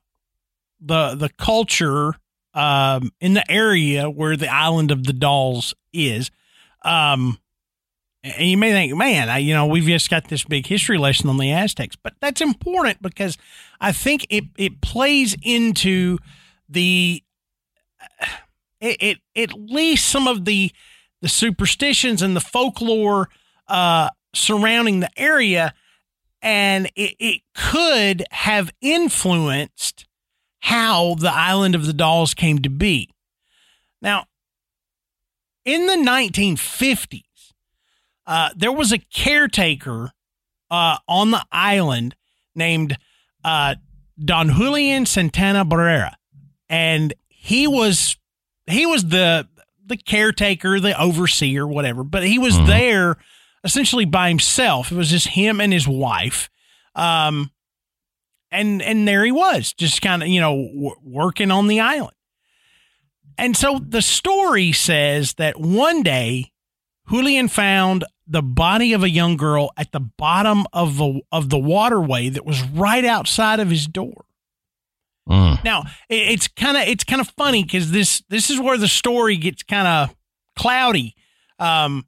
the 0.80 1.14
the 1.14 1.28
culture 1.30 2.14
um, 2.54 3.10
in 3.20 3.32
the 3.34 3.50
area 3.50 4.10
where 4.10 4.36
the 4.36 4.52
island 4.52 4.90
of 4.90 5.04
the 5.04 5.12
dolls 5.14 5.74
is. 5.92 6.30
Um, 6.84 7.38
and 8.24 8.48
you 8.48 8.56
may 8.56 8.70
think, 8.70 8.96
man, 8.96 9.28
I, 9.28 9.38
you 9.38 9.52
know, 9.52 9.66
we've 9.66 9.84
just 9.84 10.08
got 10.08 10.28
this 10.28 10.44
big 10.44 10.66
history 10.66 10.96
lesson 10.96 11.28
on 11.28 11.38
the 11.38 11.50
Aztecs, 11.50 11.96
but 11.96 12.14
that's 12.20 12.40
important 12.40 13.02
because 13.02 13.36
I 13.80 13.92
think 13.92 14.26
it 14.30 14.44
it 14.56 14.80
plays 14.80 15.36
into 15.42 16.18
the 16.68 17.22
it, 18.80 18.96
it 19.00 19.18
at 19.50 19.58
least 19.58 20.08
some 20.08 20.28
of 20.28 20.44
the 20.44 20.70
the 21.20 21.28
superstitions 21.28 22.22
and 22.22 22.36
the 22.36 22.40
folklore 22.40 23.28
uh, 23.68 24.08
surrounding 24.34 25.00
the 25.00 25.10
area, 25.16 25.74
and 26.40 26.86
it, 26.94 27.16
it 27.18 27.40
could 27.54 28.24
have 28.30 28.72
influenced 28.80 30.06
how 30.60 31.14
the 31.16 31.32
island 31.32 31.74
of 31.74 31.86
the 31.86 31.92
dolls 31.92 32.34
came 32.34 32.60
to 32.60 32.70
be. 32.70 33.08
Now, 34.00 34.26
in 35.64 35.86
the 35.86 35.94
1950s, 35.94 37.22
uh, 38.26 38.50
there 38.56 38.72
was 38.72 38.92
a 38.92 38.98
caretaker 38.98 40.12
uh, 40.70 40.98
on 41.08 41.30
the 41.30 41.44
island 41.50 42.14
named 42.54 42.96
uh, 43.44 43.74
Don 44.22 44.50
Julian 44.50 45.06
Santana 45.06 45.64
Barrera, 45.64 46.12
and 46.68 47.12
he 47.28 47.66
was 47.66 48.16
he 48.66 48.86
was 48.86 49.06
the 49.06 49.48
the 49.84 49.96
caretaker, 49.96 50.78
the 50.80 50.98
overseer, 51.00 51.66
whatever. 51.66 52.04
But 52.04 52.24
he 52.24 52.38
was 52.38 52.54
Mhm. 52.58 52.66
there 52.66 53.16
essentially 53.64 54.04
by 54.04 54.28
himself. 54.28 54.90
It 54.92 54.96
was 54.96 55.10
just 55.10 55.28
him 55.28 55.60
and 55.60 55.72
his 55.72 55.86
wife. 55.88 56.48
Um, 56.94 57.50
and 58.50 58.80
and 58.82 59.08
there 59.08 59.24
he 59.24 59.32
was, 59.32 59.72
just 59.72 60.00
kind 60.02 60.22
of 60.22 60.28
you 60.28 60.40
know 60.40 60.54
w- 60.68 60.96
working 61.02 61.50
on 61.50 61.66
the 61.66 61.80
island. 61.80 62.14
And 63.38 63.56
so 63.56 63.80
the 63.84 64.02
story 64.02 64.72
says 64.72 65.34
that 65.34 65.58
one 65.58 66.02
day 66.02 66.51
Julian 67.08 67.48
found 67.48 68.04
the 68.26 68.42
body 68.42 68.92
of 68.92 69.02
a 69.02 69.10
young 69.10 69.36
girl 69.36 69.72
at 69.76 69.92
the 69.92 70.00
bottom 70.00 70.64
of 70.72 70.96
the 70.96 71.20
of 71.30 71.50
the 71.50 71.58
waterway 71.58 72.28
that 72.28 72.46
was 72.46 72.62
right 72.62 73.04
outside 73.04 73.60
of 73.60 73.70
his 73.70 73.86
door. 73.86 74.24
Mm. 75.28 75.62
Now 75.64 75.84
it, 76.08 76.32
it's 76.32 76.48
kind 76.48 76.76
of 76.76 76.84
it's 76.84 77.04
kind 77.04 77.20
of 77.20 77.28
funny 77.36 77.64
because 77.64 77.90
this 77.90 78.22
this 78.28 78.50
is 78.50 78.60
where 78.60 78.78
the 78.78 78.88
story 78.88 79.36
gets 79.36 79.62
kind 79.62 79.86
of 79.86 80.16
cloudy. 80.56 81.14
Um, 81.58 82.06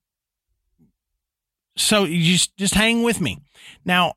so 1.76 2.04
you 2.04 2.32
just 2.32 2.56
just 2.56 2.74
hang 2.74 3.02
with 3.02 3.20
me 3.20 3.38
now. 3.84 4.14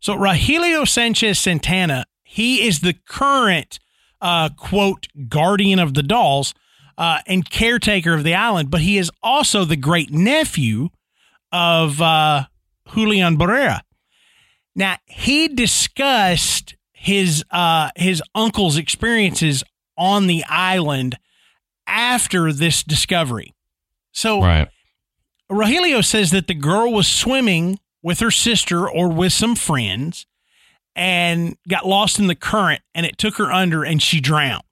So 0.00 0.14
Rogelio 0.14 0.86
Sanchez 0.86 1.38
Santana, 1.38 2.06
he 2.22 2.66
is 2.66 2.80
the 2.80 2.94
current 3.06 3.80
uh, 4.20 4.50
quote 4.56 5.08
guardian 5.28 5.78
of 5.78 5.94
the 5.94 6.02
dolls 6.02 6.54
uh, 6.98 7.20
and 7.26 7.48
caretaker 7.48 8.12
of 8.12 8.24
the 8.24 8.34
island, 8.34 8.70
but 8.70 8.80
he 8.80 8.98
is 8.98 9.10
also 9.22 9.64
the 9.64 9.76
great 9.76 10.10
nephew 10.10 10.88
of 11.52 12.02
uh, 12.02 12.44
Julian 12.92 13.38
Barrera. 13.38 13.80
Now 14.74 14.96
he 15.06 15.48
discussed 15.48 16.74
his 16.92 17.44
uh, 17.50 17.90
his 17.96 18.20
uncle's 18.34 18.76
experiences 18.76 19.62
on 19.96 20.26
the 20.26 20.44
island 20.48 21.16
after 21.86 22.52
this 22.52 22.82
discovery. 22.82 23.54
So 24.12 24.42
Right. 24.42 24.68
Rogelio 25.50 26.04
says 26.04 26.30
that 26.32 26.46
the 26.46 26.54
girl 26.54 26.92
was 26.92 27.08
swimming 27.08 27.78
with 28.02 28.20
her 28.20 28.30
sister 28.30 28.88
or 28.88 29.08
with 29.08 29.32
some 29.32 29.54
friends 29.54 30.26
and 30.94 31.56
got 31.66 31.86
lost 31.86 32.18
in 32.18 32.26
the 32.26 32.34
current 32.34 32.82
and 32.94 33.06
it 33.06 33.16
took 33.16 33.36
her 33.36 33.50
under 33.50 33.82
and 33.84 34.02
she 34.02 34.20
drowned. 34.20 34.62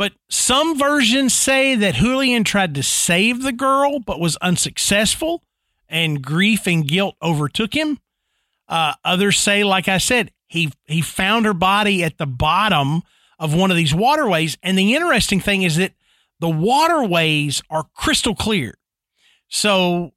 But 0.00 0.14
some 0.30 0.78
versions 0.78 1.34
say 1.34 1.74
that 1.74 1.96
Julian 1.96 2.42
tried 2.42 2.74
to 2.76 2.82
save 2.82 3.42
the 3.42 3.52
girl 3.52 3.98
but 4.00 4.18
was 4.18 4.34
unsuccessful 4.36 5.44
and 5.90 6.22
grief 6.22 6.66
and 6.66 6.88
guilt 6.88 7.16
overtook 7.20 7.74
him. 7.74 7.98
Uh, 8.66 8.94
others 9.04 9.38
say, 9.38 9.62
like 9.62 9.88
I 9.88 9.98
said, 9.98 10.30
he 10.48 10.72
he 10.86 11.02
found 11.02 11.44
her 11.44 11.52
body 11.52 12.02
at 12.02 12.16
the 12.16 12.24
bottom 12.24 13.02
of 13.38 13.54
one 13.54 13.70
of 13.70 13.76
these 13.76 13.94
waterways. 13.94 14.56
And 14.62 14.78
the 14.78 14.94
interesting 14.94 15.38
thing 15.38 15.64
is 15.64 15.76
that 15.76 15.92
the 16.38 16.48
waterways 16.48 17.60
are 17.68 17.84
crystal 17.94 18.34
clear. 18.34 18.78
So 19.48 20.14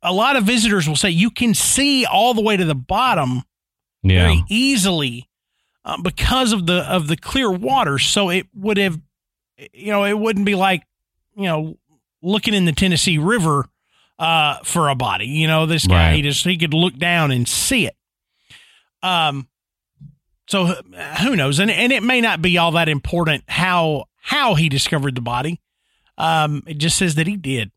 a 0.00 0.12
lot 0.12 0.36
of 0.36 0.44
visitors 0.44 0.86
will 0.86 0.94
say 0.94 1.10
you 1.10 1.32
can 1.32 1.54
see 1.54 2.06
all 2.06 2.34
the 2.34 2.40
way 2.40 2.56
to 2.56 2.64
the 2.64 2.76
bottom 2.76 3.42
Yeah. 4.04 4.26
very 4.26 4.44
easily 4.48 5.28
uh, 5.84 6.00
because 6.00 6.52
of 6.52 6.66
the 6.66 6.80
of 6.90 7.08
the 7.08 7.16
clear 7.16 7.50
water. 7.50 7.98
So 7.98 8.30
it 8.30 8.46
would 8.54 8.76
have, 8.78 9.00
you 9.72 9.92
know, 9.92 10.04
it 10.04 10.18
wouldn't 10.18 10.46
be 10.46 10.54
like, 10.54 10.82
you 11.36 11.44
know, 11.44 11.76
looking 12.22 12.54
in 12.54 12.64
the 12.64 12.72
Tennessee 12.72 13.18
River 13.18 13.66
uh, 14.18 14.58
for 14.64 14.88
a 14.88 14.94
body. 14.94 15.26
You 15.26 15.46
know, 15.48 15.66
this 15.66 15.86
guy 15.86 16.08
Right. 16.08 16.16
he 16.16 16.22
just 16.22 16.44
he 16.44 16.56
could 16.56 16.74
look 16.74 16.96
down 16.96 17.30
and 17.30 17.48
see 17.48 17.86
it. 17.86 17.96
Um, 19.02 19.48
so 20.48 20.66
who 21.22 21.36
knows? 21.36 21.58
And 21.58 21.70
and 21.70 21.92
it 21.92 22.02
may 22.02 22.20
not 22.20 22.42
be 22.42 22.58
all 22.58 22.72
that 22.72 22.88
important 22.88 23.44
how 23.48 24.04
how 24.20 24.54
he 24.54 24.68
discovered 24.68 25.14
the 25.14 25.20
body. 25.20 25.60
Um, 26.18 26.62
it 26.66 26.78
just 26.78 26.96
says 26.98 27.14
that 27.16 27.26
he 27.26 27.36
did. 27.36 27.72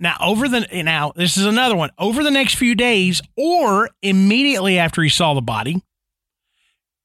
Now, 0.00 0.16
over 0.20 0.48
the 0.48 0.66
now, 0.82 1.12
this 1.14 1.36
is 1.36 1.44
another 1.46 1.76
one. 1.76 1.90
Over 1.98 2.22
the 2.22 2.30
next 2.30 2.54
few 2.54 2.74
days, 2.74 3.20
or 3.36 3.90
immediately 4.02 4.78
after 4.78 5.02
he 5.02 5.08
saw 5.08 5.34
the 5.34 5.42
body, 5.42 5.82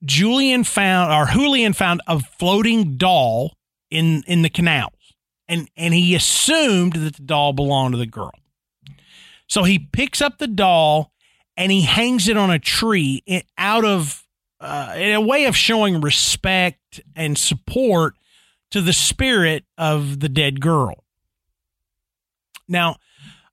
Julian 0.03 0.63
found 0.63 1.11
or 1.11 1.31
Julian 1.31 1.73
found 1.73 2.01
a 2.07 2.19
floating 2.19 2.95
doll 2.97 3.57
in 3.89 4.23
in 4.27 4.41
the 4.41 4.49
canals, 4.49 5.15
and 5.47 5.69
and 5.75 5.93
he 5.93 6.15
assumed 6.15 6.93
that 6.93 7.15
the 7.15 7.23
doll 7.23 7.53
belonged 7.53 7.93
to 7.93 7.97
the 7.97 8.05
girl. 8.05 8.31
So 9.47 9.63
he 9.63 9.79
picks 9.79 10.21
up 10.21 10.37
the 10.37 10.47
doll 10.47 11.11
and 11.57 11.71
he 11.71 11.81
hangs 11.81 12.27
it 12.27 12.37
on 12.37 12.51
a 12.51 12.59
tree 12.59 13.23
out 13.57 13.83
of 13.83 14.25
uh, 14.61 14.93
in 14.95 15.13
a 15.13 15.21
way 15.21 15.45
of 15.45 15.57
showing 15.57 16.01
respect 16.01 17.01
and 17.15 17.37
support 17.37 18.15
to 18.71 18.81
the 18.81 18.93
spirit 18.93 19.65
of 19.77 20.19
the 20.19 20.29
dead 20.29 20.61
girl. 20.61 21.03
Now, 22.67 22.97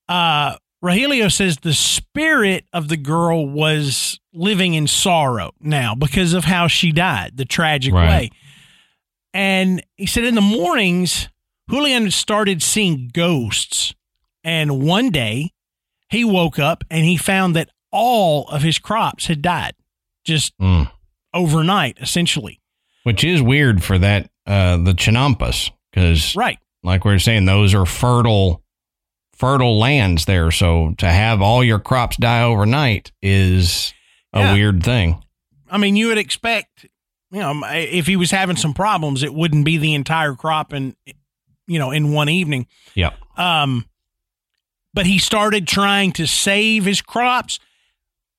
uh, 0.08 0.56
Rogelio 0.84 1.32
says 1.32 1.58
the 1.58 1.72
spirit 1.72 2.66
of 2.72 2.88
the 2.88 2.96
girl 2.96 3.48
was 3.48 4.20
living 4.36 4.74
in 4.74 4.86
sorrow 4.86 5.52
now 5.60 5.94
because 5.94 6.32
of 6.34 6.44
how 6.44 6.66
she 6.68 6.92
died, 6.92 7.36
the 7.36 7.44
tragic 7.44 7.92
Right. 7.94 8.08
way. 8.08 8.30
And 9.34 9.82
he 9.96 10.06
said 10.06 10.24
in 10.24 10.34
the 10.34 10.40
mornings, 10.40 11.28
Julian 11.70 12.10
started 12.10 12.62
seeing 12.62 13.10
ghosts. 13.12 13.94
And 14.44 14.82
one 14.82 15.10
day 15.10 15.50
he 16.08 16.24
woke 16.24 16.58
up 16.58 16.84
and 16.90 17.04
he 17.04 17.16
found 17.16 17.56
that 17.56 17.70
all 17.90 18.46
of 18.48 18.62
his 18.62 18.78
crops 18.78 19.26
had 19.26 19.42
died 19.42 19.74
just 20.24 20.56
Mm. 20.58 20.90
overnight, 21.34 21.98
essentially. 22.00 22.60
Which 23.02 23.24
is 23.24 23.42
weird 23.42 23.82
for 23.82 23.98
that, 23.98 24.30
uh, 24.46 24.76
the 24.76 24.92
Chinampas, 24.94 25.70
because 25.90 26.34
Right. 26.36 26.58
like 26.82 27.04
we 27.04 27.12
were 27.12 27.18
saying, 27.18 27.44
those 27.46 27.74
are 27.74 27.86
fertile, 27.86 28.62
fertile 29.34 29.78
lands 29.78 30.24
there. 30.24 30.50
So 30.50 30.94
to 30.98 31.10
have 31.10 31.42
all 31.42 31.62
your 31.64 31.78
crops 31.80 32.16
die 32.16 32.42
overnight 32.42 33.12
is 33.22 33.92
a 34.36 34.40
Yeah. 34.40 34.52
weird 34.54 34.82
thing. 34.82 35.22
I 35.70 35.78
mean, 35.78 35.96
you 35.96 36.08
would 36.08 36.18
expect, 36.18 36.86
you 37.30 37.40
know, 37.40 37.62
if 37.66 38.06
he 38.06 38.16
was 38.16 38.30
having 38.30 38.56
some 38.56 38.74
problems, 38.74 39.22
it 39.22 39.34
wouldn't 39.34 39.64
be 39.64 39.78
the 39.78 39.94
entire 39.94 40.34
crop 40.34 40.72
in, 40.72 40.94
you 41.66 41.78
know, 41.78 41.90
in 41.90 42.12
one 42.12 42.28
evening. 42.28 42.66
Yeah. 42.94 43.10
Um, 43.36 43.86
but 44.94 45.06
he 45.06 45.18
started 45.18 45.66
trying 45.66 46.12
to 46.12 46.26
save 46.26 46.84
his 46.84 47.02
crops. 47.02 47.58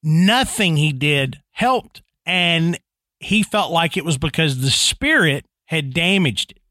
Nothing 0.04 0.78
he 0.78 0.92
did 0.94 1.42
helped, 1.52 2.02
and 2.26 2.80
he 3.20 3.44
felt 3.44 3.72
like 3.72 3.98
it 3.98 4.06
was 4.06 4.18
because 4.18 4.62
the 4.62 4.70
spirit 4.72 5.46
had 5.66 5.94
damaged 5.94 6.52
it, 6.52 6.62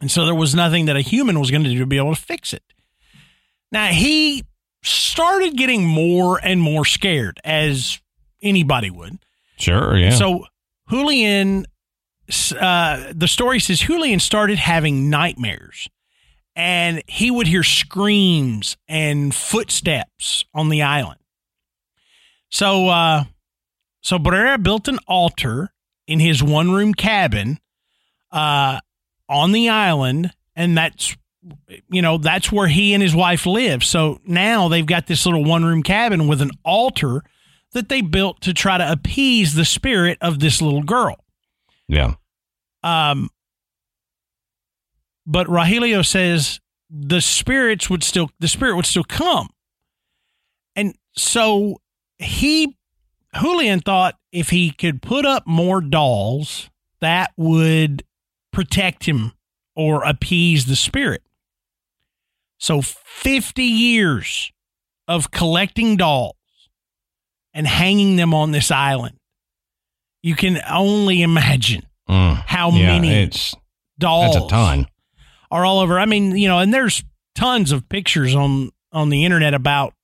and 0.00 0.10
so 0.10 0.24
there 0.24 0.34
was 0.34 0.54
nothing 0.54 0.86
that 0.86 0.96
a 0.96 1.00
human 1.02 1.38
was 1.38 1.50
going 1.50 1.64
to 1.64 1.70
do 1.70 1.78
to 1.80 1.86
be 1.86 1.98
able 1.98 2.14
to 2.14 2.20
fix 2.20 2.52
it. 2.54 2.62
Now 3.70 3.88
he 3.88 4.44
started 4.82 5.56
getting 5.56 5.84
more 5.84 6.40
and 6.42 6.60
more 6.60 6.84
scared, 6.84 7.38
as 7.44 8.00
anybody 8.42 8.90
would. 8.90 9.18
Sure, 9.56 9.96
yeah. 9.96 10.10
So 10.10 10.46
Julian, 10.90 11.66
uh, 12.58 13.12
the 13.14 13.28
story 13.28 13.60
says 13.60 13.80
Julian 13.80 14.20
started 14.20 14.58
having 14.58 15.10
nightmares, 15.10 15.88
and 16.56 17.02
he 17.06 17.30
would 17.30 17.46
hear 17.46 17.62
screams 17.62 18.76
and 18.88 19.34
footsteps 19.34 20.44
on 20.54 20.68
the 20.68 20.82
island. 20.82 21.20
So, 22.50 22.88
uh, 22.88 23.24
so 24.02 24.18
Barrera 24.18 24.62
built 24.62 24.88
an 24.88 24.98
altar 25.06 25.72
in 26.06 26.20
his 26.20 26.42
one 26.42 26.72
room 26.72 26.92
cabin 26.92 27.58
uh, 28.30 28.80
on 29.28 29.52
the 29.52 29.68
island, 29.68 30.32
and 30.54 30.76
that's 30.76 31.16
you 31.88 32.02
know 32.02 32.18
that's 32.18 32.52
where 32.52 32.68
he 32.68 32.94
and 32.94 33.02
his 33.02 33.14
wife 33.14 33.46
live. 33.46 33.82
So 33.82 34.20
now 34.24 34.68
they've 34.68 34.86
got 34.86 35.06
this 35.06 35.24
little 35.24 35.44
one 35.44 35.64
room 35.64 35.82
cabin 35.82 36.28
with 36.28 36.40
an 36.42 36.50
altar 36.64 37.22
that 37.72 37.88
they 37.88 38.00
built 38.00 38.40
to 38.42 38.54
try 38.54 38.78
to 38.78 38.92
appease 38.92 39.54
the 39.54 39.64
spirit 39.64 40.18
of 40.20 40.40
this 40.40 40.60
little 40.60 40.82
girl. 40.82 41.24
Yeah. 41.88 42.14
Um, 42.82 43.30
but 45.26 45.46
Rogelio 45.46 46.04
says 46.04 46.60
the 46.90 47.20
spirits 47.20 47.88
would 47.88 48.02
still 48.02 48.30
the 48.40 48.48
spirit 48.48 48.76
would 48.76 48.86
still 48.86 49.04
come, 49.04 49.48
and 50.74 50.94
so 51.16 51.80
he 52.18 52.76
Julian 53.40 53.80
thought 53.80 54.16
if 54.32 54.50
he 54.50 54.70
could 54.70 55.00
put 55.00 55.24
up 55.24 55.46
more 55.46 55.80
dolls, 55.80 56.70
that 57.00 57.32
would 57.36 58.04
protect 58.52 59.04
him 59.04 59.32
or 59.74 60.02
appease 60.04 60.66
the 60.66 60.76
spirit. 60.76 61.22
So 62.58 62.82
50 62.82 63.62
years 63.62 64.52
of 65.08 65.30
collecting 65.30 65.96
dolls 65.96 66.36
and 67.54 67.66
hanging 67.66 68.16
them 68.16 68.32
on 68.34 68.50
this 68.52 68.70
island. 68.70 69.16
You 70.22 70.34
can 70.34 70.60
only 70.70 71.22
imagine 71.22 71.86
Mm. 72.08 72.42
how 72.46 72.70
Yeah, 72.72 72.86
many 72.98 73.10
it's 73.10 73.54
dolls 73.98 74.34
that's 74.34 74.46
a 74.46 74.48
ton. 74.48 74.86
are 75.50 75.64
all 75.64 75.78
over. 75.80 75.98
I 76.00 76.04
mean, 76.06 76.36
you 76.36 76.48
know, 76.48 76.58
and 76.58 76.72
there's 76.74 77.02
tons 77.34 77.72
of 77.72 77.88
pictures 77.88 78.34
on 78.34 78.70
on 78.92 79.08
the 79.08 79.24
internet 79.24 79.54
about 79.54 79.94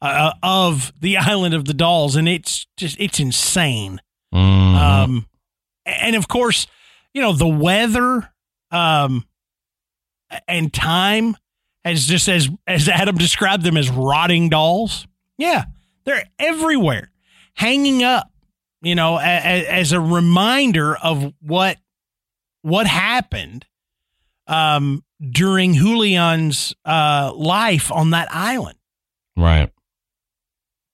uh, 0.00 0.32
of 0.42 0.92
the 0.98 1.16
island 1.18 1.54
of 1.54 1.64
the 1.66 1.74
dolls, 1.74 2.16
and 2.16 2.28
it's 2.28 2.66
just 2.76 2.96
it's 3.00 3.18
insane. 3.20 4.00
Mhm. 4.34 4.38
Um, 4.76 5.26
and 5.84 6.14
of 6.16 6.28
course, 6.28 6.66
you 7.12 7.20
know 7.20 7.32
the 7.32 7.48
weather, 7.48 8.32
um, 8.70 9.24
and 10.48 10.72
time 10.72 11.36
as 11.84 12.06
just 12.06 12.28
as 12.28 12.48
as 12.66 12.88
Adam 12.88 13.16
described 13.18 13.64
them 13.64 13.76
as 13.76 13.90
rotting 13.90 14.48
dolls. 14.48 15.06
Yeah, 15.36 15.64
they're 16.10 16.28
everywhere, 16.38 17.10
hanging 17.54 18.02
up. 18.02 18.30
You 18.82 18.94
know, 18.94 19.18
a, 19.18 19.22
a, 19.22 19.66
as 19.66 19.92
a 19.92 20.00
reminder 20.00 20.96
of 20.96 21.34
what 21.40 21.76
what 22.62 22.86
happened 22.86 23.66
um, 24.46 25.04
during 25.20 25.74
Julian's 25.74 26.74
uh, 26.84 27.32
life 27.34 27.92
on 27.92 28.10
that 28.10 28.28
island. 28.30 28.78
right. 29.36 29.70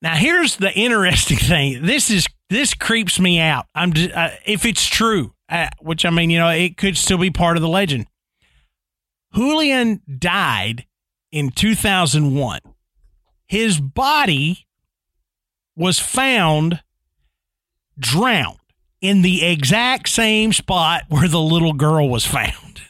Now, 0.03 0.15
here's 0.15 0.57
the 0.57 0.73
interesting 0.73 1.37
thing. 1.41 1.83
This 1.83 2.11
is 2.11 2.27
this 2.51 2.75
creeps 2.75 3.19
me 3.19 3.41
out. 3.41 3.67
I'm 3.75 3.93
just, 3.93 4.15
uh, 4.15 4.31
if 4.45 4.65
it's 4.65 4.87
true, 4.87 5.33
uh, 5.49 5.69
which 5.81 6.05
I 6.05 6.11
mean, 6.11 6.31
you 6.31 6.39
know, 6.39 6.49
it 6.49 6.77
could 6.77 6.97
still 6.97 7.19
be 7.19 7.31
part 7.31 7.57
of 7.57 7.63
the 7.63 7.69
legend. 7.69 8.07
Julian 9.35 10.03
died 10.19 10.87
in 11.33 11.51
2001. 11.51 12.61
His 13.49 13.81
body 13.81 14.66
was 15.77 15.99
found 15.99 16.83
drowned 17.99 18.59
in 19.01 19.23
the 19.23 19.45
exact 19.45 20.09
same 20.09 20.53
spot 20.53 21.03
where 21.09 21.29
the 21.29 21.41
little 21.41 21.73
girl 21.73 22.09
was 22.09 22.25
found. 22.27 22.53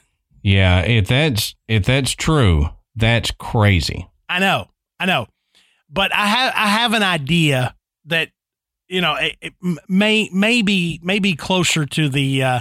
Yeah, 0.43 0.82
if 0.82 1.09
that's 1.09 1.57
if 1.66 1.84
that's 1.84 2.12
true, 2.12 2.68
that's 2.95 3.32
crazy. 3.32 4.07
I 4.28 4.39
know, 4.39 4.68
I 5.01 5.07
know, 5.07 5.26
but 5.91 6.14
I 6.14 6.28
have 6.28 6.53
I 6.55 6.68
have 6.68 6.93
an 6.93 7.03
idea 7.03 7.74
that 8.05 8.28
you 8.87 9.01
know 9.01 9.16
it, 9.16 9.34
it 9.41 9.55
may 9.89 10.30
maybe 10.32 11.01
maybe 11.03 11.34
closer 11.34 11.84
to 11.84 12.09
the 12.09 12.45
uh, 12.45 12.61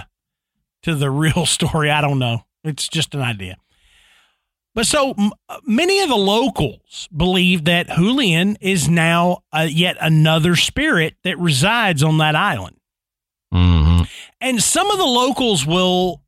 to 0.82 0.96
the 0.96 1.12
real 1.12 1.46
story. 1.46 1.88
I 1.88 2.00
don't 2.00 2.18
know. 2.18 2.42
It's 2.64 2.88
just 2.88 3.14
an 3.14 3.20
idea. 3.20 3.56
But 4.76 4.86
so 4.86 5.14
m- 5.18 5.32
many 5.64 6.02
of 6.02 6.10
the 6.10 6.16
locals 6.16 7.08
believe 7.16 7.64
that 7.64 7.88
Julian 7.88 8.58
is 8.60 8.90
now 8.90 9.38
uh, 9.50 9.66
yet 9.68 9.96
another 10.02 10.54
spirit 10.54 11.14
that 11.24 11.38
resides 11.38 12.02
on 12.02 12.18
that 12.18 12.36
island. 12.36 12.76
hmm 13.50 14.02
And 14.38 14.62
some 14.62 14.90
of 14.90 14.98
the 14.98 15.04
locals 15.04 15.66
will 15.66 16.22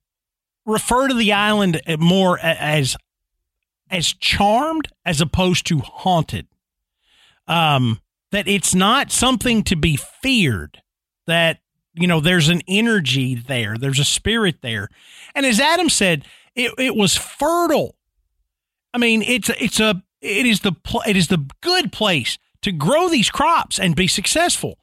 refer 0.65 1.09
to 1.09 1.15
the 1.15 1.35
island 1.35 1.83
more 1.99 2.39
as 2.41 2.97
as 3.91 4.15
charmed 4.15 4.89
as 5.05 5.21
opposed 5.21 5.67
to 5.67 5.79
haunted. 5.81 6.47
Um, 7.47 8.01
that 8.33 8.49
it's 8.49 8.75
not 8.75 9.13
something 9.13 9.63
to 9.65 9.77
be 9.77 9.97
feared. 9.97 10.81
That 11.27 11.59
you 11.93 12.07
know, 12.07 12.21
there's 12.21 12.49
an 12.49 12.63
energy 12.67 13.35
there. 13.35 13.77
There's 13.77 13.99
a 13.99 14.05
spirit 14.05 14.63
there. 14.63 14.89
And 15.35 15.45
as 15.45 15.61
Adam 15.61 15.91
said, 15.91 16.25
it, 16.55 16.73
it 16.79 16.97
was 16.97 17.15
fertile. 17.15 17.98
I 18.95 18.99
mean, 18.99 19.23
it's 19.23 19.51
it's 19.61 19.81
a 19.81 20.03
it 20.21 20.47
is 20.47 20.61
the 20.61 20.73
pl- 20.73 21.03
it 21.07 21.17
is 21.17 21.29
the 21.29 21.47
good 21.61 21.93
place 21.93 22.39
to 22.63 22.73
grow 22.73 23.09
these 23.09 23.31
crops 23.31 23.79
and 23.79 23.95
be 23.95 24.07
successful. 24.09 24.79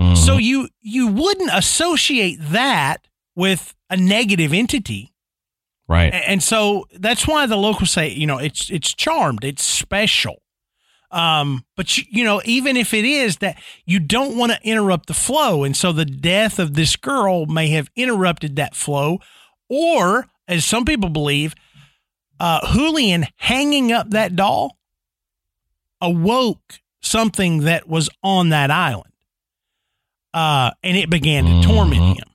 Mhm. 0.00 0.16
So 0.16 0.36
you 0.38 0.68
you 0.80 1.06
wouldn't 1.08 1.50
associate 1.52 2.38
that 2.40 3.06
with 3.36 3.74
a 3.90 3.96
negative 3.96 4.52
entity. 4.52 5.12
right. 5.88 6.12
And 6.14 6.42
so 6.42 6.86
that's 6.98 7.26
why 7.26 7.46
the 7.46 7.56
locals 7.56 7.90
say, 7.90 8.08
you 8.10 8.26
know, 8.26 8.38
it's 8.38 8.70
it's 8.70 8.94
charmed, 8.94 9.44
it's 9.44 9.62
special. 9.64 10.42
Um, 11.10 11.64
but 11.76 11.98
you, 11.98 12.04
you 12.10 12.24
know, 12.24 12.40
even 12.46 12.74
if 12.76 12.94
it 12.94 13.04
is 13.04 13.36
that 13.38 13.58
you 13.84 14.00
don't 14.00 14.36
want 14.38 14.52
to 14.52 14.58
interrupt 14.62 15.08
the 15.08 15.14
flow, 15.14 15.62
and 15.62 15.76
so 15.76 15.92
the 15.92 16.06
death 16.06 16.58
of 16.58 16.72
this 16.74 16.96
girl 16.96 17.44
may 17.44 17.68
have 17.68 17.90
interrupted 17.94 18.56
that 18.56 18.74
flow, 18.74 19.18
or 19.68 20.26
as 20.48 20.64
some 20.64 20.86
people 20.86 21.10
believe, 21.10 21.54
uh, 22.42 22.72
Julian 22.74 23.26
hanging 23.36 23.92
up 23.92 24.10
that 24.10 24.34
doll 24.34 24.76
awoke 26.00 26.80
something 27.00 27.60
that 27.60 27.88
was 27.88 28.08
on 28.22 28.48
that 28.50 28.70
island, 28.70 29.12
uh, 30.34 30.70
and 30.82 30.96
it 30.96 31.08
began 31.10 31.44
to 31.44 31.62
torment 31.68 32.00
Mhm. 32.02 32.16
him. 32.16 32.28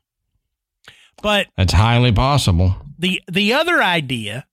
But 1.22 1.48
That's 1.58 1.74
highly 1.74 2.12
possible. 2.12 2.76
the 2.98 3.22
the 3.32 3.54
other 3.54 3.82
idea 3.84 4.46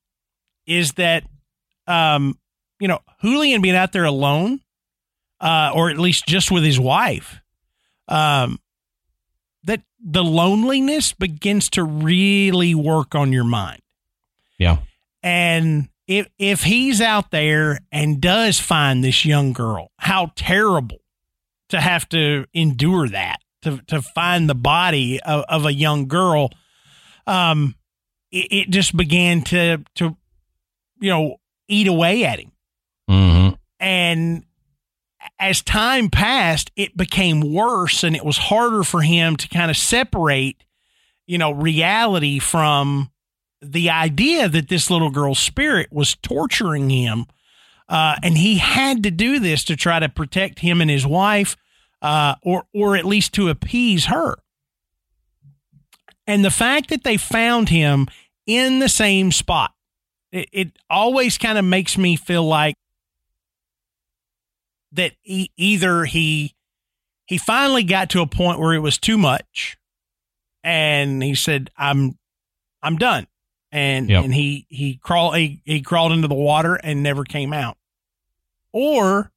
is 0.66 0.92
that 0.94 1.24
um 1.86 2.38
you 2.80 2.88
know 2.88 3.00
Julian 3.22 3.60
being 3.62 3.76
out 3.76 3.92
there 3.92 4.04
alone 4.04 4.60
uh 5.40 5.70
or 5.74 5.90
at 5.90 5.98
least 5.98 6.26
just 6.26 6.50
with 6.50 6.64
his 6.64 6.80
wife 6.80 7.40
um 8.08 8.58
that 9.64 9.82
the 10.02 10.24
loneliness 10.24 11.12
begins 11.12 11.68
to 11.70 11.84
really 11.84 12.74
work 12.74 13.14
on 13.14 13.32
your 13.32 13.44
mind 13.44 13.80
Yeah. 14.58 14.78
And 15.24 15.88
if 16.06 16.28
if 16.38 16.62
he's 16.62 17.00
out 17.00 17.30
there 17.30 17.80
and 17.90 18.20
does 18.20 18.60
find 18.60 19.02
this 19.02 19.24
young 19.24 19.52
girl 19.52 19.90
how 19.96 20.30
terrible 20.36 20.98
to 21.70 21.80
have 21.80 22.08
to 22.10 22.44
endure 22.52 23.08
that 23.08 23.38
to 23.62 23.78
to 23.86 24.02
find 24.02 24.48
the 24.48 24.54
body 24.54 25.20
of, 25.22 25.44
of 25.48 25.66
a 25.66 25.72
young 25.72 26.06
girl. 26.06 26.50
Um 27.26 27.74
it, 28.30 28.52
it 28.52 28.70
just 28.70 28.96
began 28.96 29.42
to 29.44 29.82
to 29.96 30.16
you 31.00 31.10
know 31.10 31.36
eat 31.68 31.88
away 31.88 32.24
at 32.24 32.38
him. 32.38 32.52
Hmm 33.08 33.48
and 33.80 34.44
as 35.38 35.62
time 35.62 36.10
passed 36.10 36.70
it 36.76 36.96
became 36.96 37.40
worse 37.40 38.04
and 38.04 38.14
it 38.14 38.24
was 38.24 38.36
harder 38.36 38.84
for 38.84 39.00
him 39.00 39.36
to 39.36 39.48
kind 39.48 39.70
of 39.70 39.76
separate 39.76 40.62
you 41.26 41.38
know 41.38 41.50
reality 41.50 42.38
from 42.38 43.10
the 43.72 43.90
idea 43.90 44.48
that 44.48 44.68
this 44.68 44.90
little 44.90 45.10
girl's 45.10 45.38
spirit 45.38 45.92
was 45.92 46.14
torturing 46.16 46.90
him 46.90 47.26
uh, 47.88 48.16
and 48.22 48.38
he 48.38 48.58
had 48.58 49.02
to 49.02 49.10
do 49.10 49.38
this 49.38 49.64
to 49.64 49.76
try 49.76 49.98
to 49.98 50.08
protect 50.08 50.60
him 50.60 50.80
and 50.80 50.90
his 50.90 51.06
wife 51.06 51.56
uh, 52.02 52.34
or 52.42 52.64
or 52.74 52.96
at 52.96 53.04
least 53.04 53.32
to 53.34 53.48
appease 53.48 54.06
her. 54.06 54.36
And 56.26 56.44
the 56.44 56.50
fact 56.50 56.88
that 56.88 57.04
they 57.04 57.16
found 57.16 57.68
him 57.68 58.08
in 58.46 58.78
the 58.78 58.88
same 58.88 59.32
spot 59.32 59.74
it, 60.34 60.48
it 60.52 60.78
always 60.90 61.38
kind 61.38 61.56
of 61.56 61.64
makes 61.64 61.96
me 61.96 62.16
feel 62.16 62.42
like 62.42 62.74
that 64.92 65.12
he, 65.22 65.50
either 65.56 66.04
he 66.04 66.54
he 67.26 67.38
finally 67.38 67.84
got 67.84 68.10
to 68.10 68.20
a 68.20 68.26
point 68.26 68.58
where 68.58 68.74
it 68.74 68.80
was 68.80 68.98
too 68.98 69.16
much 69.16 69.78
and 70.62 71.22
he 71.22 71.34
said 71.34 71.70
i'm 71.78 72.18
i'm 72.82 72.96
done 72.96 73.26
and 73.74 74.08
Yep. 74.08 74.24
and 74.24 74.34
he 74.34 74.66
he 74.70 74.94
crawled 75.02 75.36
he, 75.36 75.60
he 75.64 75.82
crawled 75.82 76.12
into 76.12 76.28
the 76.28 76.34
water 76.34 76.76
and 76.76 77.02
never 77.02 77.24
came 77.24 77.52
out. 77.52 77.76
Or 78.72 79.32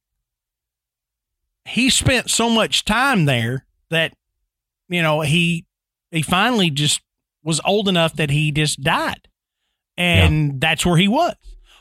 he 1.64 1.90
spent 1.90 2.30
so 2.30 2.48
much 2.48 2.84
time 2.84 3.24
there 3.24 3.66
that 3.90 4.14
you 4.88 5.02
know 5.02 5.20
he 5.22 5.66
he 6.12 6.22
finally 6.22 6.70
just 6.70 7.02
was 7.42 7.60
old 7.64 7.88
enough 7.88 8.14
that 8.14 8.30
he 8.30 8.52
just 8.52 8.80
died. 8.80 9.28
And 9.96 10.46
yeah. 10.46 10.54
that's 10.58 10.86
where 10.86 10.96
he 10.96 11.08
was. 11.08 11.34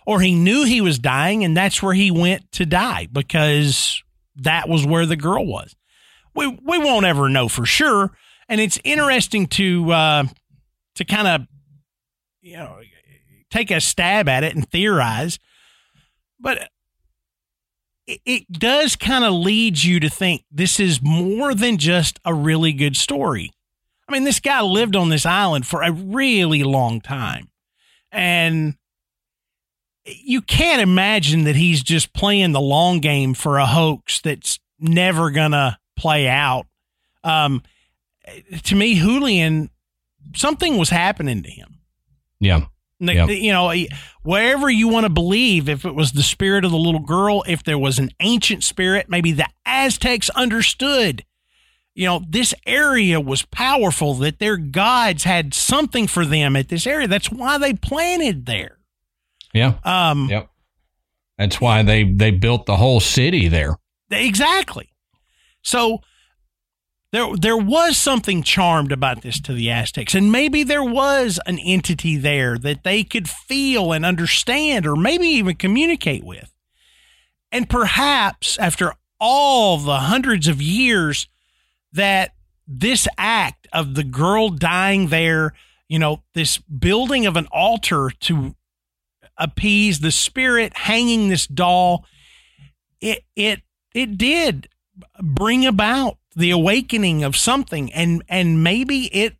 Or 0.07 0.19
he 0.21 0.33
knew 0.33 0.63
he 0.63 0.81
was 0.81 0.97
dying 0.97 1.43
and 1.43 1.55
that's 1.55 1.83
where 1.83 1.93
he 1.93 2.09
went 2.09 2.51
to 2.53 2.65
die 2.65 3.07
because 3.11 4.01
that 4.37 4.67
was 4.67 4.83
where 4.83 5.05
the 5.05 5.15
girl 5.15 5.45
was. 5.45 5.75
We 6.33 6.47
we 6.47 6.79
won't 6.79 7.05
ever 7.05 7.29
know 7.29 7.49
for 7.49 7.67
sure. 7.67 8.11
And 8.49 8.59
it's 8.59 8.79
interesting 8.83 9.45
to 9.47 9.91
uh 9.91 10.23
to 10.95 11.05
kind 11.05 11.27
of 11.27 11.47
you 12.47 12.57
know 12.57 12.79
take 13.49 13.71
a 13.71 13.79
stab 13.79 14.27
at 14.27 14.43
it 14.43 14.55
and 14.55 14.69
theorize 14.69 15.39
but 16.39 16.69
it, 18.07 18.21
it 18.25 18.51
does 18.51 18.95
kind 18.95 19.23
of 19.23 19.33
lead 19.33 19.83
you 19.83 19.99
to 19.99 20.09
think 20.09 20.43
this 20.51 20.79
is 20.79 21.01
more 21.01 21.53
than 21.53 21.77
just 21.77 22.19
a 22.25 22.33
really 22.33 22.73
good 22.73 22.95
story. 22.95 23.51
I 24.07 24.13
mean, 24.13 24.23
this 24.23 24.39
guy 24.39 24.61
lived 24.61 24.95
on 24.95 25.09
this 25.09 25.25
island 25.25 25.67
for 25.67 25.81
a 25.81 25.91
really 25.91 26.63
long 26.63 27.01
time. 27.01 27.49
And 28.11 28.75
you 30.05 30.41
can't 30.41 30.81
imagine 30.81 31.43
that 31.43 31.57
he's 31.57 31.83
just 31.83 32.13
playing 32.13 32.53
the 32.53 32.61
long 32.61 33.01
game 33.01 33.33
for 33.33 33.57
a 33.57 33.65
hoax 33.65 34.21
that's 34.21 34.59
never 34.79 35.29
to 35.51 35.77
play 35.97 36.29
out. 36.29 36.67
Um, 37.25 37.61
to 38.63 38.75
me, 38.75 38.95
Julian, 38.95 39.69
something 40.33 40.77
was 40.77 40.89
happening 40.89 41.43
to 41.43 41.49
him. 41.49 41.76
Yeah. 42.39 42.65
Yep. 42.99 43.29
You 43.29 43.51
know, 43.51 43.71
wherever 44.23 44.69
you 44.69 44.87
want 44.87 45.05
to 45.05 45.09
believe, 45.11 45.69
if 45.69 45.85
it 45.85 45.93
was 45.93 46.13
the 46.13 46.23
spirit 46.23 46.65
of 46.65 46.71
the 46.71 46.77
little 46.77 47.01
girl, 47.01 47.43
if 47.47 47.63
there 47.63 47.77
was 47.77 47.99
an 47.99 48.09
ancient 48.19 48.63
spirit, 48.63 49.07
maybe 49.07 49.31
the 49.31 49.47
Aztecs 49.65 50.31
understood, 50.31 51.23
you 51.93 52.05
know, 52.05 52.23
this 52.27 52.55
area 52.65 53.21
was 53.21 53.43
powerful, 53.43 54.15
that 54.15 54.39
their 54.39 54.57
gods 54.57 55.25
had 55.25 55.53
something 55.53 56.07
for 56.07 56.25
them 56.25 56.55
at 56.55 56.69
this 56.69 56.87
area. 56.87 57.07
That's 57.07 57.31
why 57.31 57.59
they 57.59 57.73
planted 57.73 58.47
there. 58.47 58.79
Yeah. 59.53 59.75
Um, 59.83 60.27
yep. 60.29 60.49
That's 61.37 61.61
why 61.61 61.83
they, 61.83 62.03
they 62.03 62.31
built 62.31 62.65
the 62.65 62.77
whole 62.77 62.99
city 62.99 63.47
there. 63.47 63.77
Exactly. 64.09 64.89
So, 65.61 66.01
there 67.11 67.27
there 67.39 67.57
was 67.57 67.97
something 67.97 68.43
charmed 68.43 68.91
about 68.91 69.21
this 69.21 69.39
to 69.41 69.53
the 69.53 69.69
Aztecs, 69.69 70.13
and 70.13 70.31
maybe 70.31 70.63
there 70.63 70.83
was 70.83 71.39
an 71.45 71.57
entity 71.59 72.17
there 72.17 72.57
that 72.57 72.83
they 72.83 73.03
could 73.03 73.29
feel 73.29 73.93
and 73.93 74.05
understand, 74.05 74.85
or 74.85 74.95
maybe 74.95 75.27
even 75.27 75.55
communicate 75.55 76.23
with. 76.23 76.53
And 77.51 77.69
perhaps 77.69 78.57
after 78.57 78.93
all 79.19 79.77
the 79.77 79.97
hundreds 79.97 80.47
of 80.47 80.61
years 80.61 81.27
that 81.93 82.33
this 82.67 83.07
act 83.17 83.67
of 83.71 83.95
the 83.95 84.03
girl 84.03 84.49
dying 84.49 85.07
there, 85.07 85.53
you 85.87 85.97
know, 85.97 86.23
this 86.33 86.57
building 86.57 87.25
of 87.25 87.37
an 87.37 87.47
altar 87.51 88.11
to 88.19 88.55
appease 89.37 89.99
the 89.99 90.11
spirit, 90.11 90.75
hanging 90.75 91.29
this 91.29 91.47
doll, 91.47 92.05
it 92.99 93.23
it 93.35 93.61
it 93.93 94.17
did 94.17 94.67
bring 95.21 95.65
about 95.65 96.17
the 96.37 96.51
awakening 96.51 97.23
of 97.23 97.35
something 97.35 97.91
and 97.93 98.23
and 98.29 98.63
maybe 98.63 99.05
it 99.07 99.35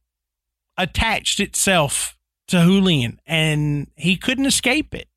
attached 0.78 1.39
itself 1.39 2.18
to 2.48 2.58
Julian 2.58 3.22
and 3.28 3.88
he 3.95 4.18
couldn't 4.18 4.48
escape 4.48 4.95
it. 4.95 5.08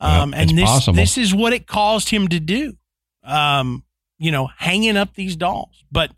Um, 0.00 0.34
and 0.34 0.50
this 0.50 0.68
possible. 0.68 0.96
this 0.96 1.16
is 1.16 1.34
what 1.34 1.52
it 1.52 1.66
caused 1.66 2.10
him 2.10 2.28
to 2.28 2.38
do. 2.38 2.76
Um, 3.24 3.84
you 4.18 4.30
know, 4.30 4.48
hanging 4.58 4.96
up 4.96 5.14
these 5.14 5.34
dolls. 5.34 5.82
But 5.90 6.10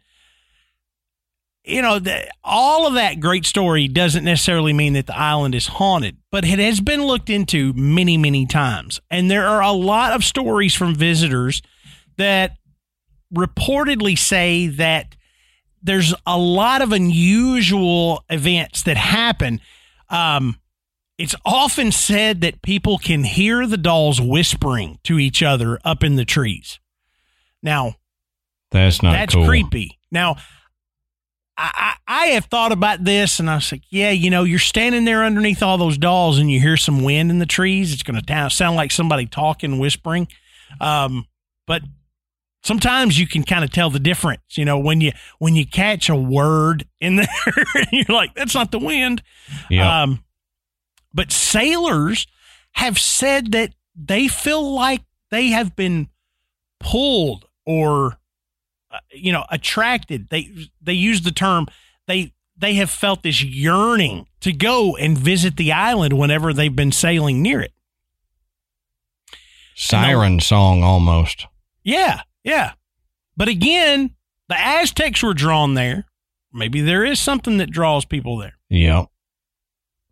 you 1.65 1.81
know, 1.81 1.99
the, 1.99 2.29
all 2.43 2.87
of 2.87 2.95
that 2.95 3.21
great 3.21 3.47
story 3.47 3.87
doesn't 3.89 4.25
necessarily 4.25 4.73
mean 4.73 4.95
that 4.95 5.07
the 5.07 5.17
island 5.17 5.55
is 5.55 5.67
haunted, 5.67 6.17
but 6.31 6.45
it 6.45 6.59
has 6.59 6.81
been 6.81 7.03
looked 7.03 7.31
into 7.31 7.73
many, 7.75 8.19
many 8.19 8.45
times. 8.45 9.01
And 9.09 9.31
there 9.31 9.47
are 9.47 9.63
a 9.63 9.73
lot 9.73 10.13
of 10.13 10.25
stories 10.25 10.75
from 10.75 10.95
visitors 10.95 11.63
that 12.19 12.57
reportedly 13.35 14.19
say 14.19 14.69
that 14.69 15.17
there's 15.83 16.15
a 16.27 16.39
lot 16.39 16.83
of 16.83 16.93
unusual 16.93 18.25
events 18.31 18.83
that 18.85 18.97
happen. 18.97 19.61
Um, 20.09 20.59
it's 21.19 21.35
often 21.45 21.93
said 21.93 22.41
that 22.41 22.63
people 22.63 22.99
can 22.99 23.23
hear 23.23 23.67
the 23.67 23.77
dolls 23.77 24.21
whispering 24.21 24.99
to 25.05 25.19
each 25.19 25.43
other 25.43 25.79
up 25.85 26.03
in 26.03 26.17
the 26.17 26.25
trees. 26.25 26.81
Now, 27.63 27.95
that's 28.71 29.03
not 29.03 29.13
that's 29.13 29.35
cool. 29.35 29.47
creepy. 29.47 29.99
Now, 30.11 30.37
I, 31.57 31.95
I, 32.07 32.25
I 32.25 32.27
have 32.29 32.47
thought 32.47 32.73
about 32.73 33.05
this, 33.05 33.39
and 33.39 33.49
I 33.49 33.55
was 33.57 33.71
like, 33.71 33.83
yeah, 33.91 34.11
you 34.11 34.31
know, 34.31 34.43
you're 34.43 34.59
standing 34.59 35.05
there 35.05 35.23
underneath 35.23 35.63
all 35.63 35.79
those 35.79 35.97
dolls, 35.99 36.39
and 36.39 36.51
you 36.51 36.61
hear 36.61 36.77
some 36.77 37.05
wind 37.05 37.31
in 37.31 37.39
the 37.39 37.47
trees. 37.47 37.93
It's 37.93 38.03
going 38.03 38.21
to 38.21 38.51
sound 38.51 38.77
like 38.77 38.91
somebody 38.91 39.27
talking, 39.27 39.79
whispering. 39.79 40.27
Um, 40.81 41.27
but 41.67 41.83
sometimes 42.65 43.19
you 43.19 43.27
can 43.27 43.45
kind 43.45 43.63
of 43.63 43.71
tell 43.71 43.91
the 43.91 44.01
difference 44.01 44.43
you 44.57 44.65
know 44.65 44.79
when 44.79 45.01
you 45.01 45.13
when 45.39 45.55
you 45.55 45.67
catch 45.67 46.09
a 46.09 46.17
word 46.17 46.87
in 47.01 47.17
there 47.17 47.27
you're 47.93 48.05
like 48.09 48.35
that's 48.35 48.55
not 48.55 48.73
the 48.73 48.79
wind. 48.79 49.23
Yeah. 49.71 50.03
um 50.03 50.25
but 51.13 51.31
sailors 51.31 52.27
have 52.73 52.99
said 52.99 53.53
that 53.53 53.73
they 53.95 54.27
feel 54.27 54.75
like 54.75 55.03
they 55.31 55.49
have 55.49 55.77
been 55.77 56.09
pulled 56.81 57.47
or 57.65 58.19
uh, 58.91 58.99
you 59.13 59.33
know 59.33 59.45
attracted. 59.51 60.29
They 60.29 60.51
they 60.83 60.93
use 60.93 61.23
the 61.23 61.31
term 61.31 61.67
they 62.07 62.33
they 62.57 62.75
have 62.75 62.91
felt 62.91 63.23
this 63.23 63.43
yearning 63.43 64.27
to 64.41 64.53
go 64.53 64.97
and 64.97 65.17
visit 65.17 65.57
the 65.57 65.73
island 65.73 66.19
whenever 66.19 66.53
they've 66.53 66.75
been 66.75 66.93
sailing 66.93 67.43
near 67.43 67.61
it. 67.61 67.73
Siren 69.77 70.41
song 70.41 70.83
almost. 70.83 71.47
Yeah 71.83 72.23
yeah. 72.45 72.73
But 73.37 73.49
again, 73.49 74.15
the 74.49 74.59
Aztecs 74.59 75.23
were 75.23 75.35
drawn 75.35 75.75
there. 75.75 76.05
Maybe 76.53 76.81
there 76.81 77.05
is 77.05 77.19
something 77.19 77.57
that 77.59 77.71
draws 77.71 78.05
people 78.05 78.37
there. 78.37 78.55
Yeah. 78.69 79.07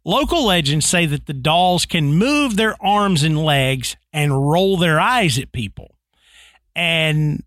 Local 0.04 0.44
legends 0.44 0.86
say 0.86 1.06
that 1.06 1.26
the 1.26 1.32
dolls 1.32 1.86
can 1.86 2.14
move 2.14 2.56
their 2.56 2.74
arms 2.82 3.22
and 3.22 3.44
legs 3.44 3.96
and 4.12 4.50
roll 4.50 4.76
their 4.76 4.98
eyes 4.98 5.38
at 5.38 5.52
people. 5.52 5.94
And 6.74 7.44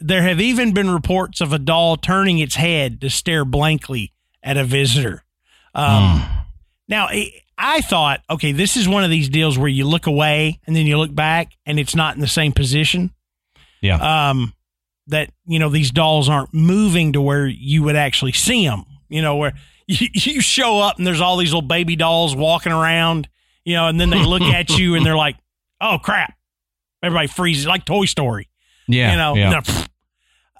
there 0.00 0.22
have 0.22 0.40
even 0.40 0.72
been 0.72 0.90
reports 0.90 1.42
of 1.42 1.52
a 1.52 1.58
doll 1.58 1.96
turning 1.96 2.38
its 2.38 2.54
head 2.54 3.00
to 3.02 3.10
stare 3.10 3.44
blankly 3.44 4.12
at 4.42 4.56
a 4.56 4.64
visitor. 4.64 5.24
Um, 5.74 6.20
mm. 6.20 6.44
Now, 6.88 7.08
I 7.58 7.80
thought, 7.82 8.22
okay, 8.30 8.52
this 8.52 8.76
is 8.76 8.88
one 8.88 9.04
of 9.04 9.10
these 9.10 9.28
deals 9.28 9.58
where 9.58 9.68
you 9.68 9.86
look 9.86 10.06
away 10.06 10.60
and 10.66 10.74
then 10.74 10.86
you 10.86 10.98
look 10.98 11.14
back 11.14 11.52
and 11.66 11.78
it's 11.78 11.94
not 11.94 12.14
in 12.14 12.20
the 12.20 12.26
same 12.26 12.52
position. 12.52 13.10
Yeah. 13.84 14.30
Um, 14.30 14.54
that 15.08 15.30
you 15.44 15.58
know 15.58 15.68
these 15.68 15.90
dolls 15.90 16.30
aren't 16.30 16.54
moving 16.54 17.12
to 17.12 17.20
where 17.20 17.46
you 17.46 17.82
would 17.82 17.96
actually 17.96 18.32
see 18.32 18.66
them. 18.66 18.84
You 19.10 19.20
know 19.20 19.36
where 19.36 19.52
you, 19.86 20.08
you 20.14 20.40
show 20.40 20.80
up 20.80 20.96
and 20.96 21.06
there's 21.06 21.20
all 21.20 21.36
these 21.36 21.50
little 21.50 21.68
baby 21.68 21.94
dolls 21.94 22.34
walking 22.34 22.72
around. 22.72 23.28
You 23.64 23.74
know, 23.74 23.88
and 23.88 24.00
then 24.00 24.10
they 24.10 24.24
look 24.24 24.42
at 24.42 24.70
you 24.78 24.94
and 24.94 25.04
they're 25.04 25.16
like, 25.16 25.36
"Oh 25.80 25.98
crap!" 26.02 26.34
Everybody 27.02 27.28
freezes 27.28 27.66
like 27.66 27.84
Toy 27.84 28.06
Story. 28.06 28.48
Yeah. 28.88 29.12
You 29.12 29.18
know. 29.18 29.34
Yeah. 29.36 29.60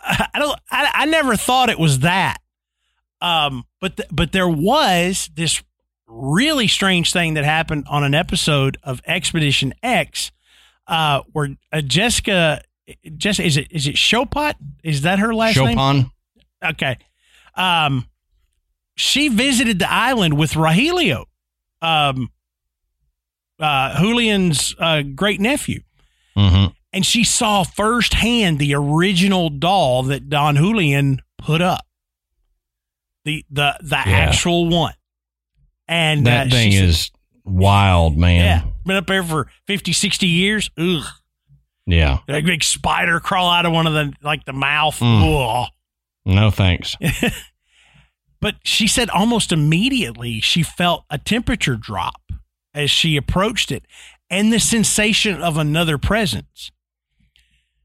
I 0.06 0.38
don't. 0.38 0.58
I, 0.70 0.90
I 0.94 1.06
never 1.06 1.36
thought 1.36 1.70
it 1.70 1.78
was 1.78 2.00
that. 2.00 2.38
Um, 3.22 3.64
but 3.80 3.96
th- 3.96 4.08
but 4.12 4.32
there 4.32 4.48
was 4.48 5.30
this 5.34 5.62
really 6.06 6.68
strange 6.68 7.12
thing 7.12 7.34
that 7.34 7.44
happened 7.44 7.84
on 7.88 8.04
an 8.04 8.14
episode 8.14 8.76
of 8.82 9.00
Expedition 9.06 9.72
X, 9.82 10.30
uh, 10.86 11.22
where 11.32 11.56
uh, 11.72 11.80
Jessica 11.80 12.60
just 13.16 13.40
is 13.40 13.56
it 13.56 13.68
is 13.70 13.86
it 13.86 13.96
Chopot? 13.96 14.54
Is 14.82 15.02
that 15.02 15.18
her 15.18 15.34
last 15.34 15.54
Chopin? 15.54 15.76
name? 15.76 15.78
Chopin. 15.78 16.10
Okay. 16.64 16.98
Um, 17.56 18.08
she 18.96 19.28
visited 19.28 19.78
the 19.78 19.90
island 19.90 20.36
with 20.36 20.52
Rogelio, 20.52 21.24
um, 21.82 22.30
uh, 23.58 24.00
Julian's 24.00 24.74
uh, 24.78 25.02
great 25.02 25.40
nephew, 25.40 25.80
mm-hmm. 26.36 26.72
and 26.92 27.06
she 27.06 27.24
saw 27.24 27.64
firsthand 27.64 28.58
the 28.58 28.74
original 28.74 29.50
doll 29.50 30.04
that 30.04 30.28
Don 30.28 30.56
Julian 30.56 31.22
put 31.38 31.60
up. 31.60 31.86
The 33.24 33.44
the 33.50 33.76
the 33.80 33.96
yeah. 33.96 34.12
actual 34.12 34.68
one, 34.68 34.94
and 35.88 36.26
that 36.26 36.48
uh, 36.48 36.50
thing 36.50 36.72
is 36.72 37.10
wild, 37.44 38.18
man. 38.18 38.44
Yeah, 38.44 38.70
been 38.84 38.96
up 38.96 39.06
there 39.06 39.22
for 39.22 39.48
50, 39.66 39.92
60 39.92 40.26
years. 40.26 40.70
Ugh. 40.78 41.04
Yeah. 41.86 42.18
A 42.28 42.40
big 42.40 42.64
spider 42.64 43.20
crawl 43.20 43.50
out 43.50 43.66
of 43.66 43.72
one 43.72 43.86
of 43.86 43.92
the 43.92 44.12
like 44.22 44.44
the 44.44 44.52
mouth. 44.52 44.98
Mm. 45.00 45.66
No 46.26 46.50
thanks. 46.50 46.96
but 48.40 48.56
she 48.64 48.86
said 48.86 49.10
almost 49.10 49.52
immediately 49.52 50.40
she 50.40 50.62
felt 50.62 51.04
a 51.10 51.18
temperature 51.18 51.76
drop 51.76 52.20
as 52.74 52.90
she 52.90 53.16
approached 53.16 53.70
it. 53.70 53.84
and 54.30 54.52
the 54.52 54.58
sensation 54.58 55.40
of 55.42 55.56
another 55.58 55.98
presence. 55.98 56.70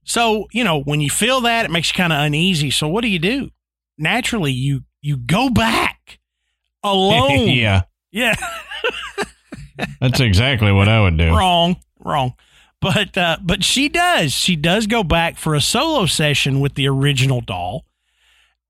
So, 0.03 0.47
you 0.51 0.63
know, 0.63 0.81
when 0.81 1.01
you 1.01 1.09
feel 1.09 1.41
that, 1.41 1.65
it 1.65 1.71
makes 1.71 1.89
you 1.89 1.97
kind 1.97 2.11
of 2.13 2.19
uneasy. 2.19 2.71
So 2.71 2.87
what 2.87 3.01
do 3.01 3.07
you 3.09 3.19
do? 3.19 3.49
Naturally, 3.97 4.51
you 4.53 4.81
you 5.01 5.17
go 5.17 5.49
back 5.49 6.19
alone. 6.83 7.49
yeah. 7.49 7.81
Yeah. 8.11 8.35
That's 10.01 10.19
exactly 10.19 10.71
what 10.71 10.87
I 10.89 11.01
would 11.01 11.17
do. 11.17 11.29
wrong. 11.29 11.77
Wrong. 11.99 12.33
But 12.81 13.17
uh, 13.17 13.37
but 13.41 13.63
she 13.63 13.89
does. 13.89 14.31
She 14.33 14.55
does 14.55 14.87
go 14.87 15.03
back 15.03 15.37
for 15.37 15.53
a 15.53 15.61
solo 15.61 16.05
session 16.05 16.59
with 16.61 16.75
the 16.75 16.87
original 16.87 17.41
doll. 17.41 17.85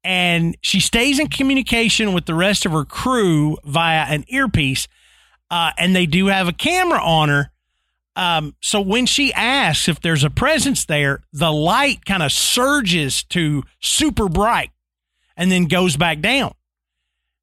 And 0.04 0.58
she 0.62 0.80
stays 0.80 1.20
in 1.20 1.28
communication 1.28 2.14
with 2.14 2.26
the 2.26 2.34
rest 2.34 2.66
of 2.66 2.72
her 2.72 2.86
crew 2.86 3.58
via 3.66 4.06
an 4.08 4.24
earpiece. 4.30 4.88
Uh, 5.52 5.72
and 5.78 5.96
they 5.96 6.06
do 6.06 6.28
have 6.28 6.48
a 6.48 6.54
camera 6.54 7.00
on 7.04 7.30
her. 7.30 7.52
Um, 8.16 8.56
so 8.62 8.82
when 8.82 9.06
she 9.06 9.32
asks 9.34 9.88
if 9.88 10.00
there's 10.02 10.24
a 10.24 10.30
presence 10.30 10.86
there, 10.86 11.22
the 11.34 11.52
light 11.52 12.06
kind 12.06 12.24
of 12.24 12.32
surges 12.32 13.24
to 13.26 13.64
super 13.80 14.28
bright 14.30 14.72
and 15.38 15.52
then 15.52 15.66
goes 15.66 15.98
back 15.98 16.20
down. 16.22 16.54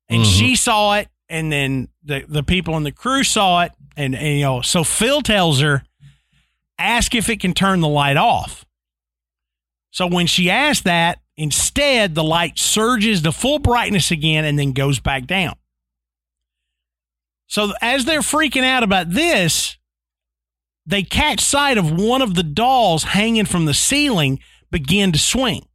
And 0.09 0.23
Mhm. 0.23 0.39
she 0.39 0.57
saw 0.57 0.95
it, 0.97 1.09
and 1.29 1.51
then 1.51 1.89
the, 2.05 2.25
the 2.29 2.43
people 2.43 2.77
in 2.77 2.83
the 2.85 2.93
crew 2.93 3.25
saw 3.25 3.63
it. 3.63 3.73
And, 3.97 4.15
and, 4.15 4.39
you 4.39 4.45
know, 4.45 4.61
so 4.61 4.85
Phil 4.85 5.21
tells 5.23 5.61
her, 5.61 5.83
ask 6.79 7.15
if 7.15 7.29
it 7.29 7.41
can 7.41 7.55
turn 7.55 7.81
the 7.81 7.89
light 7.89 8.17
off. 8.17 8.65
So 9.91 10.07
when 10.07 10.27
she 10.27 10.51
asks 10.51 10.85
that, 10.85 11.21
instead, 11.37 12.15
the 12.15 12.25
light 12.25 12.59
surges 12.59 13.23
to 13.23 13.33
full 13.33 13.59
brightness 13.59 14.11
again 14.11 14.45
and 14.45 14.59
then 14.59 14.73
goes 14.73 15.01
back 15.01 15.27
down. 15.27 15.57
So 17.47 17.73
as 17.81 18.05
they're 18.05 18.21
freaking 18.21 18.65
out 18.65 18.83
about 18.83 19.11
this, 19.11 19.79
they 20.85 21.03
catch 21.03 21.41
sight 21.41 21.79
of 21.79 21.91
one 21.91 22.23
of 22.23 22.35
the 22.35 22.43
dolls 22.43 23.05
hanging 23.05 23.47
from 23.47 23.65
the 23.65 23.75
ceiling 23.75 24.41
begin 24.71 25.13
to 25.13 25.19
swing. 25.19 25.67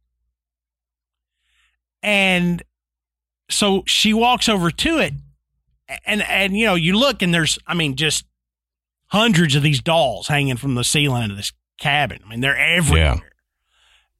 And 2.02 2.62
so 3.50 3.82
she 3.86 4.12
walks 4.12 4.48
over 4.48 4.70
to 4.70 4.98
it 4.98 5.14
and 6.04 6.22
and 6.22 6.56
you 6.56 6.66
know, 6.66 6.74
you 6.74 6.98
look 6.98 7.22
and 7.22 7.32
there's 7.32 7.58
I 7.66 7.74
mean 7.74 7.96
just 7.96 8.24
hundreds 9.12 9.54
of 9.54 9.62
these 9.62 9.82
dolls 9.82 10.26
hanging 10.26 10.56
from 10.56 10.74
the 10.74 10.82
ceiling 10.82 11.30
of 11.30 11.36
this 11.36 11.52
cabin. 11.78 12.18
I 12.24 12.30
mean, 12.30 12.40
they're 12.40 12.56
everywhere. 12.56 13.16
Yeah. 13.16 13.20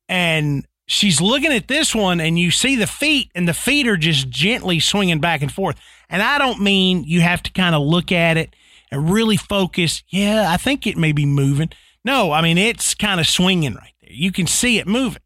And 0.07 0.67
she's 0.85 1.19
looking 1.19 1.51
at 1.51 1.67
this 1.67 1.95
one 1.95 2.21
and 2.21 2.39
you 2.39 2.51
see 2.51 2.77
the 2.77 2.87
feet 2.87 3.31
and 3.35 3.49
the 3.49 3.55
feet 3.55 3.89
are 3.89 3.97
just 3.97 4.29
gently 4.29 4.81
swinging 4.81 5.19
back 5.19 5.41
and 5.41 5.51
forth. 5.51 5.77
And 6.11 6.21
I 6.21 6.37
don't 6.37 6.61
mean 6.61 7.05
you 7.05 7.23
have 7.23 7.43
to 7.45 7.53
kind 7.53 7.75
of 7.75 7.81
look 7.81 8.13
at 8.13 8.37
it 8.37 8.55
and 8.91 9.11
really 9.11 9.39
focus. 9.39 10.03
Yeah, 10.11 10.45
I 10.51 10.59
think 10.59 10.87
it 10.87 10.99
may 10.99 11.13
be 11.13 11.25
moving. 11.25 11.71
No, 12.05 12.31
I 12.31 12.43
mean, 12.43 12.59
it's 12.59 12.95
kind 12.95 13.19
of 13.19 13.27
swinging 13.27 13.75
right 13.75 13.95
there. 14.03 14.13
You 14.13 14.31
can 14.31 14.47
see 14.47 14.77
it 14.77 14.87
moving. 14.87 15.23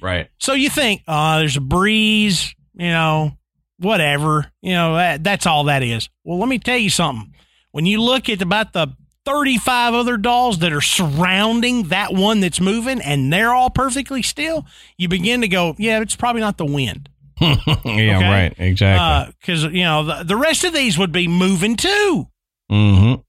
Right. 0.00 0.30
So 0.38 0.54
you 0.54 0.70
think, 0.70 1.02
oh, 1.06 1.40
there's 1.40 1.58
a 1.58 1.60
breeze, 1.60 2.54
you 2.72 2.88
know, 2.88 3.32
whatever, 3.78 4.50
you 4.62 4.72
know, 4.72 4.94
that, 4.94 5.22
that's 5.22 5.44
all 5.44 5.64
that 5.64 5.82
is. 5.82 6.08
Well, 6.24 6.38
let 6.38 6.48
me 6.48 6.58
tell 6.58 6.78
you 6.78 6.88
something. 6.88 7.34
When 7.76 7.84
you 7.84 8.00
look 8.00 8.30
at 8.30 8.40
about 8.40 8.72
the 8.72 8.96
35 9.26 9.92
other 9.92 10.16
dolls 10.16 10.60
that 10.60 10.72
are 10.72 10.80
surrounding 10.80 11.88
that 11.88 12.14
one 12.14 12.40
that's 12.40 12.58
moving 12.58 13.02
and 13.02 13.30
they're 13.30 13.52
all 13.52 13.68
perfectly 13.68 14.22
still, 14.22 14.64
you 14.96 15.08
begin 15.10 15.42
to 15.42 15.48
go, 15.48 15.74
yeah, 15.76 16.00
it's 16.00 16.16
probably 16.16 16.40
not 16.40 16.56
the 16.56 16.64
wind. 16.64 17.10
yeah, 17.38 17.58
Okay. 17.66 18.30
right. 18.30 18.54
Exactly. 18.56 19.34
Because, 19.38 19.64
you 19.64 19.82
know, 19.82 20.04
the, 20.04 20.22
the 20.24 20.36
rest 20.36 20.64
of 20.64 20.72
these 20.72 20.96
would 20.96 21.12
be 21.12 21.28
moving 21.28 21.76
too. 21.76 22.28
mm-hmm. 22.72 23.20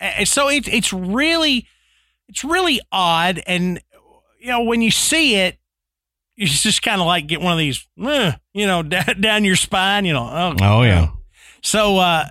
And 0.00 0.26
so 0.26 0.48
it, 0.48 0.66
it's 0.66 0.92
really, 0.92 1.68
it's 2.28 2.42
really 2.42 2.80
odd. 2.90 3.40
And, 3.46 3.80
you 4.40 4.48
know, 4.48 4.64
when 4.64 4.82
you 4.82 4.90
see 4.90 5.36
it, 5.36 5.56
it's 6.36 6.62
just 6.64 6.82
kind 6.82 7.00
of 7.00 7.06
like 7.06 7.28
get 7.28 7.40
one 7.40 7.52
of 7.52 7.60
these, 7.60 7.86
eh, 8.04 8.32
you 8.54 8.66
know, 8.66 8.82
down, 8.82 9.20
down 9.20 9.44
your 9.44 9.54
spine, 9.54 10.04
you 10.04 10.14
know. 10.14 10.28
Oh, 10.28 10.56
Oh 10.60 10.82
yeah. 10.82 11.10
So, 11.62 11.98
uh, 11.98 12.26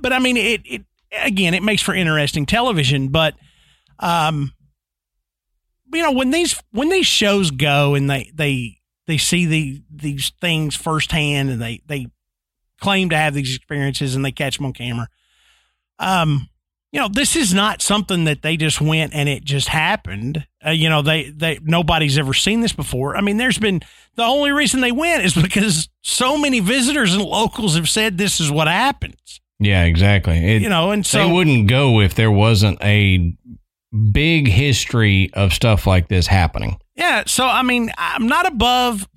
but 0.00 0.12
I 0.12 0.18
mean, 0.18 0.36
it, 0.36 0.62
it, 0.64 0.84
again, 1.12 1.54
it 1.54 1.62
makes 1.62 1.82
for 1.82 1.94
interesting 1.94 2.46
television, 2.46 3.08
but, 3.08 3.34
um, 3.98 4.52
you 5.92 6.02
know, 6.02 6.12
when 6.12 6.30
these, 6.30 6.62
when 6.72 6.88
these 6.88 7.06
shows 7.06 7.50
go 7.50 7.94
and 7.94 8.10
they, 8.10 8.30
they, 8.34 8.78
they 9.06 9.18
see 9.18 9.46
the, 9.46 9.82
these 9.90 10.32
things 10.40 10.76
firsthand 10.76 11.50
and 11.50 11.62
they, 11.62 11.80
they 11.86 12.08
claim 12.80 13.08
to 13.10 13.16
have 13.16 13.34
these 13.34 13.56
experiences 13.56 14.14
and 14.14 14.24
they 14.24 14.32
catch 14.32 14.56
them 14.56 14.66
on 14.66 14.72
camera. 14.72 15.08
Um, 15.98 16.48
you 16.92 17.00
know, 17.00 17.08
this 17.08 17.36
is 17.36 17.52
not 17.52 17.82
something 17.82 18.24
that 18.24 18.42
they 18.42 18.56
just 18.56 18.80
went 18.80 19.14
and 19.14 19.28
it 19.28 19.44
just 19.44 19.68
happened. 19.68 20.46
Uh, 20.64 20.70
you 20.70 20.88
know, 20.88 21.02
they 21.02 21.28
they 21.28 21.58
nobody's 21.62 22.16
ever 22.16 22.32
seen 22.32 22.62
this 22.62 22.72
before. 22.72 23.16
I 23.16 23.20
mean, 23.20 23.36
there's 23.36 23.58
been 23.58 23.82
the 24.14 24.24
only 24.24 24.52
reason 24.52 24.80
they 24.80 24.92
went 24.92 25.24
is 25.24 25.34
because 25.42 25.88
so 26.02 26.38
many 26.38 26.60
visitors 26.60 27.14
and 27.14 27.22
locals 27.22 27.76
have 27.76 27.88
said 27.88 28.16
this 28.16 28.40
is 28.40 28.50
what 28.50 28.68
happens. 28.68 29.40
Yeah, 29.60 29.84
exactly. 29.84 30.36
It, 30.36 30.62
You 30.62 30.68
know, 30.68 30.90
and 30.92 31.04
so 31.04 31.18
they 31.18 31.32
wouldn't 31.32 31.68
go 31.68 32.00
if 32.00 32.14
there 32.14 32.30
wasn't 32.30 32.78
a 32.82 33.36
big 34.12 34.48
history 34.48 35.30
of 35.32 35.52
stuff 35.52 35.86
like 35.86 36.08
this 36.08 36.26
happening. 36.26 36.78
yeah. 36.94 37.24
So 37.26 37.46
I 37.46 37.62
mean, 37.62 37.90
I'm 37.98 38.26
not 38.26 38.46
above, 38.46 39.08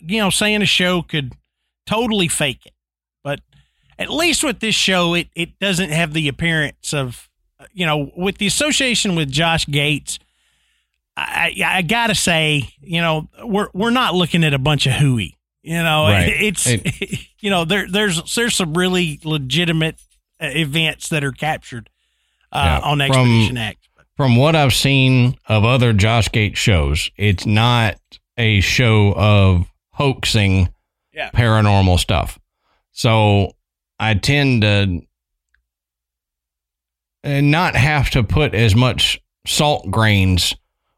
you 0.00 0.18
know, 0.20 0.30
saying 0.30 0.62
a 0.62 0.66
show 0.66 1.02
could 1.02 1.32
totally 1.86 2.28
fake 2.28 2.66
it, 2.66 2.72
but 3.24 3.40
at 3.98 4.10
least 4.10 4.44
with 4.44 4.60
this 4.60 4.74
show, 4.74 5.14
it 5.14 5.28
it 5.34 5.58
doesn't 5.58 5.90
have 5.90 6.12
the 6.12 6.28
appearance 6.28 6.92
of, 6.94 7.28
you 7.72 7.86
know, 7.86 8.12
with 8.16 8.38
the 8.38 8.46
association 8.46 9.16
with 9.16 9.30
Josh 9.30 9.66
Gates. 9.66 10.18
I, 11.16 11.52
I, 11.64 11.78
I 11.78 11.82
gotta 11.82 12.14
say, 12.14 12.68
you 12.80 13.00
know, 13.00 13.28
we're 13.42 13.70
we're 13.74 13.90
not 13.90 14.14
looking 14.14 14.44
at 14.44 14.54
a 14.54 14.58
bunch 14.58 14.86
of 14.86 14.92
hooey. 14.92 15.37
You 15.68 15.82
know, 15.82 16.04
Right. 16.08 16.28
it's 16.40 16.66
It- 16.66 17.20
you 17.40 17.50
know 17.50 17.64
there 17.66 17.86
there's 17.88 18.34
there's 18.34 18.54
some 18.54 18.72
really 18.74 19.20
legitimate 19.22 19.96
uh, 20.40 20.46
events 20.46 21.08
that 21.10 21.22
are 21.24 21.32
captured 21.32 21.90
uh, 22.52 22.80
Yeah. 22.82 22.88
on 22.90 22.98
From- 22.98 23.06
Expedition 23.10 23.56
X. 23.58 23.76
From 24.16 24.34
what 24.36 24.56
I've 24.56 24.72
seen 24.74 25.36
of 25.46 25.64
other 25.64 25.92
Josh 25.92 26.32
Gate 26.32 26.56
shows, 26.56 27.10
it's 27.16 27.46
not 27.46 27.96
a 28.36 28.60
show 28.60 29.12
of 29.14 29.66
hoaxing 29.92 30.70
Yeah. 31.12 31.30
paranormal 31.30 31.98
stuff. 32.00 32.38
So 32.90 33.52
I 34.00 34.14
tend 34.14 34.62
to 34.62 35.02
uh, 37.24 37.40
not 37.42 37.76
have 37.76 38.10
to 38.10 38.22
put 38.24 38.54
as 38.54 38.74
much 38.74 39.20
salt 39.46 39.90
grains 39.90 40.54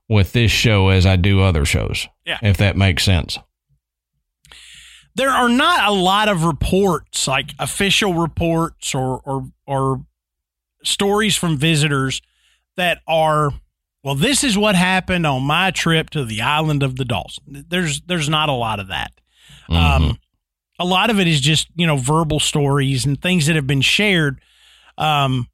with 0.08 0.32
this 0.32 0.50
show 0.50 0.88
as 0.88 1.04
I 1.06 1.16
do 1.16 1.40
other 1.42 1.64
shows. 1.64 2.06
Yeah. 2.24 2.38
If 2.42 2.56
that 2.58 2.76
makes 2.76 3.04
sense. 3.04 3.38
There 5.14 5.30
are 5.30 5.48
not 5.48 5.88
a 5.88 5.92
lot 5.92 6.28
of 6.28 6.44
reports 6.44 7.26
like 7.26 7.52
official 7.58 8.14
reports 8.14 8.94
or 8.94 9.20
or 9.24 9.50
or 9.66 10.04
stories 10.82 11.36
from 11.36 11.56
visitors 11.56 12.22
that 12.76 13.00
are 13.06 13.50
well 14.02 14.14
this 14.14 14.42
is 14.44 14.56
what 14.56 14.74
happened 14.74 15.26
on 15.26 15.42
my 15.42 15.70
trip 15.70 16.10
to 16.10 16.24
the 16.24 16.40
island 16.40 16.82
of 16.82 16.96
the 16.96 17.04
dolls 17.04 17.38
there's 17.46 18.00
there's 18.02 18.28
not 18.28 18.48
a 18.48 18.52
lot 18.52 18.80
of 18.80 18.88
that. 18.88 19.12
Mhm. 19.68 19.76
um 19.76 20.18
a 20.78 20.84
lot 20.84 21.10
of 21.10 21.20
it 21.20 21.26
is 21.28 21.40
just 21.40 21.68
you 21.74 21.86
know 21.86 21.96
verbal 21.96 22.40
stories 22.40 23.04
and 23.04 23.20
things 23.20 23.46
that 23.46 23.56
have 23.56 23.66
been 23.66 23.82
shared. 23.82 24.40
Um 24.96 25.48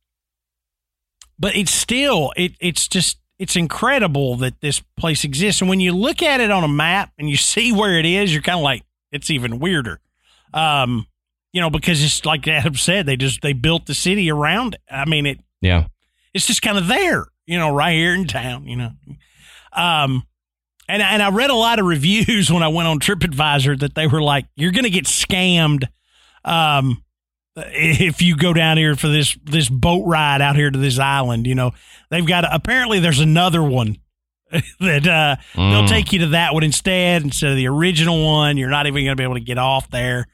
but 1.38 1.56
it's 1.56 1.72
still 1.72 2.32
it 2.36 2.52
it's 2.60 2.86
just 2.88 3.18
it's 3.38 3.56
incredible 3.56 4.36
that 4.36 4.60
this 4.60 4.80
place 4.96 5.24
exists. 5.24 5.60
And 5.60 5.68
when 5.68 5.80
you 5.80 5.92
look 5.92 6.22
at 6.22 6.40
it 6.40 6.50
on 6.50 6.64
a 6.64 6.68
map 6.68 7.12
and 7.18 7.28
you 7.28 7.36
see 7.52 7.72
where 7.72 7.98
it 7.98 8.06
is 8.06 8.32
you're 8.32 8.42
kind 8.42 8.58
of 8.58 8.62
like 8.64 8.82
it's 9.16 9.30
even 9.30 9.58
weirder 9.58 10.00
um 10.54 11.06
you 11.52 11.60
know 11.60 11.70
because 11.70 12.02
it's 12.02 12.24
like 12.24 12.46
adam 12.46 12.74
said 12.74 13.06
they 13.06 13.16
just 13.16 13.42
they 13.42 13.52
built 13.52 13.86
the 13.86 13.94
city 13.94 14.30
around 14.30 14.74
it 14.74 14.80
i 14.90 15.04
mean 15.04 15.26
it 15.26 15.40
yeah. 15.60 15.86
it's 16.34 16.46
just 16.46 16.62
kind 16.62 16.78
of 16.78 16.86
there, 16.86 17.26
you 17.46 17.58
know, 17.58 17.74
right 17.74 17.94
here 17.94 18.14
in 18.14 18.26
town, 18.26 18.66
you 18.66 18.76
know. 18.76 18.90
Um, 19.72 20.26
and 20.88 21.02
and 21.02 21.22
I 21.22 21.30
read 21.30 21.50
a 21.50 21.54
lot 21.54 21.78
of 21.78 21.86
reviews 21.86 22.50
when 22.52 22.62
I 22.62 22.68
went 22.68 22.88
on 22.88 23.00
TripAdvisor 23.00 23.80
that 23.80 23.94
they 23.94 24.06
were 24.06 24.22
like, 24.22 24.46
"You're 24.54 24.72
going 24.72 24.84
to 24.84 24.90
get 24.90 25.06
scammed, 25.06 25.84
um, 26.44 27.02
if 27.56 28.22
you 28.22 28.36
go 28.36 28.52
down 28.52 28.76
here 28.76 28.96
for 28.96 29.08
this 29.08 29.36
this 29.44 29.68
boat 29.68 30.04
ride 30.06 30.40
out 30.40 30.56
here 30.56 30.70
to 30.70 30.78
this 30.78 30.98
island." 30.98 31.46
You 31.46 31.54
know, 31.54 31.72
they've 32.10 32.26
got 32.26 32.44
apparently 32.50 33.00
there's 33.00 33.20
another 33.20 33.62
one 33.62 33.98
that 34.80 35.06
uh, 35.06 35.36
they'll 35.54 35.82
Mm. 35.84 35.88
take 35.88 36.12
you 36.12 36.20
to 36.20 36.26
that 36.28 36.54
one 36.54 36.62
instead 36.62 37.22
instead 37.22 37.50
of 37.50 37.56
the 37.56 37.66
original 37.68 38.24
one. 38.24 38.56
You're 38.56 38.70
not 38.70 38.86
even 38.86 39.04
going 39.04 39.16
to 39.16 39.20
be 39.20 39.24
able 39.24 39.34
to 39.34 39.40
get 39.40 39.58
off 39.58 39.90
there. 39.90 40.26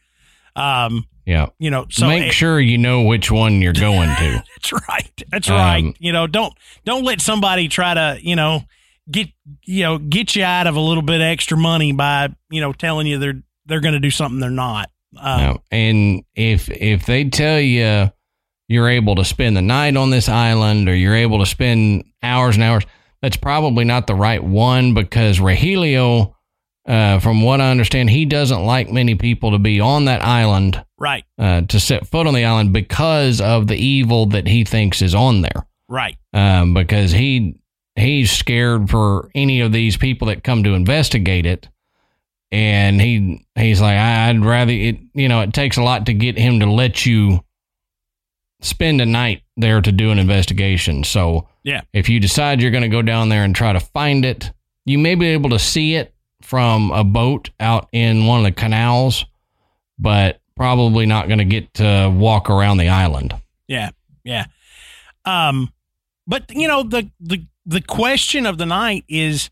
Um, 0.57 1.07
Yeah. 1.25 1.47
you 1.59 1.71
know, 1.71 1.87
so 1.91 2.09
Make 2.09 2.25
it- 2.29 2.33
sure 2.35 2.61
you 2.61 2.77
know 2.79 3.03
which 3.03 3.31
one 3.31 3.63
you're 3.63 3.73
going 3.73 4.09
to. 4.17 4.45
that's 4.57 4.73
right. 4.89 5.23
That's 5.31 5.49
Um, 5.51 5.57
right. 5.57 5.97
You 5.99 6.13
know, 6.13 6.27
don't 6.27 6.53
don't 6.85 7.05
let 7.05 7.21
somebody 7.21 7.69
try 7.69 7.95
to, 7.95 8.19
you 8.23 8.37
know, 8.37 8.65
get 9.11 9.29
you 9.65 9.83
know, 9.83 9.99
get 9.99 10.37
you 10.37 10.45
out 10.45 10.67
of 10.67 10.77
a 10.77 10.81
little 10.81 11.03
bit 11.03 11.21
extra 11.21 11.57
money 11.57 11.93
by, 11.93 12.29
you 12.51 12.61
know, 12.61 12.73
telling 12.73 13.07
you 13.07 13.19
they're 13.19 13.43
they're 13.67 13.81
going 13.81 13.95
to 13.95 14.01
do 14.01 14.11
something 14.11 14.41
they're 14.41 14.51
not. 14.51 14.91
Um, 15.19 15.41
Yeah. 15.41 15.55
And 15.71 16.23
if 16.35 16.69
if 16.71 17.07
they 17.07 17.25
tell 17.25 17.61
you 17.61 18.11
you're 18.69 18.89
able 18.89 19.15
to 19.17 19.25
spend 19.25 19.57
the 19.57 19.63
night 19.63 19.97
on 19.97 20.11
this 20.11 20.29
island 20.29 20.89
or 20.89 20.95
you're 20.95 21.15
able 21.17 21.39
to 21.41 21.47
spend 21.47 22.05
hours 22.23 22.57
and 22.57 22.65
hours, 22.65 22.85
that's 23.23 23.37
probably 23.37 23.85
not 23.85 24.07
the 24.07 24.15
right 24.15 24.43
one 24.43 24.95
because 24.95 25.39
Rogelio, 25.39 26.35
uh, 26.87 27.21
from 27.21 27.43
what 27.43 27.61
I 27.61 27.71
understand, 27.71 28.11
he 28.11 28.25
doesn't 28.25 28.65
like 28.65 28.91
many 28.91 29.15
people 29.15 29.53
to 29.53 29.59
be 29.59 29.81
on 29.81 30.07
that 30.07 30.23
island, 30.25 30.85
Right. 30.99 31.25
uh, 31.39 31.63
to 31.63 31.81
set 31.81 32.07
foot 32.07 32.27
on 32.27 32.35
the 32.35 32.45
island 32.45 32.73
because 32.73 33.41
of 33.41 33.69
the 33.69 33.77
evil 33.77 34.27
that 34.27 34.47
he 34.49 34.65
thinks 34.65 35.01
is 35.03 35.15
on 35.15 35.41
there. 35.43 35.67
Right. 35.89 36.17
Um, 36.33 36.75
because 36.75 37.13
he 37.13 37.55
he's 37.97 38.31
scared 38.33 38.89
for 38.91 39.31
any 39.35 39.61
of 39.61 39.71
these 39.73 39.97
people 39.97 40.29
that 40.29 40.43
come 40.43 40.65
to 40.65 40.75
investigate 40.75 41.45
it, 41.47 41.69
and 42.51 43.01
he 43.01 43.47
he's 43.55 43.81
like, 43.81 43.97
I'd 43.97 44.45
rather 44.45 44.73
it. 44.73 44.99
You 45.15 45.29
know, 45.29 45.41
it 45.43 45.53
takes 45.53 45.77
a 45.77 45.83
lot 45.83 46.07
to 46.07 46.13
get 46.15 46.39
him 46.39 46.61
to 46.61 46.67
let 46.71 47.05
you 47.07 47.45
spend 48.63 49.01
a 49.01 49.07
night 49.07 49.43
there 49.57 49.81
to 49.81 49.93
do 49.93 50.11
an 50.11 50.19
investigation. 50.19 51.05
So 51.05 51.49
Yeah. 51.65 51.83
if 51.93 52.09
you 52.09 52.19
decide 52.21 52.61
you're 52.61 52.71
going 52.71 52.83
to 52.83 52.89
go 52.89 53.03
down 53.03 53.29
there 53.29 53.45
and 53.45 53.55
try 53.55 53.73
to 53.73 53.81
find 53.81 54.25
it, 54.25 54.51
you 54.87 54.99
may 54.99 55.15
be 55.15 55.27
able 55.27 55.51
to 55.51 55.59
see 55.59 55.95
it 55.95 56.15
from 56.41 56.91
a 56.91 57.05
boat 57.05 57.51
out 57.61 57.89
in 57.93 58.27
one 58.27 58.39
of 58.39 58.45
the 58.45 58.53
canals, 58.53 59.25
but 59.99 60.41
probably 60.57 61.07
not 61.07 61.27
going 61.29 61.39
to 61.39 61.45
get 61.45 61.75
to 61.75 62.13
walk 62.17 62.49
around 62.51 62.79
the 62.79 62.89
island. 62.89 63.35
Yeah. 63.69 63.91
Yeah. 64.25 64.47
Um, 65.25 65.73
but 66.27 66.51
you 66.55 66.67
know 66.69 66.83
the 66.83 67.11
the 67.21 67.45
the 67.67 67.81
question 67.81 68.45
of 68.47 68.59
the 68.59 68.67
night 68.67 69.05
is: 69.09 69.51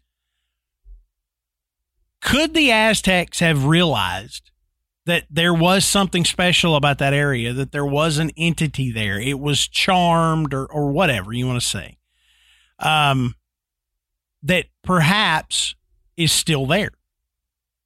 Could 2.21 2.55
the 2.55 2.71
Aztecs 2.73 3.39
have 3.41 3.65
realized 3.65 4.50
that 5.11 5.25
there 5.31 5.53
was 5.53 5.85
something 5.85 6.25
special 6.25 6.75
about 6.77 6.99
that 6.99 7.13
area? 7.13 7.53
That 7.53 7.73
there 7.73 7.85
was 7.87 8.19
an 8.19 8.31
entity 8.37 8.91
there? 8.91 9.21
It 9.21 9.39
was 9.39 9.69
charmed, 9.69 10.55
or 10.55 10.67
or 10.67 10.91
whatever 10.91 11.33
you 11.33 11.47
want 11.47 11.61
to 11.61 11.67
say. 11.67 11.99
Um, 12.79 13.35
that 14.43 14.67
perhaps 14.83 15.75
is 16.17 16.33
still 16.33 16.65
there 16.67 16.91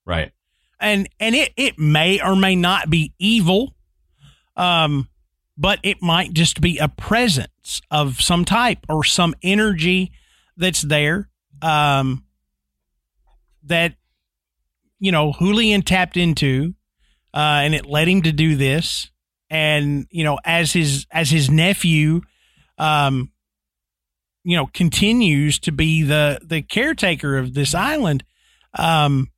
Right. 0.07 0.31
and 0.79 1.09
and 1.19 1.35
it 1.35 1.53
it 1.57 1.79
may 1.81 2.21
or 2.21 2.37
may 2.37 2.55
not 2.55 2.89
be 2.91 3.13
evil 3.19 3.75
um 4.57 5.09
but 5.59 5.81
it 5.83 6.01
might 6.01 6.33
just 6.33 6.61
be 6.61 6.79
a 6.79 6.89
presence 6.89 7.81
of 7.91 8.21
some 8.21 8.45
type 8.45 8.79
or 8.89 9.03
some 9.03 9.35
energy 9.43 10.13
that's 10.57 10.83
there 10.83 11.29
um 11.61 12.25
that 13.65 13.95
you 15.01 15.11
know 15.11 15.33
Julian 15.39 15.83
tapped 15.83 16.17
into 16.17 16.75
uh 17.35 17.61
and 17.63 17.75
it 17.75 17.87
led 17.87 18.09
him 18.09 18.23
to 18.23 18.33
do 18.33 18.57
this 18.57 19.11
and 19.51 20.07
you 20.11 20.25
know 20.25 20.39
as 20.45 20.73
his 20.73 21.07
as 21.11 21.31
his 21.31 21.51
nephew 21.51 22.21
um 22.79 23.31
you 24.45 24.57
know 24.57 24.67
continues 24.67 25.59
to 25.59 25.73
be 25.73 26.03
the 26.03 26.39
the 26.43 26.63
caretaker 26.63 27.37
of 27.37 27.55
this 27.55 27.75
island 27.75 28.25
um 28.79 29.29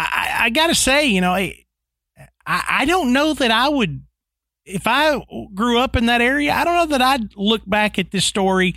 I, 0.00 0.44
I 0.44 0.50
got 0.50 0.68
to 0.68 0.74
say, 0.74 1.06
you 1.06 1.20
know, 1.20 1.32
I, 1.32 1.64
I 2.46 2.84
don't 2.86 3.12
know 3.12 3.34
that 3.34 3.50
I 3.50 3.68
would, 3.68 4.02
if 4.64 4.86
I 4.86 5.20
grew 5.54 5.78
up 5.78 5.96
in 5.96 6.06
that 6.06 6.20
area, 6.20 6.52
I 6.52 6.64
don't 6.64 6.74
know 6.74 6.96
that 6.96 7.02
I'd 7.02 7.36
look 7.36 7.62
back 7.68 7.98
at 7.98 8.10
this 8.10 8.24
story 8.24 8.76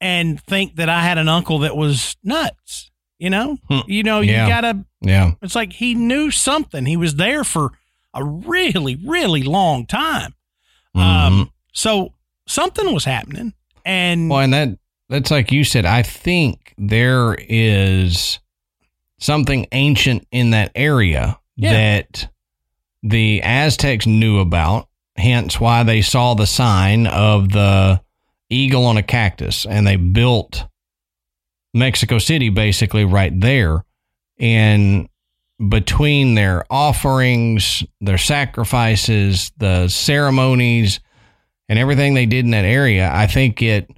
and 0.00 0.40
think 0.40 0.76
that 0.76 0.88
I 0.88 1.02
had 1.02 1.18
an 1.18 1.28
uncle 1.28 1.60
that 1.60 1.76
was 1.76 2.16
nuts. 2.22 2.90
You 3.18 3.30
know, 3.30 3.58
Hmm. 3.68 3.80
you 3.86 4.02
know, 4.02 4.20
Yeah. 4.20 4.44
you 4.44 4.52
gotta. 4.52 4.84
Yeah. 5.00 5.32
It's 5.42 5.54
like 5.54 5.72
he 5.74 5.94
knew 5.94 6.30
something. 6.30 6.84
He 6.86 6.96
was 6.96 7.14
there 7.16 7.44
for 7.44 7.72
a 8.12 8.22
really, 8.24 8.96
really 8.96 9.42
long 9.42 9.86
time. 9.86 10.34
Mhm. 10.94 11.00
Um, 11.02 11.50
so 11.72 12.12
something 12.46 12.92
was 12.92 13.04
happening, 13.04 13.54
and 13.84 14.28
Well, 14.30 14.40
and 14.40 14.52
that 14.52 14.78
that's 15.08 15.30
like 15.30 15.50
you 15.52 15.64
said. 15.64 15.86
I 15.86 16.02
think 16.02 16.74
there 16.76 17.36
is 17.48 18.38
something 19.18 19.66
ancient 19.72 20.26
in 20.30 20.50
that 20.50 20.72
area 20.74 21.38
Yeah. 21.56 21.72
that 21.72 22.28
the 23.02 23.40
Aztecs 23.42 24.06
knew 24.06 24.40
about. 24.40 24.88
Hence, 25.16 25.58
why 25.58 25.82
they 25.82 26.02
saw 26.02 26.34
the 26.34 26.46
sign 26.46 27.06
of 27.06 27.50
the 27.52 28.02
eagle 28.50 28.84
on 28.84 28.98
a 28.98 29.02
cactus, 29.02 29.64
and 29.64 29.86
they 29.86 29.96
built 29.96 30.66
Mexico 31.76 32.18
City 32.18 32.48
basically 32.48 33.04
right 33.04 33.38
there. 33.38 33.84
And 34.38 35.08
between 35.68 36.34
their 36.34 36.64
offerings, 36.70 37.84
their 38.00 38.18
sacrifices, 38.18 39.52
the 39.58 39.88
ceremonies, 39.88 41.00
and 41.68 41.78
everything 41.78 42.14
they 42.14 42.26
did 42.26 42.44
in 42.44 42.50
that 42.52 42.64
area, 42.64 43.10
I 43.12 43.26
think 43.26 43.62
it 43.62 43.90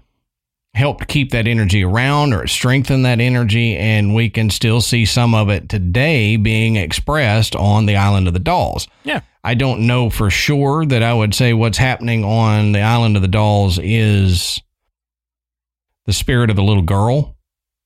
helped 0.74 1.08
keep 1.08 1.32
that 1.32 1.48
energy 1.48 1.82
around 1.82 2.32
or 2.32 2.44
it 2.44 2.48
strengthened 2.48 3.04
that 3.04 3.20
energy. 3.20 3.76
And 3.76 4.14
we 4.14 4.30
can 4.30 4.50
still 4.50 4.80
see 4.80 5.04
some 5.04 5.34
of 5.34 5.48
it 5.48 5.68
today 5.68 6.36
being 6.36 6.76
expressed 6.76 7.56
on 7.56 7.86
the 7.86 7.96
island 7.96 8.28
of 8.28 8.34
the 8.34 8.38
dolls. 8.38 8.86
Yeah. 9.02 9.20
I 9.42 9.54
don't 9.54 9.86
know 9.86 10.10
for 10.10 10.30
sure 10.30 10.84
that 10.86 11.02
I 11.02 11.14
would 11.14 11.34
say 11.34 11.52
what's 11.52 11.78
happening 11.78 12.24
on 12.24 12.72
the 12.72 12.82
island 12.82 13.16
of 13.16 13.22
the 13.22 13.28
dolls 13.28 13.78
is 13.82 14.60
the 16.06 16.12
spirit 16.12 16.50
of 16.50 16.56
the 16.56 16.62
little 16.62 16.82
girl 16.82 17.37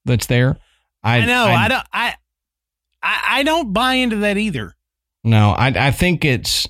that's 0.04 0.26
there. 0.26 0.58
I, 1.02 1.24
know 1.24 1.44
I, 1.44 1.68
don't 1.68 1.86
I, 1.92 2.14
I 3.02 3.22
I 3.28 3.42
don't 3.42 3.72
buy 3.72 3.94
into 3.94 4.16
that 4.16 4.36
either. 4.36 4.74
No, 5.24 5.50
I 5.50 5.68
I 5.68 5.90
think 5.90 6.24
it's 6.24 6.68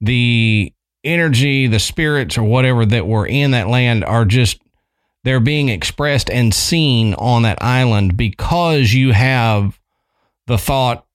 the 0.00 0.72
energy, 1.04 1.66
the 1.66 1.78
spirits, 1.78 2.36
or 2.36 2.42
whatever 2.42 2.84
that 2.86 3.06
were 3.06 3.26
in 3.26 3.52
that 3.52 3.68
land 3.68 4.04
are 4.04 4.24
just 4.24 4.60
they're 5.24 5.40
being 5.40 5.68
expressed 5.68 6.30
and 6.30 6.54
seen 6.54 7.14
on 7.14 7.42
that 7.42 7.62
island 7.62 8.16
because 8.16 8.92
you 8.92 9.12
have 9.12 9.78
the 10.46 10.58
thought 10.58 11.06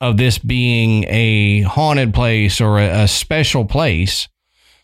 of 0.00 0.16
this 0.16 0.38
being 0.38 1.04
a 1.08 1.62
haunted 1.62 2.12
place 2.12 2.60
or 2.60 2.78
a, 2.78 3.02
a 3.02 3.08
special 3.08 3.64
place 3.64 4.28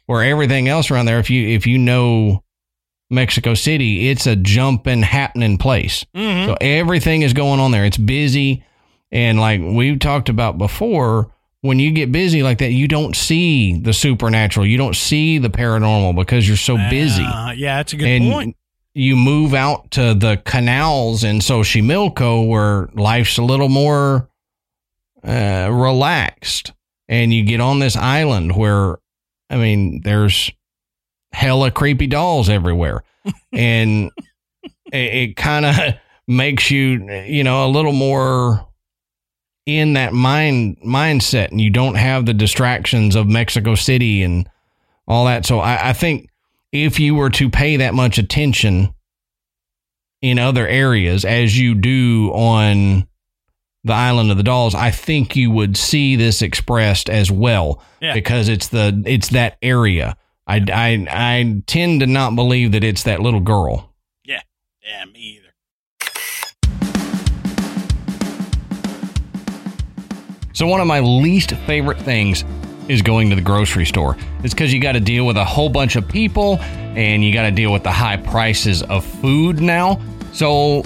where 0.06 0.22
everything 0.22 0.68
else 0.68 0.90
around 0.90 1.06
there 1.06 1.18
if 1.18 1.28
you 1.28 1.48
if 1.48 1.66
you 1.66 1.76
know 1.76 2.42
Mexico 3.10 3.54
City 3.54 4.08
it's 4.10 4.26
a 4.26 4.36
jumping 4.36 5.02
happening 5.02 5.56
place 5.58 6.04
Mhm. 6.14 6.46
so 6.46 6.56
everything 6.60 7.22
is 7.22 7.32
going 7.32 7.58
on 7.60 7.70
there. 7.70 7.84
It's 7.84 7.96
busy. 7.96 8.62
And 9.10 9.40
like 9.40 9.60
we've 9.62 9.98
talked 9.98 10.28
about 10.28 10.58
before, 10.58 11.32
when 11.62 11.78
you 11.78 11.90
get 11.92 12.12
busy 12.12 12.42
like 12.42 12.58
that, 12.58 12.72
you 12.72 12.86
don't 12.86 13.16
see 13.16 13.78
the 13.80 13.92
supernatural. 13.94 14.66
You 14.66 14.76
don't 14.76 14.94
see 14.94 15.38
the 15.38 15.48
paranormal 15.48 16.14
because 16.14 16.46
you're 16.46 16.58
so 16.58 16.76
busy. 16.90 17.24
Uh, 17.24 17.52
yeah, 17.52 17.78
that's 17.78 17.94
a 17.94 17.96
good 17.96 18.06
and 18.06 18.30
point. 18.30 18.56
you 18.94 19.16
move 19.16 19.54
out 19.54 19.90
to 19.92 20.12
the 20.12 20.40
canals 20.44 21.24
in 21.24 21.38
Xochimilco 21.38 22.46
where 22.46 22.90
life's 22.94 23.38
a 23.38 23.42
little 23.42 23.70
more 23.70 24.28
uh, 25.24 25.68
relaxed. 25.72 26.72
And 27.08 27.32
you 27.32 27.42
get 27.44 27.60
on 27.60 27.78
this 27.78 27.96
island 27.96 28.54
where, 28.54 28.98
I 29.48 29.56
mean, 29.56 30.02
there's 30.04 30.50
hella 31.32 31.70
creepy 31.70 32.06
dolls 32.06 32.48
everywhere. 32.48 33.02
and 33.52 34.10
it, 34.92 34.96
it 35.14 35.36
kind 35.36 35.64
of 35.66 35.74
makes 36.26 36.70
you, 36.70 37.10
you 37.24 37.44
know, 37.44 37.66
a 37.66 37.68
little 37.70 37.92
more 37.92 38.66
in 39.66 39.92
that 39.94 40.12
mind 40.14 40.78
mindset 40.84 41.50
and 41.50 41.60
you 41.60 41.68
don't 41.70 41.96
have 41.96 42.24
the 42.24 42.32
distractions 42.34 43.14
of 43.14 43.26
Mexico 43.28 43.74
City 43.74 44.22
and 44.22 44.48
all 45.06 45.26
that. 45.26 45.44
So 45.44 45.58
I, 45.58 45.90
I 45.90 45.92
think 45.92 46.28
if 46.72 46.98
you 47.00 47.14
were 47.14 47.30
to 47.30 47.50
pay 47.50 47.76
that 47.76 47.94
much 47.94 48.18
attention 48.18 48.94
in 50.20 50.38
other 50.38 50.66
areas 50.66 51.24
as 51.24 51.58
you 51.58 51.74
do 51.74 52.30
on 52.32 53.06
the 53.84 53.92
island 53.92 54.30
of 54.30 54.36
the 54.36 54.42
dolls, 54.42 54.74
I 54.74 54.90
think 54.90 55.36
you 55.36 55.50
would 55.50 55.76
see 55.76 56.16
this 56.16 56.42
expressed 56.42 57.08
as 57.08 57.30
well 57.30 57.82
Yeah. 58.00 58.12
because 58.14 58.48
it's 58.48 58.68
the 58.68 59.02
it's 59.06 59.28
that 59.28 59.56
area. 59.62 60.16
I, 60.48 60.64
I 60.72 61.06
I 61.10 61.62
tend 61.66 62.00
to 62.00 62.06
not 62.06 62.34
believe 62.34 62.72
that 62.72 62.82
it's 62.82 63.02
that 63.02 63.20
little 63.20 63.40
girl. 63.40 63.92
Yeah, 64.24 64.40
Yeah, 64.82 65.04
me 65.04 65.38
either. 65.38 65.48
So 70.54 70.66
one 70.66 70.80
of 70.80 70.86
my 70.86 71.00
least 71.00 71.52
favorite 71.66 71.98
things 72.00 72.44
is 72.88 73.02
going 73.02 73.28
to 73.28 73.36
the 73.36 73.42
grocery 73.42 73.84
store. 73.84 74.16
It's 74.42 74.54
because 74.54 74.72
you 74.72 74.80
got 74.80 74.92
to 74.92 75.00
deal 75.00 75.26
with 75.26 75.36
a 75.36 75.44
whole 75.44 75.68
bunch 75.68 75.94
of 75.96 76.08
people 76.08 76.58
and 76.60 77.22
you 77.22 77.32
got 77.32 77.42
to 77.42 77.50
deal 77.50 77.70
with 77.70 77.82
the 77.82 77.92
high 77.92 78.16
prices 78.16 78.82
of 78.84 79.04
food 79.04 79.60
now. 79.60 80.00
So 80.32 80.82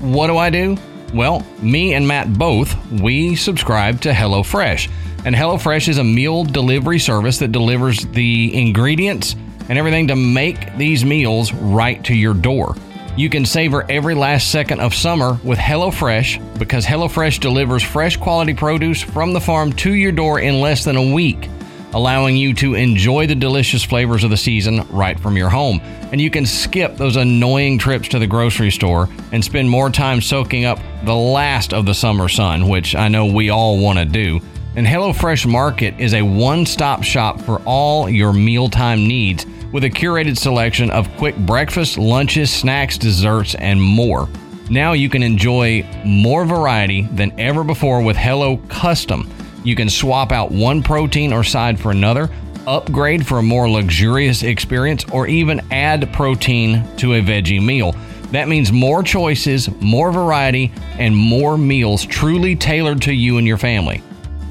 what 0.00 0.26
do 0.26 0.36
I 0.36 0.50
do? 0.50 0.76
Well, 1.14 1.46
me 1.62 1.94
and 1.94 2.06
Matt 2.06 2.36
both, 2.36 2.74
we 2.90 3.36
subscribe 3.36 4.00
to 4.00 4.10
HelloFresh. 4.10 4.90
And 5.24 5.34
HelloFresh 5.34 5.88
is 5.88 5.98
a 5.98 6.04
meal 6.04 6.44
delivery 6.44 6.98
service 6.98 7.38
that 7.38 7.52
delivers 7.52 8.04
the 8.06 8.54
ingredients 8.54 9.36
and 9.68 9.78
everything 9.78 10.08
to 10.08 10.16
make 10.16 10.76
these 10.76 11.04
meals 11.04 11.52
right 11.52 12.04
to 12.04 12.14
your 12.14 12.34
door. 12.34 12.76
You 13.16 13.30
can 13.30 13.46
savor 13.46 13.86
every 13.88 14.14
last 14.14 14.50
second 14.50 14.80
of 14.80 14.92
summer 14.92 15.38
with 15.42 15.58
HelloFresh 15.58 16.58
because 16.58 16.84
HelloFresh 16.84 17.40
delivers 17.40 17.82
fresh 17.82 18.16
quality 18.16 18.52
produce 18.52 19.00
from 19.00 19.32
the 19.32 19.40
farm 19.40 19.72
to 19.74 19.92
your 19.94 20.12
door 20.12 20.40
in 20.40 20.60
less 20.60 20.84
than 20.84 20.96
a 20.96 21.14
week. 21.14 21.48
allowing 21.94 22.36
you 22.36 22.52
to 22.52 22.74
enjoy 22.74 23.26
the 23.26 23.34
delicious 23.34 23.84
flavors 23.84 24.24
of 24.24 24.30
the 24.30 24.36
season 24.36 24.86
right 24.90 25.18
from 25.18 25.36
your 25.36 25.48
home. 25.48 25.80
And 26.10 26.20
you 26.20 26.28
can 26.28 26.44
skip 26.44 26.96
those 26.96 27.16
annoying 27.16 27.78
trips 27.78 28.08
to 28.08 28.18
the 28.18 28.26
grocery 28.26 28.72
store 28.72 29.08
and 29.32 29.44
spend 29.44 29.70
more 29.70 29.90
time 29.90 30.20
soaking 30.20 30.64
up 30.64 30.80
the 31.04 31.14
last 31.14 31.72
of 31.72 31.86
the 31.86 31.94
summer 31.94 32.28
sun, 32.28 32.68
which 32.68 32.96
I 32.96 33.08
know 33.08 33.26
we 33.26 33.50
all 33.50 33.78
want 33.78 34.00
to 34.00 34.04
do. 34.04 34.40
And 34.76 34.84
HelloFresh 34.84 35.46
Market 35.46 35.94
is 36.00 36.14
a 36.14 36.22
one 36.22 36.66
stop 36.66 37.04
shop 37.04 37.40
for 37.40 37.62
all 37.64 38.10
your 38.10 38.32
mealtime 38.32 39.06
needs 39.06 39.46
with 39.72 39.84
a 39.84 39.90
curated 39.90 40.36
selection 40.36 40.90
of 40.90 41.08
quick 41.16 41.36
breakfast, 41.36 41.96
lunches, 41.96 42.52
snacks, 42.52 42.98
desserts, 42.98 43.54
and 43.54 43.80
more. 43.80 44.28
Now 44.70 44.92
you 44.92 45.08
can 45.08 45.22
enjoy 45.22 45.86
more 46.04 46.44
variety 46.44 47.02
than 47.02 47.38
ever 47.38 47.62
before 47.62 48.02
with 48.02 48.16
Hello 48.16 48.56
Custom. 48.68 49.30
You 49.62 49.76
can 49.76 49.88
swap 49.88 50.32
out 50.32 50.50
one 50.50 50.82
protein 50.82 51.32
or 51.32 51.44
side 51.44 51.78
for 51.78 51.92
another, 51.92 52.28
upgrade 52.66 53.24
for 53.24 53.38
a 53.38 53.42
more 53.42 53.70
luxurious 53.70 54.42
experience, 54.42 55.04
or 55.12 55.28
even 55.28 55.60
add 55.70 56.12
protein 56.12 56.84
to 56.96 57.14
a 57.14 57.22
veggie 57.22 57.64
meal. 57.64 57.94
That 58.32 58.48
means 58.48 58.72
more 58.72 59.04
choices, 59.04 59.70
more 59.80 60.10
variety, 60.10 60.72
and 60.98 61.14
more 61.14 61.56
meals 61.56 62.04
truly 62.04 62.56
tailored 62.56 63.02
to 63.02 63.12
you 63.12 63.38
and 63.38 63.46
your 63.46 63.58
family. 63.58 64.02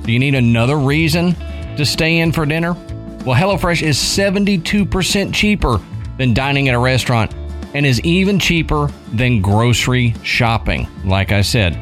Do 0.04 0.12
you 0.12 0.20
need 0.20 0.36
another 0.36 0.78
reason 0.78 1.36
to 1.78 1.86
stay 1.86 2.20
in 2.20 2.32
for 2.32 2.46
dinner? 2.46 2.74
Well, 3.26 3.36
HelloFresh 3.36 3.82
is 3.82 3.98
72% 3.98 5.34
cheaper 5.34 5.80
than 6.18 6.34
dining 6.34 6.68
at 6.68 6.76
a 6.76 6.80
restaurant 6.80 7.34
and 7.74 7.86
is 7.86 8.02
even 8.02 8.38
cheaper 8.38 8.90
than 9.14 9.42
grocery 9.42 10.14
shopping. 10.24 10.88
Like 11.06 11.32
I 11.32 11.42
said, 11.42 11.76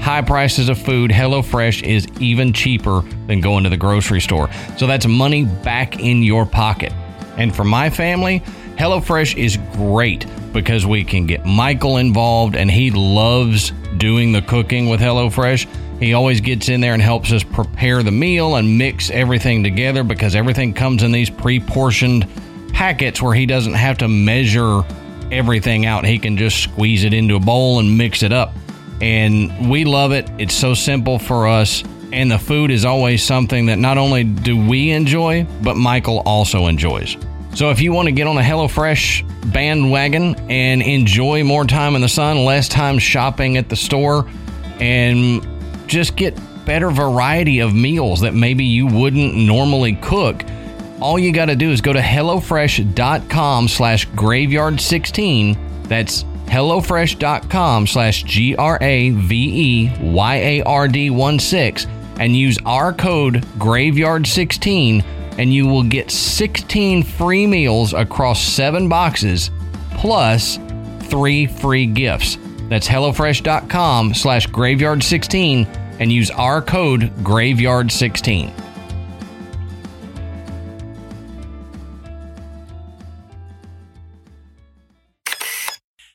high 0.00 0.22
prices 0.22 0.68
of 0.68 0.78
food, 0.78 1.12
HelloFresh 1.12 1.84
is 1.84 2.06
even 2.20 2.52
cheaper 2.52 3.02
than 3.28 3.40
going 3.40 3.62
to 3.64 3.70
the 3.70 3.76
grocery 3.76 4.20
store. 4.20 4.50
So 4.76 4.88
that's 4.88 5.06
money 5.06 5.44
back 5.44 6.00
in 6.00 6.22
your 6.22 6.44
pocket. 6.44 6.92
And 7.36 7.54
for 7.54 7.64
my 7.64 7.88
family, 7.88 8.40
HelloFresh 8.76 9.36
is 9.36 9.58
great 9.74 10.26
because 10.52 10.84
we 10.84 11.04
can 11.04 11.26
get 11.26 11.46
Michael 11.46 11.98
involved 11.98 12.56
and 12.56 12.68
he 12.68 12.90
loves 12.90 13.72
doing 13.96 14.32
the 14.32 14.42
cooking 14.42 14.88
with 14.88 15.00
HelloFresh. 15.00 15.68
He 16.02 16.14
always 16.14 16.40
gets 16.40 16.68
in 16.68 16.80
there 16.80 16.94
and 16.94 17.02
helps 17.02 17.30
us 17.30 17.44
prepare 17.44 18.02
the 18.02 18.10
meal 18.10 18.56
and 18.56 18.76
mix 18.76 19.08
everything 19.08 19.62
together 19.62 20.02
because 20.02 20.34
everything 20.34 20.74
comes 20.74 21.04
in 21.04 21.12
these 21.12 21.30
pre 21.30 21.60
portioned 21.60 22.26
packets 22.72 23.22
where 23.22 23.32
he 23.32 23.46
doesn't 23.46 23.74
have 23.74 23.98
to 23.98 24.08
measure 24.08 24.82
everything 25.30 25.86
out. 25.86 26.04
He 26.04 26.18
can 26.18 26.36
just 26.36 26.60
squeeze 26.60 27.04
it 27.04 27.14
into 27.14 27.36
a 27.36 27.40
bowl 27.40 27.78
and 27.78 27.96
mix 27.96 28.24
it 28.24 28.32
up. 28.32 28.52
And 29.00 29.70
we 29.70 29.84
love 29.84 30.10
it. 30.10 30.28
It's 30.38 30.54
so 30.54 30.74
simple 30.74 31.20
for 31.20 31.46
us. 31.46 31.84
And 32.12 32.32
the 32.32 32.38
food 32.38 32.72
is 32.72 32.84
always 32.84 33.22
something 33.22 33.66
that 33.66 33.78
not 33.78 33.96
only 33.96 34.24
do 34.24 34.60
we 34.60 34.90
enjoy, 34.90 35.46
but 35.62 35.76
Michael 35.76 36.18
also 36.26 36.66
enjoys. 36.66 37.16
So 37.54 37.70
if 37.70 37.80
you 37.80 37.92
want 37.92 38.06
to 38.06 38.12
get 38.12 38.26
on 38.26 38.34
the 38.34 38.42
HelloFresh 38.42 39.52
bandwagon 39.52 40.34
and 40.50 40.82
enjoy 40.82 41.44
more 41.44 41.64
time 41.64 41.94
in 41.94 42.02
the 42.02 42.08
sun, 42.08 42.44
less 42.44 42.68
time 42.68 42.98
shopping 42.98 43.56
at 43.56 43.68
the 43.68 43.76
store, 43.76 44.28
and 44.80 45.46
just 45.92 46.16
get 46.16 46.34
better 46.64 46.90
variety 46.90 47.60
of 47.60 47.74
meals 47.74 48.22
that 48.22 48.34
maybe 48.34 48.64
you 48.64 48.86
wouldn't 48.86 49.34
normally 49.34 49.94
cook, 49.96 50.42
all 51.00 51.18
you 51.18 51.32
got 51.32 51.46
to 51.46 51.56
do 51.56 51.70
is 51.70 51.80
go 51.80 51.92
to 51.92 52.00
HelloFresh.com 52.00 53.68
slash 53.68 54.08
graveyard16. 54.08 55.88
That's 55.88 56.24
HelloFresh.com 56.46 57.86
slash 57.86 58.22
G 58.24 58.56
R 58.56 58.78
A 58.80 59.10
V 59.10 59.34
E 59.34 59.92
Y 60.00 60.36
A 60.36 60.62
R 60.62 60.88
D 60.88 61.10
1 61.10 61.38
6 61.38 61.86
and 62.18 62.34
use 62.34 62.58
our 62.64 62.92
code 62.92 63.42
graveyard16 63.58 65.04
and 65.38 65.52
you 65.52 65.66
will 65.66 65.82
get 65.82 66.10
16 66.10 67.02
free 67.02 67.46
meals 67.46 67.94
across 67.94 68.42
seven 68.42 68.88
boxes 68.88 69.50
plus 69.92 70.58
three 71.00 71.46
free 71.46 71.86
gifts. 71.86 72.38
That's 72.68 72.88
HelloFresh.com 72.88 74.14
slash 74.14 74.46
graveyard16 74.48 75.81
and 76.02 76.10
use 76.10 76.32
our 76.32 76.60
code 76.60 77.12
graveyard16. 77.18 78.52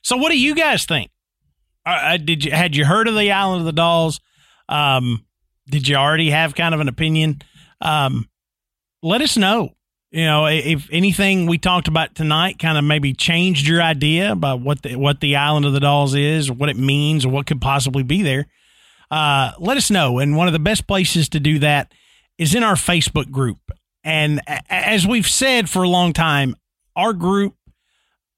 So, 0.02 0.18
what 0.18 0.30
do 0.30 0.38
you 0.38 0.54
guys 0.54 0.84
think? 0.84 1.10
Uh, 1.86 1.88
uh, 2.02 2.16
did 2.18 2.44
you 2.44 2.50
had 2.50 2.76
you 2.76 2.84
heard 2.84 3.08
of 3.08 3.14
the 3.14 3.32
Island 3.32 3.60
of 3.60 3.66
the 3.66 3.72
Dolls? 3.72 4.20
Um, 4.68 5.24
did 5.66 5.88
you 5.88 5.96
already 5.96 6.30
have 6.30 6.54
kind 6.54 6.74
of 6.74 6.80
an 6.80 6.88
opinion? 6.88 7.40
Um, 7.80 8.28
let 9.02 9.22
us 9.22 9.38
know. 9.38 9.70
You 10.10 10.24
know, 10.24 10.46
if 10.46 10.88
anything 10.90 11.46
we 11.46 11.56
talked 11.56 11.88
about 11.88 12.14
tonight 12.14 12.58
kind 12.58 12.76
of 12.76 12.84
maybe 12.84 13.14
changed 13.14 13.66
your 13.66 13.80
idea 13.80 14.32
about 14.32 14.60
what 14.60 14.82
the 14.82 14.96
what 14.96 15.20
the 15.20 15.36
Island 15.36 15.64
of 15.64 15.72
the 15.72 15.80
Dolls 15.80 16.14
is, 16.14 16.50
what 16.50 16.68
it 16.68 16.76
means, 16.76 17.24
or 17.24 17.30
what 17.30 17.46
could 17.46 17.62
possibly 17.62 18.02
be 18.02 18.22
there. 18.22 18.48
Uh, 19.10 19.52
let 19.58 19.76
us 19.76 19.90
know. 19.90 20.18
And 20.18 20.36
one 20.36 20.46
of 20.46 20.52
the 20.52 20.58
best 20.58 20.86
places 20.86 21.28
to 21.30 21.40
do 21.40 21.58
that 21.60 21.92
is 22.36 22.54
in 22.54 22.62
our 22.62 22.74
Facebook 22.74 23.30
group. 23.30 23.58
And 24.04 24.40
as 24.68 25.06
we've 25.06 25.26
said 25.26 25.68
for 25.68 25.82
a 25.82 25.88
long 25.88 26.12
time, 26.12 26.54
our 26.94 27.12
group 27.12 27.54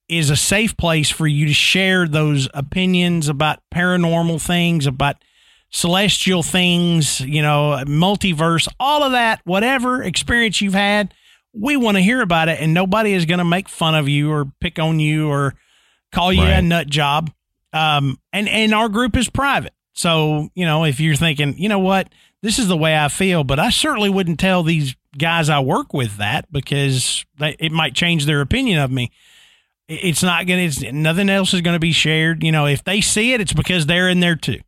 is 0.08 0.30
a 0.30 0.36
safe 0.36 0.76
place 0.76 1.10
for 1.10 1.26
you 1.26 1.46
to 1.46 1.54
share 1.54 2.08
those 2.08 2.48
opinions 2.52 3.28
about 3.28 3.60
paranormal 3.72 4.44
things, 4.44 4.86
about 4.86 5.16
celestial 5.70 6.42
things, 6.42 7.20
you 7.20 7.42
know, 7.42 7.82
multiverse, 7.86 8.66
all 8.80 9.04
of 9.04 9.12
that, 9.12 9.40
whatever 9.44 10.02
experience 10.02 10.60
you've 10.60 10.74
had, 10.74 11.14
we 11.52 11.76
want 11.76 11.96
to 11.96 12.02
hear 12.02 12.20
about 12.20 12.48
it. 12.48 12.60
And 12.60 12.74
nobody 12.74 13.12
is 13.12 13.24
going 13.24 13.38
to 13.38 13.44
make 13.44 13.68
fun 13.68 13.94
of 13.94 14.08
you 14.08 14.32
or 14.32 14.46
pick 14.60 14.78
on 14.78 14.98
you 14.98 15.28
or 15.28 15.54
call 16.12 16.32
you 16.32 16.42
right. 16.42 16.58
a 16.58 16.62
nut 16.62 16.88
job. 16.88 17.30
Um, 17.72 18.18
and, 18.32 18.48
and 18.48 18.74
our 18.74 18.88
group 18.88 19.16
is 19.16 19.28
private. 19.28 19.72
So, 20.00 20.48
you 20.54 20.64
know, 20.64 20.84
if 20.86 20.98
you're 20.98 21.14
thinking, 21.14 21.58
you 21.58 21.68
know 21.68 21.78
what, 21.78 22.08
this 22.40 22.58
is 22.58 22.68
the 22.68 22.76
way 22.76 22.96
I 22.96 23.08
feel, 23.08 23.44
but 23.44 23.58
I 23.58 23.68
certainly 23.68 24.08
wouldn't 24.08 24.40
tell 24.40 24.62
these 24.62 24.96
guys 25.18 25.50
I 25.50 25.60
work 25.60 25.92
with 25.92 26.16
that 26.16 26.50
because 26.50 27.26
they, 27.38 27.54
it 27.58 27.70
might 27.70 27.94
change 27.94 28.24
their 28.24 28.40
opinion 28.40 28.78
of 28.78 28.90
me. 28.90 29.12
It's 29.88 30.22
not 30.22 30.46
going 30.46 30.70
to, 30.70 30.92
nothing 30.92 31.28
else 31.28 31.52
is 31.52 31.60
going 31.60 31.74
to 31.74 31.80
be 31.80 31.92
shared. 31.92 32.42
You 32.42 32.50
know, 32.50 32.64
if 32.64 32.82
they 32.82 33.02
see 33.02 33.34
it, 33.34 33.42
it's 33.42 33.52
because 33.52 33.84
they're 33.84 34.08
in 34.08 34.20
there 34.20 34.36
too. 34.36 34.60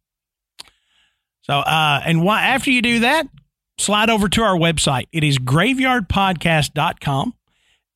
So, 1.41 1.55
uh, 1.55 2.03
and 2.05 2.23
why, 2.23 2.43
after 2.43 2.71
you 2.71 2.83
do 2.83 3.01
that, 3.01 3.27
slide 3.79 4.11
over 4.11 4.29
to 4.29 4.43
our 4.43 4.59
website. 4.59 5.07
It 5.13 5.25
is 5.25 5.39
graveyardpodcast.com 5.39 7.35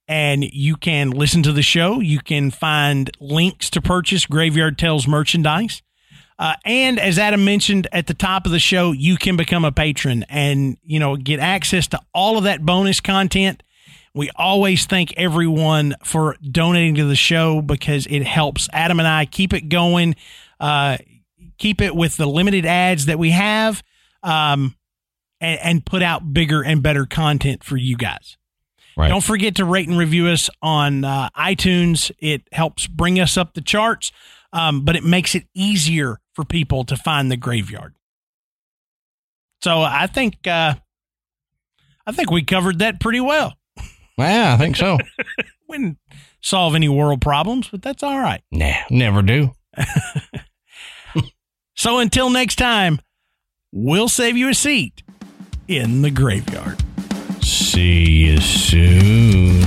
and 0.09 0.43
you 0.43 0.77
can 0.77 1.11
listen 1.11 1.43
to 1.43 1.53
the 1.53 1.61
show. 1.61 2.01
You 2.01 2.21
can 2.21 2.51
find 2.51 3.11
links 3.21 3.69
to 3.71 3.83
purchase 3.83 4.25
Graveyard 4.25 4.79
Tales 4.79 5.07
merchandise. 5.07 5.83
Uh, 6.39 6.55
and 6.65 6.99
as 6.99 7.19
Adam 7.19 7.45
mentioned 7.45 7.89
at 7.93 8.07
the 8.07 8.15
top 8.15 8.45
of 8.45 8.53
the 8.53 8.59
show, 8.59 8.93
you 8.93 9.17
can 9.17 9.37
become 9.37 9.65
a 9.65 9.73
patron 9.73 10.25
and, 10.29 10.77
you 10.83 10.99
know, 10.99 11.17
get 11.17 11.41
access 11.41 11.87
to 11.89 12.01
all 12.15 12.37
of 12.37 12.45
that 12.45 12.65
bonus 12.65 13.01
content 13.01 13.63
we 14.17 14.31
always 14.35 14.87
thank 14.87 15.13
everyone 15.19 15.95
for 16.03 16.37
donating 16.41 16.95
to 16.95 17.05
the 17.05 17.15
show 17.15 17.61
because 17.61 18.07
it 18.09 18.27
helps 18.27 18.67
Adam 18.73 18.99
and 18.99 19.07
I 19.07 19.27
keep 19.27 19.53
it 19.53 19.69
going, 19.69 20.17
uh, 20.59 20.97
keep 21.59 21.83
it 21.83 21.95
with 21.95 22.17
the 22.17 22.25
limited 22.25 22.65
ads 22.65 23.07
that 23.07 23.19
we 23.19 23.33
have, 23.33 23.83
um, 24.23 24.75
and, 25.39 25.61
and, 25.61 25.85
put 25.85 26.03
out 26.03 26.33
bigger 26.33 26.65
and 26.65 26.83
better 26.83 27.05
content 27.05 27.63
for 27.63 27.77
you 27.77 27.95
guys. 27.95 28.39
Right. 28.97 29.09
Don't 29.09 29.23
forget 29.23 29.57
to 29.57 29.67
rate 29.67 29.87
and 29.87 29.99
review 29.99 30.29
us 30.29 30.49
on 30.63 31.05
uh, 31.05 31.29
iTunes. 31.37 32.11
It 32.19 32.49
helps 32.53 32.87
bring 32.87 33.21
us 33.21 33.37
up 33.37 33.53
the 33.53 33.61
charts, 33.61 34.13
um, 34.51 34.87
but 34.87 34.97
it 34.97 35.05
makes 35.05 35.35
it 35.35 35.45
easier 35.53 36.21
for 36.37 36.45
people 36.45 36.85
to 36.85 36.97
find 36.97 37.31
the 37.33 37.37
graveyard. 37.37 37.95
So 39.63 39.81
I 39.81 40.07
think 40.07 40.47
uh, 40.47 40.75
I 42.07 42.13
think 42.13 42.31
we 42.31 42.45
covered 42.45 42.79
that 42.81 43.01
pretty 43.01 43.21
well. 43.21 43.55
Yeah, 44.19 44.55
I 44.55 44.59
think 44.59 44.77
so. 44.77 44.99
we 45.69 45.79
didn't 45.79 45.99
solve 46.43 46.75
any 46.75 46.89
world 46.89 47.23
problems, 47.23 47.69
but 47.69 47.83
that's 47.83 48.03
all 48.03 48.19
right. 48.19 48.43
Nah, 48.53 48.75
never 48.91 49.23
do. 49.23 49.53
so 51.75 51.99
until 51.99 52.29
next 52.31 52.57
time, 52.57 53.01
we'll 53.73 54.09
save 54.09 54.37
you 54.37 54.51
a 54.51 54.55
seat 54.55 55.03
in 55.69 56.03
the 56.03 56.11
graveyard. 56.11 56.83
See 57.43 58.27
you 58.27 58.41
soon. 58.41 59.63